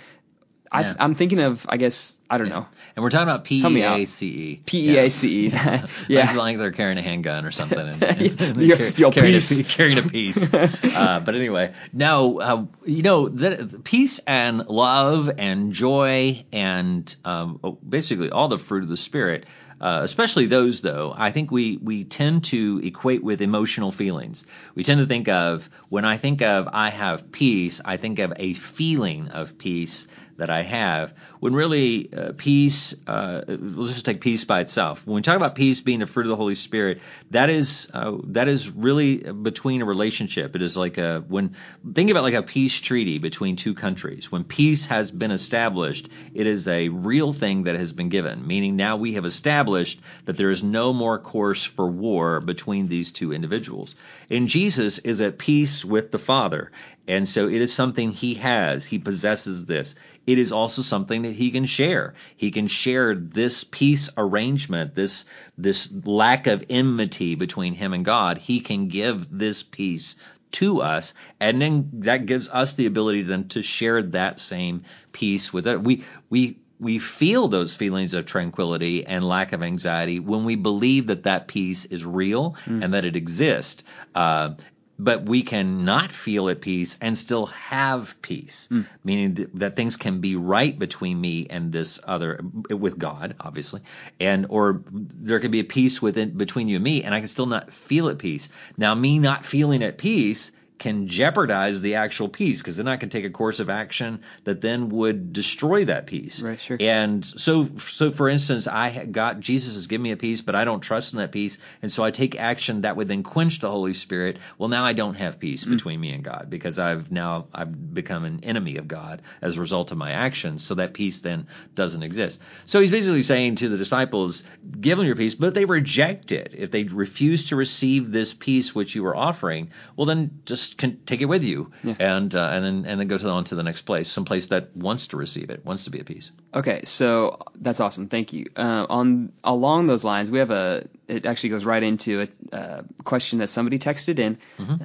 I, 0.72 0.96
I'm 0.98 1.16
thinking 1.16 1.42
of, 1.42 1.66
I 1.68 1.76
guess, 1.76 2.18
I 2.32 2.38
don't 2.38 2.48
know, 2.50 2.66
and 2.96 3.04
we're 3.04 3.10
talking 3.10 3.28
about 3.28 3.44
P 3.44 3.62
E. 3.62 3.82
A 3.84 4.06
C 4.06 4.28
E. 4.28 4.62
P 4.66 4.90
E 4.92 4.98
A 4.98 5.10
C 5.10 5.48
E. 5.48 5.50
Like, 5.52 5.90
Yeah. 6.08 6.32
like 6.34 6.58
they're 6.58 6.72
carrying 6.72 6.98
a 6.98 7.02
handgun 7.02 7.46
or 7.46 7.52
something. 7.52 7.78
And, 7.78 8.02
and 8.42 8.58
Your- 8.58 8.88
your 8.90 9.12
carrying, 9.12 9.34
piece. 9.34 9.60
A, 9.60 9.64
carrying 9.66 9.98
a 9.98 10.04
piece. 10.04 10.54
uh, 10.54 11.22
but 11.26 11.36
anyway, 11.36 11.74
now 11.92 12.38
uh, 12.38 12.66
you 12.86 13.04
know 13.04 13.28
that 13.28 13.84
peace 13.84 14.20
and 14.26 14.60
love 14.70 15.30
and 15.38 15.74
joy 15.74 16.46
and 16.54 17.14
um, 17.26 17.78
basically 17.88 18.32
all 18.32 18.48
the 18.48 18.58
fruit 18.58 18.84
of 18.84 18.90
the 18.90 18.98
spirit. 18.98 19.46
Uh, 19.82 20.02
especially 20.04 20.46
those, 20.46 20.82
though, 20.82 21.12
I 21.18 21.32
think 21.32 21.50
we 21.50 21.76
we 21.76 22.04
tend 22.04 22.44
to 22.46 22.80
equate 22.84 23.24
with 23.24 23.42
emotional 23.42 23.92
feelings. 23.92 24.46
We 24.76 24.84
tend 24.84 25.00
to 25.00 25.08
think 25.08 25.28
of 25.28 25.68
when 25.90 26.06
I 26.06 26.18
think 26.18 26.44
of 26.44 26.70
I 26.72 26.92
have 26.92 27.32
peace, 27.32 27.82
I 27.84 27.98
think 27.98 28.20
of 28.20 28.32
a 28.38 28.54
feeling 28.54 29.30
of 29.30 29.58
peace 29.58 30.08
that 30.38 30.52
I 30.52 30.62
have. 30.62 31.16
When 31.40 31.56
really 31.56 32.10
uh, 32.22 32.34
peace, 32.38 32.96
uh, 33.08 33.42
let's 33.48 33.94
just 33.94 34.06
take 34.06 34.22
peace 34.22 34.44
by 34.44 34.62
itself. 34.62 35.06
When 35.06 35.16
we 35.16 35.22
talk 35.22 35.36
about 35.36 35.56
peace 35.56 35.82
being 35.82 36.00
the 36.00 36.06
fruit 36.06 36.26
of 36.26 36.30
the 36.30 36.36
Holy 36.36 36.56
Spirit, 36.56 37.02
that 37.32 37.50
is 37.50 37.90
uh, 37.94 38.18
that 38.26 38.48
is 38.48 38.70
really 38.70 39.18
between 39.18 39.82
a 39.82 39.86
relationship. 39.86 40.56
It 40.56 40.62
is 40.62 40.78
like 40.78 40.98
a 40.98 41.24
when 41.28 41.56
think 41.94 42.10
about 42.10 42.24
like 42.24 42.34
a 42.34 42.44
peace 42.44 42.80
treaty 42.80 43.18
between 43.18 43.56
two 43.56 43.74
countries. 43.74 44.32
When 44.32 44.44
peace 44.44 44.86
has 44.88 45.12
been 45.12 45.32
established, 45.32 46.10
it 46.34 46.48
is 46.48 46.68
a 46.68 46.90
real 46.90 47.34
thing 47.34 47.64
that 47.64 47.76
has 47.76 47.94
been 47.94 48.10
given. 48.10 48.46
Meaning 48.46 48.76
now 48.76 48.98
we 48.98 49.14
have 49.14 49.26
established 49.26 50.00
that 50.26 50.38
there 50.38 50.52
is 50.52 50.64
no 50.64 50.94
more 50.94 51.20
course 51.20 51.64
for 51.64 51.88
war 51.88 52.40
between 52.42 52.88
these 52.88 53.12
two 53.12 53.34
individuals. 53.34 53.96
And 54.30 54.48
Jesus 54.48 55.00
is 55.00 55.22
at 55.22 55.38
peace 55.38 55.84
with 55.84 56.12
the 56.12 56.20
Father. 56.20 56.72
And 57.08 57.28
so 57.28 57.48
it 57.48 57.62
is 57.62 57.74
something 57.74 58.12
he 58.12 58.36
has. 58.36 58.86
He 58.86 59.00
possesses 59.00 59.66
this. 59.66 59.96
It 60.28 60.38
is 60.38 60.52
also 60.52 60.82
something 60.82 61.24
that 61.24 61.34
he 61.34 61.52
can 61.52 61.66
share. 61.66 62.11
He 62.36 62.52
can 62.52 62.68
share 62.68 63.16
this 63.16 63.64
peace 63.64 64.10
arrangement, 64.18 64.96
this 64.96 65.26
this 65.58 65.90
lack 65.92 66.48
of 66.48 66.64
enmity 66.70 67.36
between 67.36 67.74
him 67.74 67.94
and 67.94 68.06
God. 68.06 68.38
He 68.38 68.60
can 68.60 68.88
give 68.88 69.28
this 69.30 69.64
peace 69.64 70.16
to 70.54 70.82
us, 70.82 71.14
and 71.40 71.62
then 71.62 71.90
that 72.00 72.26
gives 72.26 72.50
us 72.50 72.74
the 72.74 72.86
ability 72.86 73.24
then 73.24 73.48
to 73.50 73.62
share 73.62 74.04
that 74.04 74.40
same 74.40 74.84
peace 75.12 75.54
with 75.54 75.68
it. 75.68 75.82
We 75.82 76.04
we 76.30 76.58
we 76.82 76.98
feel 76.98 77.48
those 77.48 77.76
feelings 77.76 78.16
of 78.16 78.26
tranquility 78.26 79.06
and 79.06 79.24
lack 79.24 79.54
of 79.54 79.62
anxiety 79.62 80.20
when 80.20 80.46
we 80.46 80.56
believe 80.56 81.08
that 81.08 81.24
that 81.24 81.48
peace 81.48 81.86
is 81.86 82.04
real 82.04 82.56
and 82.66 82.96
that 82.96 83.06
it 83.06 83.16
exists. 83.16 83.84
Uh, 84.16 84.56
but 85.04 85.24
we 85.24 85.42
can 85.42 85.84
not 85.84 86.12
feel 86.12 86.48
at 86.50 86.62
peace 86.62 86.96
and 87.02 87.18
still 87.18 87.48
have 87.48 88.16
peace, 88.22 88.68
hmm. 88.68 88.82
meaning 89.04 89.36
th- 89.36 89.50
that 89.56 89.76
things 89.76 89.98
can 89.98 90.22
be 90.22 90.36
right 90.36 90.78
between 90.78 91.20
me 91.20 91.48
and 91.50 91.72
this 91.72 92.00
other, 92.04 92.40
with 92.70 93.00
God, 93.00 93.36
obviously, 93.40 93.82
and 94.20 94.46
or 94.50 94.84
there 94.92 95.40
can 95.40 95.50
be 95.50 95.60
a 95.60 95.64
peace 95.64 96.02
within 96.04 96.38
between 96.38 96.68
you 96.68 96.76
and 96.76 96.84
me, 96.84 97.04
and 97.04 97.16
I 97.16 97.20
can 97.20 97.28
still 97.28 97.48
not 97.48 97.74
feel 97.74 98.10
at 98.10 98.20
peace. 98.20 98.50
Now, 98.78 98.94
me 98.94 99.18
not 99.18 99.44
feeling 99.44 99.82
at 99.84 99.98
peace 99.98 100.52
can 100.82 101.06
jeopardize 101.06 101.80
the 101.82 101.96
actual 101.96 102.28
peace 102.28 102.58
because 102.58 102.76
then 102.76 102.88
I 102.88 102.98
can 102.98 103.10
take 103.10 103.24
a 103.24 103.30
course 103.30 103.60
of 103.60 103.70
action 103.70 104.24
that 104.46 104.62
then 104.62 104.90
would 104.90 105.32
destroy 105.32 105.86
that 105.86 106.08
peace. 106.08 106.42
Right, 106.42 106.60
sure. 106.60 106.78
And 106.80 107.24
so, 107.24 107.70
so 107.78 108.12
for 108.12 108.28
instance, 108.28 108.66
I 108.66 109.06
got 109.06 109.40
Jesus 109.40 109.76
has 109.76 109.86
given 109.86 110.02
me 110.02 110.12
a 110.12 110.18
peace, 110.18 110.42
but 110.42 110.56
I 110.56 110.66
don't 110.66 110.82
trust 110.82 111.14
in 111.14 111.20
that 111.20 111.32
peace, 111.32 111.60
and 111.84 111.92
so 111.92 112.04
I 112.04 112.10
take 112.10 112.36
action 112.36 112.82
that 112.82 112.96
would 112.96 113.08
then 113.08 113.22
quench 113.22 113.60
the 113.60 113.70
Holy 113.70 113.94
Spirit. 113.94 114.40
Well, 114.58 114.70
now 114.70 114.84
I 114.84 114.94
don't 114.94 115.14
have 115.14 115.40
peace 115.40 115.66
mm. 115.66 115.70
between 115.70 116.02
me 116.02 116.14
and 116.14 116.24
God 116.24 116.48
because 116.50 116.80
I've 116.80 117.12
now 117.12 117.46
I've 117.54 117.94
become 117.94 118.26
an 118.26 118.40
enemy 118.44 118.78
of 118.78 118.88
God 118.88 119.22
as 119.40 119.58
a 119.58 119.60
result 119.60 119.92
of 119.92 120.00
my 120.00 120.14
actions. 120.14 120.64
So 120.64 120.74
that 120.76 120.96
peace 120.96 121.22
then 121.22 121.46
doesn't 121.76 122.02
exist. 122.02 122.42
So 122.66 122.82
he's 122.82 122.90
basically 122.90 123.22
saying 123.22 123.58
to 123.58 123.70
the 123.70 123.78
disciples, 123.78 124.44
"Give 124.80 124.98
them 124.98 125.06
your 125.06 125.16
peace," 125.16 125.36
but 125.36 125.54
they 125.54 125.66
reject 125.66 126.32
it. 126.32 126.56
If 126.58 126.72
they 126.72 126.86
refuse 126.86 127.50
to 127.50 127.56
receive 127.56 128.12
this 128.12 128.34
peace 128.34 128.74
which 128.74 128.96
you 128.96 129.06
are 129.06 129.16
offering, 129.16 129.70
well, 129.96 130.06
then 130.06 130.42
just 130.44 130.71
can 130.78 131.00
take 131.06 131.22
it 131.22 131.26
with 131.26 131.44
you, 131.44 131.72
and 132.00 132.34
uh, 132.34 132.50
and 132.52 132.64
then 132.64 132.86
and 132.86 133.00
then 133.00 133.08
go 133.08 133.18
to 133.18 133.30
on 133.30 133.44
to 133.46 133.56
the 133.56 133.64
next 133.64 133.82
place, 133.82 134.10
some 134.10 134.26
place 134.26 134.48
that 134.48 134.76
wants 134.76 135.08
to 135.08 135.18
receive 135.18 135.50
it, 135.50 135.66
wants 135.66 135.86
to 135.86 135.90
be 135.90 136.00
at 136.00 136.06
peace. 136.06 136.32
Okay, 136.54 136.82
so 136.86 137.40
that's 137.56 137.80
awesome. 137.80 138.08
Thank 138.08 138.34
you. 138.34 138.48
Uh, 138.56 138.86
on 138.90 139.32
along 139.44 139.86
those 139.86 140.04
lines, 140.04 140.32
we 140.32 140.40
have 140.40 140.52
a. 140.52 140.88
It 141.08 141.26
actually 141.26 141.50
goes 141.50 141.66
right 141.66 141.84
into 141.84 142.22
a, 142.22 142.56
uh 142.56 142.82
question 143.04 143.40
that 143.40 143.50
somebody 143.50 143.80
texted 143.80 144.20
in, 144.20 144.38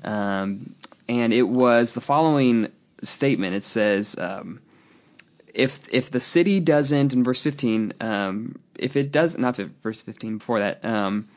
um, 0.04 0.74
and 1.08 1.32
it 1.32 1.42
was 1.42 1.94
the 1.94 2.00
following 2.00 2.68
statement. 3.02 3.54
It 3.54 3.64
says, 3.64 4.16
um, 4.18 4.60
"If 5.54 5.88
if 5.92 6.10
the 6.10 6.20
city 6.20 6.60
doesn't," 6.60 7.12
in 7.12 7.24
verse 7.24 7.42
fifteen, 7.42 7.92
um, 8.00 8.58
if 8.78 8.96
it 8.96 9.12
does 9.12 9.38
not 9.38 9.56
verse 9.82 10.02
fifteen 10.02 10.38
before 10.38 10.60
that, 10.60 10.84
um, 10.84 11.28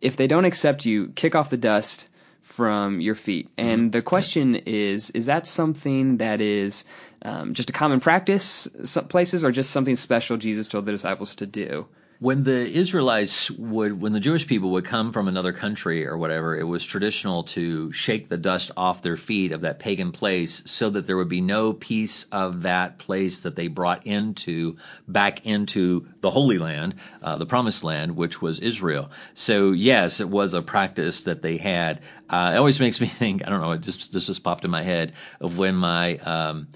if 0.00 0.16
they 0.16 0.26
don't 0.26 0.44
accept 0.44 0.84
you, 0.84 1.08
kick 1.08 1.34
off 1.34 1.50
the 1.50 1.56
dust 1.56 2.08
from 2.48 3.00
your 3.00 3.14
feet. 3.14 3.50
And 3.58 3.92
the 3.92 4.02
question 4.02 4.56
is, 4.56 5.10
is 5.10 5.26
that 5.26 5.46
something 5.46 6.16
that 6.16 6.40
is 6.40 6.84
um, 7.22 7.54
just 7.54 7.70
a 7.70 7.72
common 7.72 8.00
practice 8.00 8.66
places 9.08 9.44
or 9.44 9.52
just 9.52 9.70
something 9.70 9.96
special 9.96 10.38
Jesus 10.38 10.66
told 10.66 10.86
the 10.86 10.92
disciples 10.92 11.36
to 11.36 11.46
do? 11.46 11.86
When 12.20 12.42
the 12.42 12.68
Israelites 12.68 13.48
would, 13.48 14.00
when 14.00 14.12
the 14.12 14.18
Jewish 14.18 14.48
people 14.48 14.72
would 14.72 14.84
come 14.84 15.12
from 15.12 15.28
another 15.28 15.52
country 15.52 16.04
or 16.04 16.18
whatever, 16.18 16.56
it 16.56 16.64
was 16.64 16.84
traditional 16.84 17.44
to 17.44 17.92
shake 17.92 18.28
the 18.28 18.36
dust 18.36 18.72
off 18.76 19.02
their 19.02 19.16
feet 19.16 19.52
of 19.52 19.60
that 19.60 19.78
pagan 19.78 20.10
place 20.10 20.64
so 20.66 20.90
that 20.90 21.06
there 21.06 21.16
would 21.16 21.28
be 21.28 21.40
no 21.40 21.72
piece 21.72 22.26
of 22.32 22.62
that 22.62 22.98
place 22.98 23.40
that 23.40 23.54
they 23.54 23.68
brought 23.68 24.04
into, 24.04 24.78
back 25.06 25.46
into 25.46 26.08
the 26.20 26.30
Holy 26.30 26.58
Land, 26.58 26.96
uh, 27.22 27.38
the 27.38 27.46
Promised 27.46 27.84
Land, 27.84 28.16
which 28.16 28.42
was 28.42 28.58
Israel. 28.58 29.12
So 29.34 29.70
yes, 29.70 30.18
it 30.18 30.28
was 30.28 30.54
a 30.54 30.62
practice 30.62 31.22
that 31.22 31.40
they 31.40 31.56
had. 31.56 32.00
Uh, 32.28 32.50
it 32.52 32.58
always 32.58 32.80
makes 32.80 33.00
me 33.00 33.06
think, 33.06 33.46
I 33.46 33.50
don't 33.50 33.60
know, 33.60 33.72
it 33.72 33.82
just, 33.82 34.12
this 34.12 34.26
just 34.26 34.42
popped 34.42 34.64
in 34.64 34.72
my 34.72 34.82
head 34.82 35.12
of 35.40 35.56
when 35.56 35.76
my, 35.76 36.16
um, 36.16 36.66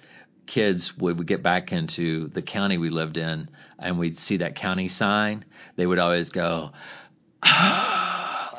kids 0.46 0.96
would, 0.98 1.18
would 1.18 1.26
get 1.26 1.42
back 1.42 1.72
into 1.72 2.28
the 2.28 2.42
county 2.42 2.78
we 2.78 2.90
lived 2.90 3.16
in 3.16 3.48
and 3.78 3.98
we'd 3.98 4.16
see 4.16 4.38
that 4.38 4.54
county 4.54 4.88
sign, 4.88 5.44
they 5.76 5.86
would 5.86 5.98
always 5.98 6.30
go, 6.30 6.72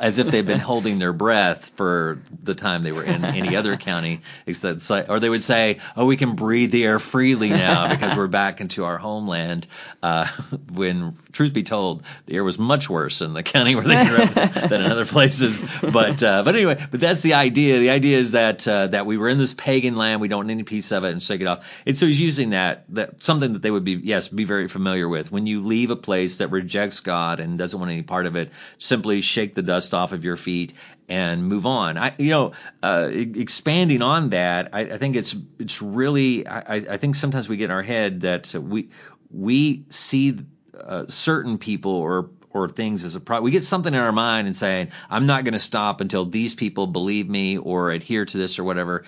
as 0.04 0.18
if 0.18 0.28
they've 0.28 0.45
been 0.45 0.60
holding 0.72 0.99
their 0.99 1.14
breath 1.14 1.70
for 1.78 2.22
the 2.43 2.54
time 2.54 2.84
they 2.84 2.91
were 2.91 3.04
in 3.04 3.24
any 3.24 3.56
other 3.56 3.78
county, 3.89 4.20
except, 4.45 4.91
or 5.10 5.22
they 5.22 5.30
would 5.30 5.41
say, 5.41 5.80
"Oh, 5.95 6.06
we 6.06 6.18
can 6.18 6.36
breathe 6.36 6.72
the 6.72 6.84
air 6.84 6.99
freely 6.99 7.49
now 7.49 7.88
because 7.89 8.18
we're 8.18 8.28
back 8.28 8.60
into 8.60 8.84
our 8.84 8.97
homeland." 8.97 9.66
Uh, 10.04 10.28
when, 10.74 11.18
truth 11.32 11.54
be 11.54 11.64
told, 11.64 12.04
the 12.26 12.36
air 12.36 12.43
was 12.43 12.60
much 12.60 12.89
worse 12.89 13.22
in 13.22 13.32
the 13.34 13.43
county 13.43 13.76
where 13.76 13.86
they 13.86 14.06
grew 14.06 14.24
up 14.24 14.54
than 14.70 14.82
in 14.82 14.91
other 14.91 15.06
places. 15.06 15.62
But, 15.82 16.22
uh, 16.22 16.43
but 16.43 16.54
anyway, 16.54 16.86
but 16.91 16.99
that's 16.99 17.22
the 17.22 17.36
idea. 17.36 17.80
The 17.80 17.89
idea 17.89 18.18
is 18.18 18.32
that 18.32 18.68
uh, 18.68 18.88
that 18.88 19.06
we 19.06 19.16
were 19.16 19.30
in 19.30 19.38
this 19.38 19.54
pagan 19.54 19.95
land, 19.95 20.20
we 20.20 20.28
don't 20.28 20.47
need 20.47 20.54
any 20.54 20.64
piece 20.64 20.91
of 20.91 21.06
it, 21.06 21.14
and 21.14 21.24
shake 21.24 21.39
it 21.39 21.47
off. 21.47 21.66
And 21.86 21.97
so 21.97 22.08
he's 22.08 22.20
using 22.20 22.49
that 22.49 22.84
that 22.89 23.24
something 23.24 23.54
that 23.54 23.62
they 23.62 23.72
would 23.72 23.86
be 23.86 23.93
yes 23.93 24.28
be 24.28 24.43
very 24.43 24.68
familiar 24.68 25.08
with. 25.08 25.32
When 25.32 25.47
you 25.47 25.62
leave 25.62 25.91
a 25.91 25.95
place 25.95 26.39
that 26.39 26.49
rejects 26.49 26.99
God 26.99 27.39
and 27.39 27.58
doesn't 27.58 27.80
want 27.80 27.89
any 27.89 28.01
part 28.01 28.26
of 28.26 28.36
it, 28.36 28.51
simply 28.78 29.22
shake 29.22 29.56
the 29.56 29.62
dust 29.62 29.93
off 29.94 30.12
of 30.12 30.24
your 30.24 30.38
feet 30.38 30.74
and 31.10 31.46
move 31.46 31.66
on. 31.66 31.98
I, 31.98 32.14
you 32.18 32.30
know, 32.30 32.54
uh, 32.82 33.10
expanding 33.12 34.02
on 34.02 34.30
that, 34.30 34.70
I, 34.74 34.82
I 34.82 34.98
think 34.98 35.16
it's 35.16 35.36
it's 35.60 35.82
really. 35.82 36.48
I, 36.48 36.76
I 36.76 36.98
think 36.98 37.16
sometimes 37.16 37.48
we 37.48 37.58
get 37.58 37.66
in 37.66 37.72
our 37.72 37.84
head 37.84 38.22
that 38.22 38.54
we 38.54 38.89
we 39.30 39.86
see 39.89 40.38
uh, 40.80 41.06
certain 41.08 41.58
people 41.58 41.91
or 41.91 42.30
or 42.54 42.70
things 42.70 43.04
as 43.04 43.16
a 43.16 43.20
problem. 43.20 43.46
We 43.46 43.52
get 43.52 43.64
something 43.64 43.94
in 43.94 44.00
our 44.00 44.12
mind 44.12 44.48
and 44.48 44.56
saying, 44.56 44.91
I'm 45.10 45.26
not 45.26 45.44
going 45.44 45.54
to 45.54 45.60
stop 45.60 46.02
until 46.02 46.26
these 46.26 46.54
people 46.54 46.88
believe 46.88 47.28
me 47.28 47.58
or 47.58 47.91
adhere 47.91 48.26
to 48.26 48.38
this 48.38 48.60
or 48.60 48.64
whatever. 48.64 49.06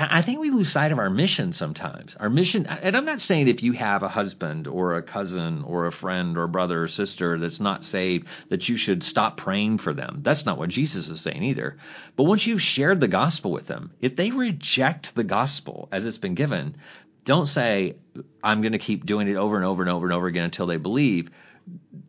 I 0.00 0.22
think 0.22 0.38
we 0.38 0.50
lose 0.50 0.68
sight 0.68 0.92
of 0.92 1.00
our 1.00 1.10
mission 1.10 1.52
sometimes. 1.52 2.14
Our 2.14 2.30
mission, 2.30 2.66
and 2.66 2.96
I'm 2.96 3.04
not 3.04 3.20
saying 3.20 3.48
if 3.48 3.64
you 3.64 3.72
have 3.72 4.04
a 4.04 4.08
husband 4.08 4.68
or 4.68 4.94
a 4.94 5.02
cousin 5.02 5.64
or 5.64 5.86
a 5.86 5.92
friend 5.92 6.38
or 6.38 6.46
brother 6.46 6.84
or 6.84 6.88
sister 6.88 7.36
that's 7.36 7.58
not 7.58 7.82
saved, 7.82 8.28
that 8.48 8.68
you 8.68 8.76
should 8.76 9.02
stop 9.02 9.36
praying 9.36 9.78
for 9.78 9.92
them. 9.92 10.20
That's 10.22 10.46
not 10.46 10.56
what 10.56 10.68
Jesus 10.68 11.08
is 11.08 11.20
saying 11.20 11.42
either. 11.42 11.78
But 12.14 12.24
once 12.24 12.46
you've 12.46 12.62
shared 12.62 13.00
the 13.00 13.08
gospel 13.08 13.50
with 13.50 13.66
them, 13.66 13.90
if 14.00 14.14
they 14.14 14.30
reject 14.30 15.16
the 15.16 15.24
gospel 15.24 15.88
as 15.90 16.06
it's 16.06 16.18
been 16.18 16.36
given, 16.36 16.76
don't 17.24 17.46
say, 17.46 17.96
I'm 18.42 18.60
going 18.62 18.72
to 18.72 18.78
keep 18.78 19.04
doing 19.04 19.26
it 19.26 19.34
over 19.34 19.56
and 19.56 19.64
over 19.64 19.82
and 19.82 19.90
over 19.90 20.06
and 20.06 20.14
over 20.14 20.28
again 20.28 20.44
until 20.44 20.66
they 20.66 20.76
believe 20.76 21.30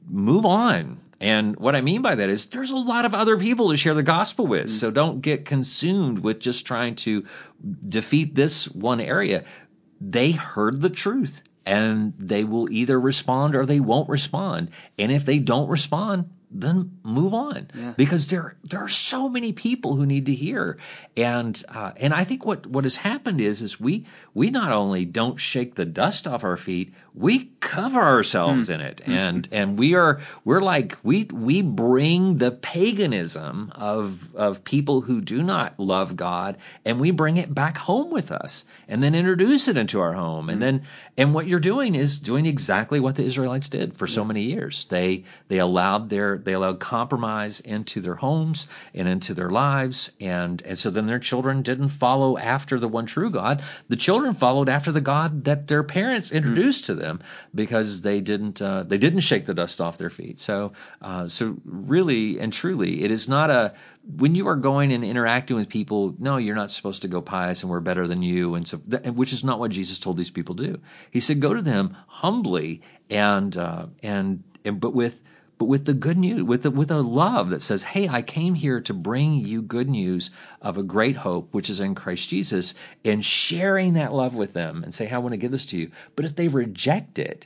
move 0.08 0.46
on. 0.46 1.00
And 1.22 1.57
what 1.57 1.76
I 1.76 1.82
mean 1.82 2.01
by 2.01 2.15
that 2.15 2.30
is 2.30 2.45
there's 2.47 2.72
a 2.72 2.78
lot 2.78 3.05
of 3.05 3.13
other 3.13 3.38
people 3.38 3.72
to 3.72 3.78
share 3.78 3.93
the 3.93 4.03
gospel 4.03 4.47
with. 4.47 4.67
Mm-hmm. 4.67 4.78
So 4.78 4.91
don't 4.91 5.22
get 5.22 5.45
consumed 5.45 6.20
with 6.20 6.39
just 6.39 6.65
trying 6.65 6.95
to 6.95 7.26
defeat 7.88 8.36
this 8.36 8.70
one 8.70 9.01
area. 9.01 9.43
They 9.99 10.32
heard 10.32 10.80
the 10.80 10.89
truth 10.89 11.43
and 11.65 12.13
they 12.17 12.45
will 12.45 12.72
either 12.72 12.99
respond 12.99 13.55
or 13.55 13.65
they 13.65 13.80
won't 13.80 14.09
respond. 14.09 14.72
And 14.97 15.11
if 15.11 15.26
they 15.26 15.39
don't 15.39 15.67
respond, 15.67 16.30
then 16.52 17.00
move 17.04 17.34
on. 17.34 17.68
Yeah. 17.74 17.93
because 17.95 18.28
there 18.28 18.56
there 18.64 18.82
are 18.82 18.89
so 18.89 19.30
many 19.30 19.54
people 19.54 19.95
who 19.95 20.06
need 20.06 20.28
to 20.28 20.34
hear. 20.34 20.78
And 21.16 21.62
uh, 21.68 21.91
and 21.97 22.14
I 22.14 22.24
think 22.24 22.45
what 22.45 22.66
what 22.66 22.84
has 22.86 22.95
happened 22.95 23.41
is 23.41 23.62
is 23.62 23.80
we 23.80 24.06
we 24.34 24.50
not 24.50 24.72
only 24.72 25.06
don't 25.06 25.38
shake 25.38 25.76
the 25.76 25.86
dust 25.86 26.28
off 26.28 26.43
our 26.43 26.58
feet 26.58 26.93
we 27.20 27.52
cover 27.60 28.00
ourselves 28.00 28.68
hmm. 28.68 28.76
in 28.76 28.82
it. 28.82 29.02
Hmm. 29.02 29.12
And 29.12 29.50
and 29.52 29.78
we 29.78 29.95
are 29.95 30.22
we're 30.45 30.62
like 30.62 30.97
we 31.04 31.26
we 31.26 31.62
bring 31.62 32.38
the 32.38 32.52
paganism 32.52 33.74
of 33.76 34.36
of 34.36 34.64
people 34.64 35.02
who 35.02 35.20
do 35.20 35.43
not 35.43 35.78
love 35.80 36.16
God 36.16 36.58
and 36.86 37.00
we 37.00 37.12
bring 37.12 37.36
it 37.36 37.54
back 37.54 37.78
home 37.78 38.10
with 38.10 38.32
us 38.32 38.64
and 38.88 39.04
then 39.04 39.16
introduce 39.16 39.68
it 39.68 39.76
into 39.76 40.00
our 40.00 40.14
home. 40.14 40.50
And 40.50 40.58
hmm. 40.58 40.62
then 40.62 40.82
and 41.18 41.34
what 41.34 41.45
you're 41.45 41.60
doing 41.60 41.93
is 41.93 42.20
doing 42.20 42.45
exactly 42.45 43.02
what 43.02 43.18
the 43.18 43.24
Israelites 43.24 43.68
did 43.68 43.97
for 43.97 44.08
so 44.08 44.24
many 44.24 44.43
years. 44.43 44.86
They 44.86 45.26
they 45.50 45.60
allowed 45.60 46.10
their 46.10 46.38
they 46.46 46.54
allowed 46.54 46.80
compromise 46.80 47.60
into 47.60 48.02
their 48.02 48.16
homes 48.16 48.68
and 48.94 49.08
into 49.08 49.34
their 49.34 49.50
lives. 49.50 50.12
And 50.20 50.62
and 50.62 50.78
so 50.78 50.90
then 50.90 51.08
their 51.08 51.20
children 51.20 51.62
didn't 51.62 51.90
follow 51.90 52.38
after 52.38 52.80
the 52.80 52.88
one 52.88 53.06
true 53.06 53.30
God. 53.30 53.64
The 53.88 53.96
children 53.96 54.34
followed 54.34 54.70
after 54.70 54.92
the 54.92 55.02
God 55.02 55.46
that 55.46 55.68
their 55.68 55.84
parents 55.84 56.32
introduced 56.32 56.86
to 56.86 56.96
them 56.96 57.22
because 57.54 58.02
they 58.02 58.22
didn't 58.22 58.62
uh, 58.62 58.84
they 58.84 58.98
didn't 58.98 59.22
shake 59.22 59.46
the 59.46 59.54
dust 59.54 59.82
off 59.82 59.98
their 59.98 60.10
feet. 60.10 60.40
So 60.40 60.74
uh, 61.02 61.28
so 61.28 61.58
really 61.66 62.40
and 62.40 62.52
truly 62.52 63.04
it 63.04 63.12
is 63.12 63.28
not 63.28 63.50
a 63.50 63.74
when 64.18 64.36
you 64.36 64.48
are 64.48 64.56
going 64.56 64.92
and 64.92 65.04
interacting 65.04 65.56
with 65.56 65.70
people 65.70 66.16
no 66.18 66.38
you're 66.38 66.56
not 66.56 66.72
supposed 66.72 67.04
to 67.04 67.08
go 67.08 67.22
pious 67.22 67.62
and 67.62 67.70
we're 67.70 67.80
better 67.80 68.08
than 68.08 68.24
you. 68.24 68.56
And 68.56 68.68
so 68.68 68.82
that, 68.88 69.14
which 69.14 69.34
is 69.34 69.44
not 69.44 69.60
what 69.60 69.72
Jesus 69.72 70.00
told 70.00 70.18
these 70.18 70.32
people 70.32 70.56
to 70.56 70.68
do. 70.68 70.82
He 71.12 71.20
said 71.20 71.40
go 71.40 71.54
to 71.54 71.62
them 71.62 71.98
humbly 72.08 72.82
and 73.10 73.56
uh, 73.56 73.88
and 74.04 74.44
and 74.66 74.80
but 74.80 74.94
with 74.94 75.22
but 75.60 75.66
with 75.66 75.86
the 75.86 75.93
good 75.93 76.18
news, 76.18 76.41
with 76.41 76.64
the, 76.64 76.72
with 76.72 76.89
a 76.89 77.01
love 77.01 77.51
that 77.51 77.62
says, 77.62 77.84
"Hey, 77.84 78.07
I 78.07 78.24
came 78.24 78.55
here 78.55 78.80
to 78.82 78.93
bring 78.93 79.36
you 79.36 79.62
good 79.62 79.89
news 79.89 80.32
of 80.62 80.78
a 80.78 80.84
great 80.84 81.18
hope, 81.18 81.53
which 81.53 81.70
is 81.70 81.82
in 81.82 81.93
Christ 81.93 82.30
Jesus," 82.30 82.74
and 83.05 83.24
sharing 83.24 83.93
that 83.93 84.14
love 84.14 84.36
with 84.36 84.53
them, 84.53 84.84
and 84.84 84.93
say, 84.93 85.05
"Hey, 85.05 85.16
I 85.16 85.20
want 85.20 85.34
to 85.34 85.38
give 85.38 85.51
this 85.51 85.68
to 85.68 85.78
you." 85.78 85.91
But 86.16 86.26
if 86.26 86.36
they 86.36 86.47
reject 86.47 87.20
it, 87.20 87.45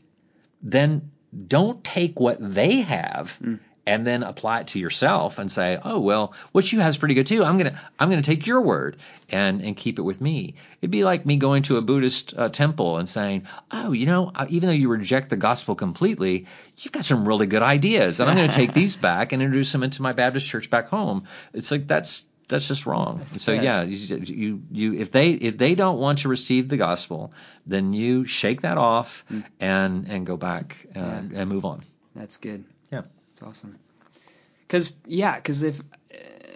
then 0.61 1.11
don't 1.47 1.83
take 1.83 2.19
what 2.19 2.37
they 2.39 2.81
have 2.81 3.37
mm. 3.41 3.59
And 3.85 4.07
then 4.07 4.23
apply 4.23 4.61
it 4.61 4.67
to 4.67 4.79
yourself 4.79 5.39
and 5.39 5.51
say, 5.51 5.77
"Oh 5.83 5.99
well, 5.99 6.33
what 6.51 6.71
you 6.71 6.79
have 6.79 6.89
is 6.89 6.97
pretty 6.97 7.15
good 7.15 7.27
too. 7.27 7.43
I'm 7.43 7.57
gonna 7.57 7.79
I'm 7.99 8.09
gonna 8.09 8.21
take 8.21 8.47
your 8.47 8.61
word 8.61 8.97
and 9.29 9.61
and 9.61 9.75
keep 9.75 9.99
it 9.99 10.03
with 10.03 10.21
me." 10.21 10.55
It'd 10.81 10.91
be 10.91 11.03
like 11.03 11.25
me 11.25 11.37
going 11.37 11.63
to 11.63 11.77
a 11.77 11.81
Buddhist 11.81 12.33
uh, 12.37 12.49
temple 12.49 12.97
and 12.97 13.07
saying, 13.07 13.47
"Oh, 13.71 13.91
you 13.91 14.05
know, 14.05 14.31
uh, 14.33 14.45
even 14.49 14.67
though 14.67 14.75
you 14.75 14.89
reject 14.89 15.29
the 15.29 15.37
gospel 15.37 15.75
completely, 15.75 16.47
you've 16.77 16.93
got 16.93 17.05
some 17.05 17.27
really 17.27 17.47
good 17.47 17.61
ideas, 17.61 18.19
and 18.19 18.29
I'm 18.29 18.37
going 18.37 18.49
to 18.49 18.55
take 18.55 18.73
these 18.73 18.95
back 19.09 19.33
and 19.33 19.41
introduce 19.41 19.71
them 19.71 19.83
into 19.83 20.01
my 20.01 20.13
Baptist 20.13 20.47
church 20.47 20.69
back 20.69 20.87
home." 20.87 21.27
It's 21.53 21.71
like 21.71 21.87
that's 21.87 22.25
that's 22.47 22.67
just 22.67 22.85
wrong. 22.85 23.19
That's 23.19 23.41
so 23.41 23.55
bad. 23.55 23.63
yeah, 23.63 23.81
you, 23.83 24.17
you, 24.25 24.61
you 24.71 24.93
if 24.93 25.11
they 25.11 25.31
if 25.31 25.57
they 25.57 25.75
don't 25.75 25.99
want 25.99 26.19
to 26.19 26.29
receive 26.29 26.69
the 26.69 26.77
gospel, 26.77 27.33
then 27.65 27.93
you 27.93 28.25
shake 28.25 28.61
that 28.61 28.77
off 28.77 29.25
mm. 29.31 29.43
and 29.59 30.07
and 30.07 30.25
go 30.25 30.37
back 30.37 30.77
uh, 30.95 30.99
yeah. 30.99 31.41
and 31.41 31.49
move 31.49 31.65
on. 31.65 31.83
That's 32.15 32.37
good. 32.37 32.63
Yeah. 32.91 33.03
Awesome. 33.45 33.77
Cause 34.69 34.95
yeah, 35.05 35.39
cause 35.39 35.61
if 35.63 35.81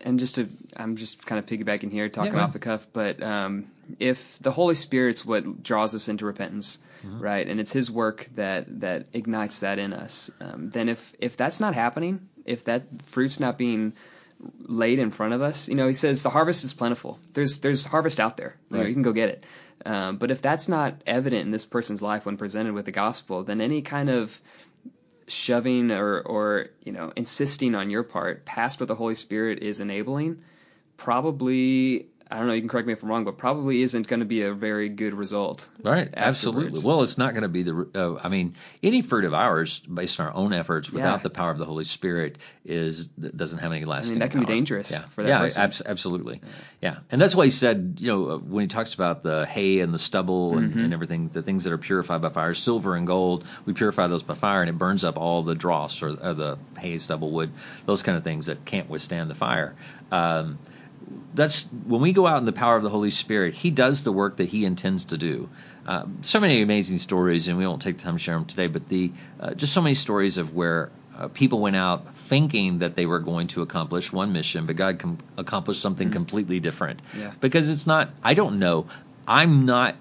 and 0.03 0.19
just 0.19 0.35
to 0.35 0.49
I'm 0.75 0.95
just 0.95 1.25
kind 1.25 1.39
of 1.39 1.45
piggybacking 1.45 1.91
here, 1.91 2.07
talking 2.09 2.33
yeah, 2.33 2.43
off 2.43 2.53
the 2.53 2.59
cuff, 2.59 2.87
but 2.93 3.21
um, 3.21 3.67
if 3.99 4.39
the 4.39 4.51
Holy 4.51 4.75
Spirit's 4.75 5.25
what 5.25 5.63
draws 5.63 5.95
us 5.95 6.07
into 6.07 6.25
repentance, 6.25 6.79
mm-hmm. 7.05 7.19
right, 7.19 7.47
and 7.47 7.59
it's 7.59 7.73
His 7.73 7.91
work 7.91 8.27
that 8.35 8.79
that 8.81 9.07
ignites 9.13 9.61
that 9.61 9.79
in 9.79 9.93
us, 9.93 10.31
um, 10.39 10.69
then 10.69 10.89
if 10.89 11.13
if 11.19 11.35
that's 11.35 11.59
not 11.59 11.73
happening, 11.73 12.29
if 12.45 12.65
that 12.65 12.83
fruit's 13.03 13.39
not 13.39 13.57
being 13.57 13.93
laid 14.59 14.99
in 14.99 15.09
front 15.09 15.33
of 15.33 15.41
us, 15.41 15.67
you 15.67 15.75
know, 15.75 15.87
He 15.87 15.93
says 15.93 16.23
the 16.23 16.29
harvest 16.29 16.63
is 16.63 16.73
plentiful. 16.73 17.19
There's 17.33 17.59
there's 17.59 17.85
harvest 17.85 18.19
out 18.19 18.37
there. 18.37 18.55
You 18.69 18.77
right. 18.77 18.83
know, 18.83 18.87
you 18.87 18.93
can 18.93 19.03
go 19.03 19.13
get 19.13 19.29
it. 19.29 19.43
Um, 19.85 20.17
but 20.17 20.31
if 20.31 20.41
that's 20.41 20.67
not 20.67 21.01
evident 21.05 21.43
in 21.43 21.51
this 21.51 21.65
person's 21.65 22.01
life 22.01 22.25
when 22.25 22.37
presented 22.37 22.73
with 22.73 22.85
the 22.85 22.91
gospel, 22.91 23.43
then 23.43 23.61
any 23.61 23.81
kind 23.81 24.09
of 24.09 24.39
shoving 25.27 25.91
or 25.91 26.21
or 26.21 26.67
you 26.83 26.91
know 26.91 27.11
insisting 27.15 27.75
on 27.75 27.89
your 27.89 28.03
part 28.03 28.45
past 28.45 28.79
what 28.79 28.87
the 28.87 28.95
Holy 28.95 29.15
Spirit 29.15 29.59
is 29.61 29.79
enabling 29.79 30.43
probably 30.95 32.07
I 32.29 32.37
don't 32.37 32.47
know. 32.47 32.53
You 32.53 32.61
can 32.61 32.69
correct 32.69 32.87
me 32.87 32.93
if 32.93 33.03
I'm 33.03 33.09
wrong, 33.09 33.23
but 33.23 33.37
probably 33.37 33.81
isn't 33.81 34.07
going 34.07 34.19
to 34.19 34.25
be 34.25 34.41
a 34.43 34.53
very 34.53 34.89
good 34.89 35.13
result. 35.13 35.67
Right. 35.81 36.09
Afterwards. 36.13 36.17
Absolutely. 36.17 36.81
Well, 36.83 37.03
it's 37.03 37.17
not 37.17 37.31
going 37.31 37.43
to 37.43 37.49
be 37.49 37.63
the. 37.63 37.89
Uh, 37.95 38.19
I 38.21 38.29
mean, 38.29 38.55
any 38.83 39.01
fruit 39.01 39.23
of 39.23 39.33
ours, 39.33 39.79
based 39.79 40.19
on 40.19 40.27
our 40.27 40.33
own 40.33 40.53
efforts, 40.53 40.91
without 40.91 41.17
yeah. 41.17 41.23
the 41.23 41.29
power 41.29 41.51
of 41.51 41.57
the 41.57 41.65
Holy 41.65 41.85
Spirit, 41.85 42.37
is 42.65 43.07
doesn't 43.07 43.59
have 43.59 43.71
any 43.71 43.85
lasting. 43.85 44.11
I 44.11 44.13
mean, 44.13 44.19
that 44.19 44.31
can 44.31 44.41
power. 44.41 44.47
be 44.47 44.53
dangerous. 44.53 44.91
Yeah. 44.91 45.01
For 45.07 45.23
that 45.23 45.29
yeah. 45.29 45.63
Abs- 45.63 45.81
absolutely. 45.85 46.41
Yeah. 46.81 46.91
yeah. 46.91 46.97
And 47.11 47.21
that's 47.21 47.35
why 47.35 47.45
he 47.45 47.51
said, 47.51 47.97
you 47.99 48.07
know, 48.07 48.37
when 48.37 48.63
he 48.63 48.67
talks 48.67 48.93
about 48.93 49.23
the 49.23 49.45
hay 49.45 49.79
and 49.79 49.93
the 49.93 49.99
stubble 49.99 50.57
and, 50.57 50.71
mm-hmm. 50.71 50.79
and 50.79 50.93
everything, 50.93 51.29
the 51.29 51.41
things 51.41 51.63
that 51.63 51.73
are 51.73 51.77
purified 51.77 52.21
by 52.21 52.29
fire, 52.29 52.53
silver 52.53 52.95
and 52.95 53.07
gold, 53.07 53.45
we 53.65 53.73
purify 53.73 54.07
those 54.07 54.23
by 54.23 54.33
fire, 54.33 54.61
and 54.61 54.69
it 54.69 54.77
burns 54.77 55.03
up 55.03 55.17
all 55.17 55.43
the 55.43 55.55
dross 55.55 56.01
or, 56.01 56.09
or 56.09 56.33
the 56.33 56.57
hay, 56.77 56.97
stubble, 56.97 57.31
wood, 57.31 57.51
those 57.85 58.03
kind 58.03 58.17
of 58.17 58.23
things 58.23 58.47
that 58.47 58.65
can't 58.65 58.89
withstand 58.89 59.29
the 59.29 59.35
fire. 59.35 59.75
Um, 60.11 60.59
that's 61.33 61.63
when 61.85 62.01
we 62.01 62.13
go 62.13 62.25
out 62.27 62.39
in 62.39 62.45
the 62.45 62.53
power 62.53 62.75
of 62.75 62.83
the 62.83 62.89
Holy 62.89 63.11
Spirit, 63.11 63.53
He 63.53 63.69
does 63.71 64.03
the 64.03 64.11
work 64.11 64.37
that 64.37 64.49
He 64.49 64.65
intends 64.65 65.05
to 65.05 65.17
do. 65.17 65.49
Uh, 65.85 66.05
so 66.21 66.39
many 66.39 66.61
amazing 66.61 66.97
stories, 66.97 67.47
and 67.47 67.57
we 67.57 67.65
won't 67.65 67.81
take 67.81 67.97
the 67.97 68.03
time 68.03 68.15
to 68.15 68.19
share 68.19 68.35
them 68.35 68.45
today, 68.45 68.67
but 68.67 68.89
the 68.89 69.11
uh, 69.39 69.53
just 69.53 69.73
so 69.73 69.81
many 69.81 69.95
stories 69.95 70.37
of 70.37 70.53
where 70.53 70.89
uh, 71.17 71.27
people 71.29 71.59
went 71.59 71.75
out 71.75 72.15
thinking 72.15 72.79
that 72.79 72.95
they 72.95 73.05
were 73.05 73.19
going 73.19 73.47
to 73.47 73.61
accomplish 73.61 74.11
one 74.11 74.33
mission, 74.33 74.65
but 74.65 74.75
God 74.75 74.99
com- 74.99 75.17
accomplished 75.37 75.81
something 75.81 76.07
mm-hmm. 76.07 76.13
completely 76.13 76.59
different. 76.59 77.01
Yeah. 77.17 77.33
Because 77.39 77.69
it's 77.69 77.87
not. 77.87 78.09
I 78.23 78.33
don't 78.33 78.59
know. 78.59 78.87
I'm 79.27 79.65
not 79.65 79.95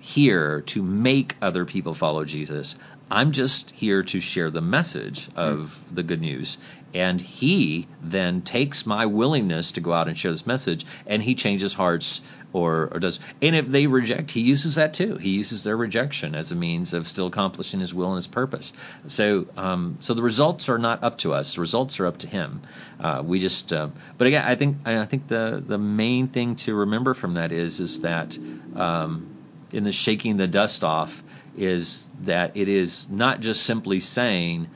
here 0.00 0.62
to 0.62 0.82
make 0.82 1.36
other 1.42 1.64
people 1.64 1.94
follow 1.94 2.24
Jesus. 2.24 2.76
I'm 3.10 3.32
just 3.32 3.70
here 3.70 4.02
to 4.02 4.20
share 4.20 4.50
the 4.50 4.60
message 4.60 5.28
of 5.34 5.80
the 5.92 6.02
good 6.02 6.20
news. 6.20 6.58
And 6.94 7.20
he 7.20 7.86
then 8.02 8.42
takes 8.42 8.86
my 8.86 9.06
willingness 9.06 9.72
to 9.72 9.80
go 9.80 9.92
out 9.92 10.08
and 10.08 10.18
share 10.18 10.30
this 10.30 10.46
message 10.46 10.86
and 11.06 11.22
he 11.22 11.34
changes 11.34 11.74
hearts 11.74 12.22
or, 12.52 12.88
or 12.92 12.98
does. 12.98 13.20
And 13.42 13.54
if 13.54 13.68
they 13.68 13.86
reject, 13.86 14.30
he 14.30 14.40
uses 14.40 14.76
that 14.76 14.94
too. 14.94 15.16
He 15.16 15.30
uses 15.30 15.62
their 15.62 15.76
rejection 15.76 16.34
as 16.34 16.50
a 16.50 16.54
means 16.54 16.94
of 16.94 17.06
still 17.06 17.26
accomplishing 17.26 17.80
his 17.80 17.92
will 17.92 18.08
and 18.08 18.16
his 18.16 18.26
purpose. 18.26 18.72
So, 19.06 19.46
um, 19.56 19.98
so 20.00 20.14
the 20.14 20.22
results 20.22 20.68
are 20.68 20.78
not 20.78 21.02
up 21.02 21.18
to 21.18 21.34
us. 21.34 21.54
The 21.54 21.60
results 21.60 22.00
are 22.00 22.06
up 22.06 22.18
to 22.18 22.26
him. 22.26 22.62
Uh, 22.98 23.22
we 23.24 23.38
just, 23.38 23.72
uh, 23.72 23.88
but 24.16 24.26
again, 24.26 24.44
I 24.44 24.54
think, 24.54 24.78
I 24.86 25.04
think 25.04 25.28
the, 25.28 25.62
the 25.64 25.78
main 25.78 26.28
thing 26.28 26.56
to 26.56 26.74
remember 26.74 27.12
from 27.14 27.34
that 27.34 27.52
is, 27.52 27.80
is 27.80 28.00
that, 28.00 28.38
um, 28.76 29.34
in 29.70 29.84
the 29.84 29.92
shaking 29.92 30.38
the 30.38 30.46
dust 30.46 30.82
off, 30.82 31.22
is 31.58 32.08
that 32.22 32.56
it 32.56 32.68
is 32.68 33.08
not 33.08 33.40
just 33.40 33.62
simply 33.62 34.00
saying 34.00 34.68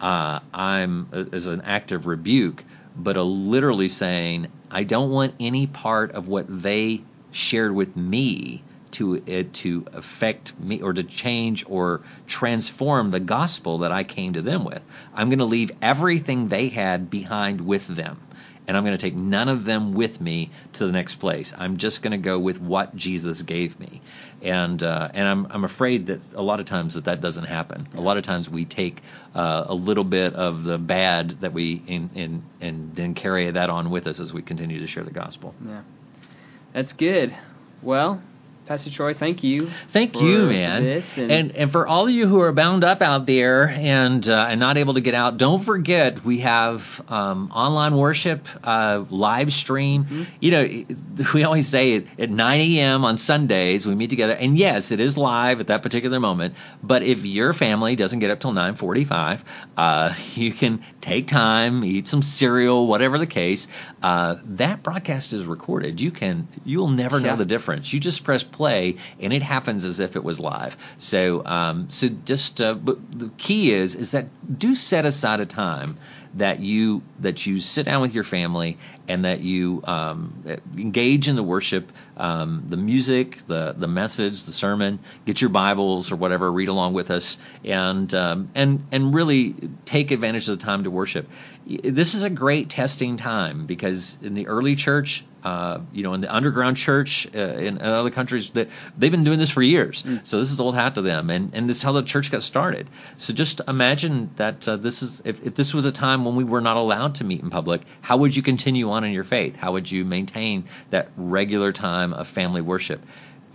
uh, 0.00 0.40
I'm 0.52 1.08
uh, 1.12 1.24
as 1.32 1.46
an 1.46 1.62
act 1.62 1.92
of 1.92 2.06
rebuke, 2.06 2.64
but 2.96 3.16
a 3.16 3.22
literally 3.22 3.88
saying 3.88 4.48
I 4.70 4.84
don't 4.84 5.10
want 5.10 5.34
any 5.40 5.66
part 5.66 6.12
of 6.12 6.28
what 6.28 6.46
they 6.62 7.02
shared 7.32 7.74
with 7.74 7.96
me 7.96 8.62
to 8.92 9.16
uh, 9.16 9.48
to 9.54 9.86
affect 9.92 10.58
me 10.60 10.82
or 10.82 10.92
to 10.92 11.02
change 11.02 11.64
or 11.68 12.02
transform 12.26 13.10
the 13.10 13.20
gospel 13.20 13.78
that 13.78 13.92
I 13.92 14.04
came 14.04 14.34
to 14.34 14.42
them 14.42 14.64
with. 14.64 14.82
I'm 15.14 15.28
going 15.28 15.40
to 15.40 15.44
leave 15.44 15.72
everything 15.82 16.48
they 16.48 16.68
had 16.68 17.10
behind 17.10 17.60
with 17.62 17.86
them 17.86 18.20
and 18.66 18.76
I'm 18.76 18.84
going 18.84 18.96
to 18.96 19.00
take 19.00 19.14
none 19.14 19.48
of 19.48 19.64
them 19.64 19.92
with 19.92 20.20
me 20.20 20.50
to 20.74 20.86
the 20.86 20.92
next 20.92 21.16
place. 21.16 21.54
I'm 21.56 21.76
just 21.76 22.02
going 22.02 22.12
to 22.12 22.18
go 22.18 22.38
with 22.38 22.60
what 22.60 22.96
Jesus 22.96 23.42
gave 23.42 23.78
me, 23.78 24.00
and 24.42 24.82
uh, 24.82 25.08
and 25.14 25.26
I'm 25.26 25.46
I'm 25.50 25.64
afraid 25.64 26.06
that 26.06 26.32
a 26.34 26.42
lot 26.42 26.60
of 26.60 26.66
times 26.66 26.94
that 26.94 27.04
that 27.04 27.20
doesn't 27.20 27.44
happen. 27.44 27.88
A 27.94 28.00
lot 28.00 28.16
of 28.16 28.24
times 28.24 28.50
we 28.50 28.64
take 28.64 29.00
uh, 29.34 29.64
a 29.66 29.74
little 29.74 30.04
bit 30.04 30.34
of 30.34 30.64
the 30.64 30.78
bad 30.78 31.30
that 31.42 31.52
we 31.52 31.82
in, 31.86 32.10
in 32.14 32.42
and 32.60 32.94
then 32.94 33.14
carry 33.14 33.50
that 33.50 33.70
on 33.70 33.90
with 33.90 34.06
us 34.06 34.20
as 34.20 34.32
we 34.32 34.42
continue 34.42 34.80
to 34.80 34.86
share 34.86 35.04
the 35.04 35.12
gospel. 35.12 35.54
Yeah, 35.64 35.82
that's 36.72 36.92
good. 36.92 37.34
Well, 37.82 38.20
Pastor 38.66 38.90
Troy, 38.90 39.14
thank 39.14 39.44
you. 39.44 39.70
Thank 39.90 40.20
you, 40.20 40.48
man. 40.48 40.84
And, 40.84 41.30
and, 41.30 41.56
and 41.56 41.70
for 41.70 41.86
all 41.86 42.06
of 42.06 42.10
you 42.10 42.26
who 42.26 42.40
are 42.40 42.50
bound 42.52 42.82
up 42.82 43.00
out 43.00 43.24
there 43.24 43.68
and 43.68 44.28
uh, 44.28 44.48
and 44.50 44.58
not 44.58 44.76
able 44.76 44.94
to 44.94 45.00
get 45.00 45.14
out, 45.14 45.36
don't 45.36 45.62
forget 45.62 46.24
we 46.24 46.38
have 46.38 47.00
um, 47.08 47.52
online 47.54 47.96
worship 47.96 48.48
uh, 48.64 49.04
live 49.08 49.52
stream. 49.52 50.02
Mm-hmm. 50.02 50.22
You 50.40 50.50
know, 50.50 51.26
we 51.34 51.44
always 51.44 51.68
say 51.68 52.04
at 52.18 52.28
9 52.28 52.60
a.m. 52.60 53.04
on 53.04 53.18
Sundays 53.18 53.86
we 53.86 53.94
meet 53.94 54.10
together, 54.10 54.32
and 54.32 54.58
yes, 54.58 54.90
it 54.90 54.98
is 54.98 55.16
live 55.16 55.60
at 55.60 55.68
that 55.68 55.84
particular 55.84 56.18
moment. 56.18 56.54
But 56.82 57.04
if 57.04 57.24
your 57.24 57.52
family 57.52 57.94
doesn't 57.94 58.18
get 58.18 58.32
up 58.32 58.40
till 58.40 58.52
9:45, 58.52 59.42
uh, 59.76 60.14
you 60.34 60.50
can 60.50 60.82
take 61.00 61.28
time, 61.28 61.84
eat 61.84 62.08
some 62.08 62.22
cereal, 62.22 62.88
whatever 62.88 63.18
the 63.18 63.28
case. 63.28 63.68
Uh, 64.02 64.36
that 64.44 64.82
broadcast 64.82 65.32
is 65.32 65.46
recorded. 65.46 66.00
You 66.00 66.10
can 66.10 66.48
you'll 66.64 66.88
never 66.88 67.20
yeah. 67.20 67.26
know 67.26 67.36
the 67.36 67.44
difference. 67.44 67.92
You 67.92 68.00
just 68.00 68.24
press 68.24 68.42
play, 68.56 68.96
and 69.20 69.32
it 69.32 69.42
happens 69.42 69.84
as 69.84 70.00
if 70.00 70.16
it 70.16 70.24
was 70.24 70.40
live. 70.40 70.76
So, 70.96 71.44
um, 71.44 71.90
so 71.90 72.08
just, 72.08 72.60
uh, 72.60 72.74
but 72.74 72.98
the 73.18 73.30
key 73.36 73.72
is, 73.72 73.94
is 73.94 74.12
that 74.12 74.26
do 74.58 74.74
set 74.74 75.04
aside 75.04 75.40
a 75.40 75.46
time 75.46 75.98
that 76.36 76.60
you 76.60 77.02
that 77.20 77.46
you 77.46 77.60
sit 77.60 77.86
down 77.86 78.02
with 78.02 78.14
your 78.14 78.24
family 78.24 78.76
and 79.08 79.24
that 79.24 79.40
you 79.40 79.82
um, 79.84 80.42
engage 80.76 81.28
in 81.28 81.36
the 81.36 81.42
worship, 81.42 81.90
um, 82.16 82.66
the 82.68 82.76
music, 82.76 83.38
the 83.46 83.74
the 83.76 83.88
message, 83.88 84.42
the 84.44 84.52
sermon. 84.52 84.98
Get 85.24 85.40
your 85.40 85.50
Bibles 85.50 86.12
or 86.12 86.16
whatever, 86.16 86.50
read 86.52 86.68
along 86.68 86.92
with 86.92 87.10
us, 87.10 87.38
and 87.64 88.12
um, 88.14 88.50
and 88.54 88.86
and 88.92 89.14
really 89.14 89.54
take 89.86 90.10
advantage 90.10 90.48
of 90.48 90.58
the 90.58 90.64
time 90.64 90.84
to 90.84 90.90
worship. 90.90 91.28
This 91.66 92.14
is 92.14 92.22
a 92.22 92.30
great 92.30 92.68
testing 92.68 93.16
time 93.16 93.66
because 93.66 94.18
in 94.22 94.34
the 94.34 94.46
early 94.46 94.76
church, 94.76 95.24
uh, 95.46 95.80
you 95.92 96.02
know, 96.02 96.12
in 96.12 96.20
the 96.20 96.34
underground 96.34 96.76
church 96.76 97.28
uh, 97.32 97.38
in, 97.38 97.76
in, 97.76 97.80
other 97.80 98.10
countries, 98.10 98.50
that 98.50 98.68
they've 98.98 99.12
been 99.12 99.22
doing 99.22 99.38
this 99.38 99.48
for 99.48 99.62
years. 99.62 100.02
Mm. 100.02 100.26
So 100.26 100.40
this 100.40 100.50
is 100.50 100.58
old 100.58 100.74
hat 100.74 100.96
to 100.96 101.02
them, 101.02 101.30
and 101.30 101.54
and 101.54 101.68
this 101.68 101.76
is 101.76 101.82
how 101.84 101.92
the 101.92 102.02
church 102.02 102.32
got 102.32 102.42
started. 102.42 102.88
So 103.16 103.32
just 103.32 103.60
imagine 103.68 104.30
that 104.36 104.66
uh, 104.66 104.74
this 104.74 105.04
is 105.04 105.22
if, 105.24 105.46
if 105.46 105.54
this 105.54 105.72
was 105.72 105.84
a 105.84 105.92
time 105.92 106.24
when 106.24 106.34
we 106.34 106.42
were 106.42 106.60
not 106.60 106.76
allowed 106.76 107.14
to 107.16 107.24
meet 107.24 107.42
in 107.42 107.50
public, 107.50 107.82
how 108.00 108.16
would 108.16 108.34
you 108.34 108.42
continue 108.42 108.90
on 108.90 109.04
in 109.04 109.12
your 109.12 109.22
faith? 109.22 109.54
How 109.54 109.70
would 109.74 109.88
you 109.88 110.04
maintain 110.04 110.64
that 110.90 111.10
regular 111.16 111.70
time 111.70 112.12
of 112.12 112.26
family 112.26 112.60
worship? 112.60 113.00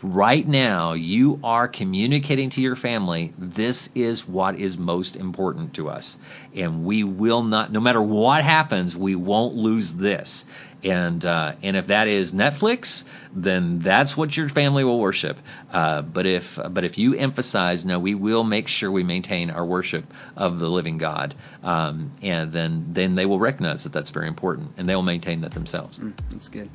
Right 0.04 0.48
now, 0.48 0.94
you 0.94 1.40
are 1.44 1.68
communicating 1.68 2.50
to 2.52 2.62
your 2.62 2.76
family, 2.76 3.34
this 3.38 3.90
is 3.94 4.28
what 4.28 4.58
is 4.58 4.78
most 4.78 5.16
important 5.16 5.76
to 5.76 5.90
us. 5.90 6.18
And 6.56 6.84
we 6.86 7.04
will 7.04 7.44
not, 7.44 7.72
no 7.72 7.80
matter 7.80 8.02
what 8.02 8.44
happens, 8.44 8.98
we 8.98 9.14
won't 9.16 9.56
lose 9.56 9.94
this. 9.94 10.44
And 10.84 11.24
uh, 11.24 11.54
and 11.62 11.78
if 11.78 11.88
that 11.88 12.08
is 12.08 12.32
Netflix, 12.32 13.04
then 13.32 13.80
that's 13.80 14.18
what 14.18 14.36
your 14.36 14.50
family 14.50 14.84
will 14.84 15.00
worship. 15.00 15.38
Uh, 15.72 16.02
but 16.02 16.26
if 16.26 16.58
but 16.70 16.84
if 16.84 16.98
you 16.98 17.14
emphasize, 17.14 17.86
no, 17.86 18.00
we 18.00 18.16
will 18.16 18.44
make 18.44 18.68
sure 18.68 18.90
we 18.90 19.04
maintain 19.04 19.52
our 19.52 19.64
worship 19.64 20.12
of 20.36 20.60
the 20.60 20.68
living 20.68 20.98
God, 20.98 21.36
um, 21.62 22.14
and 22.24 22.52
then 22.52 22.88
then 22.94 23.14
they 23.14 23.28
will 23.28 23.38
recognize 23.38 23.84
that 23.84 23.94
that's 23.94 24.10
very 24.10 24.28
important, 24.28 24.72
and 24.78 24.90
they 24.90 24.96
will 24.96 25.04
maintain 25.04 25.42
that 25.42 25.52
themselves. 25.52 26.00
Mm, 26.00 26.14
that's 26.32 26.50
good. 26.50 26.72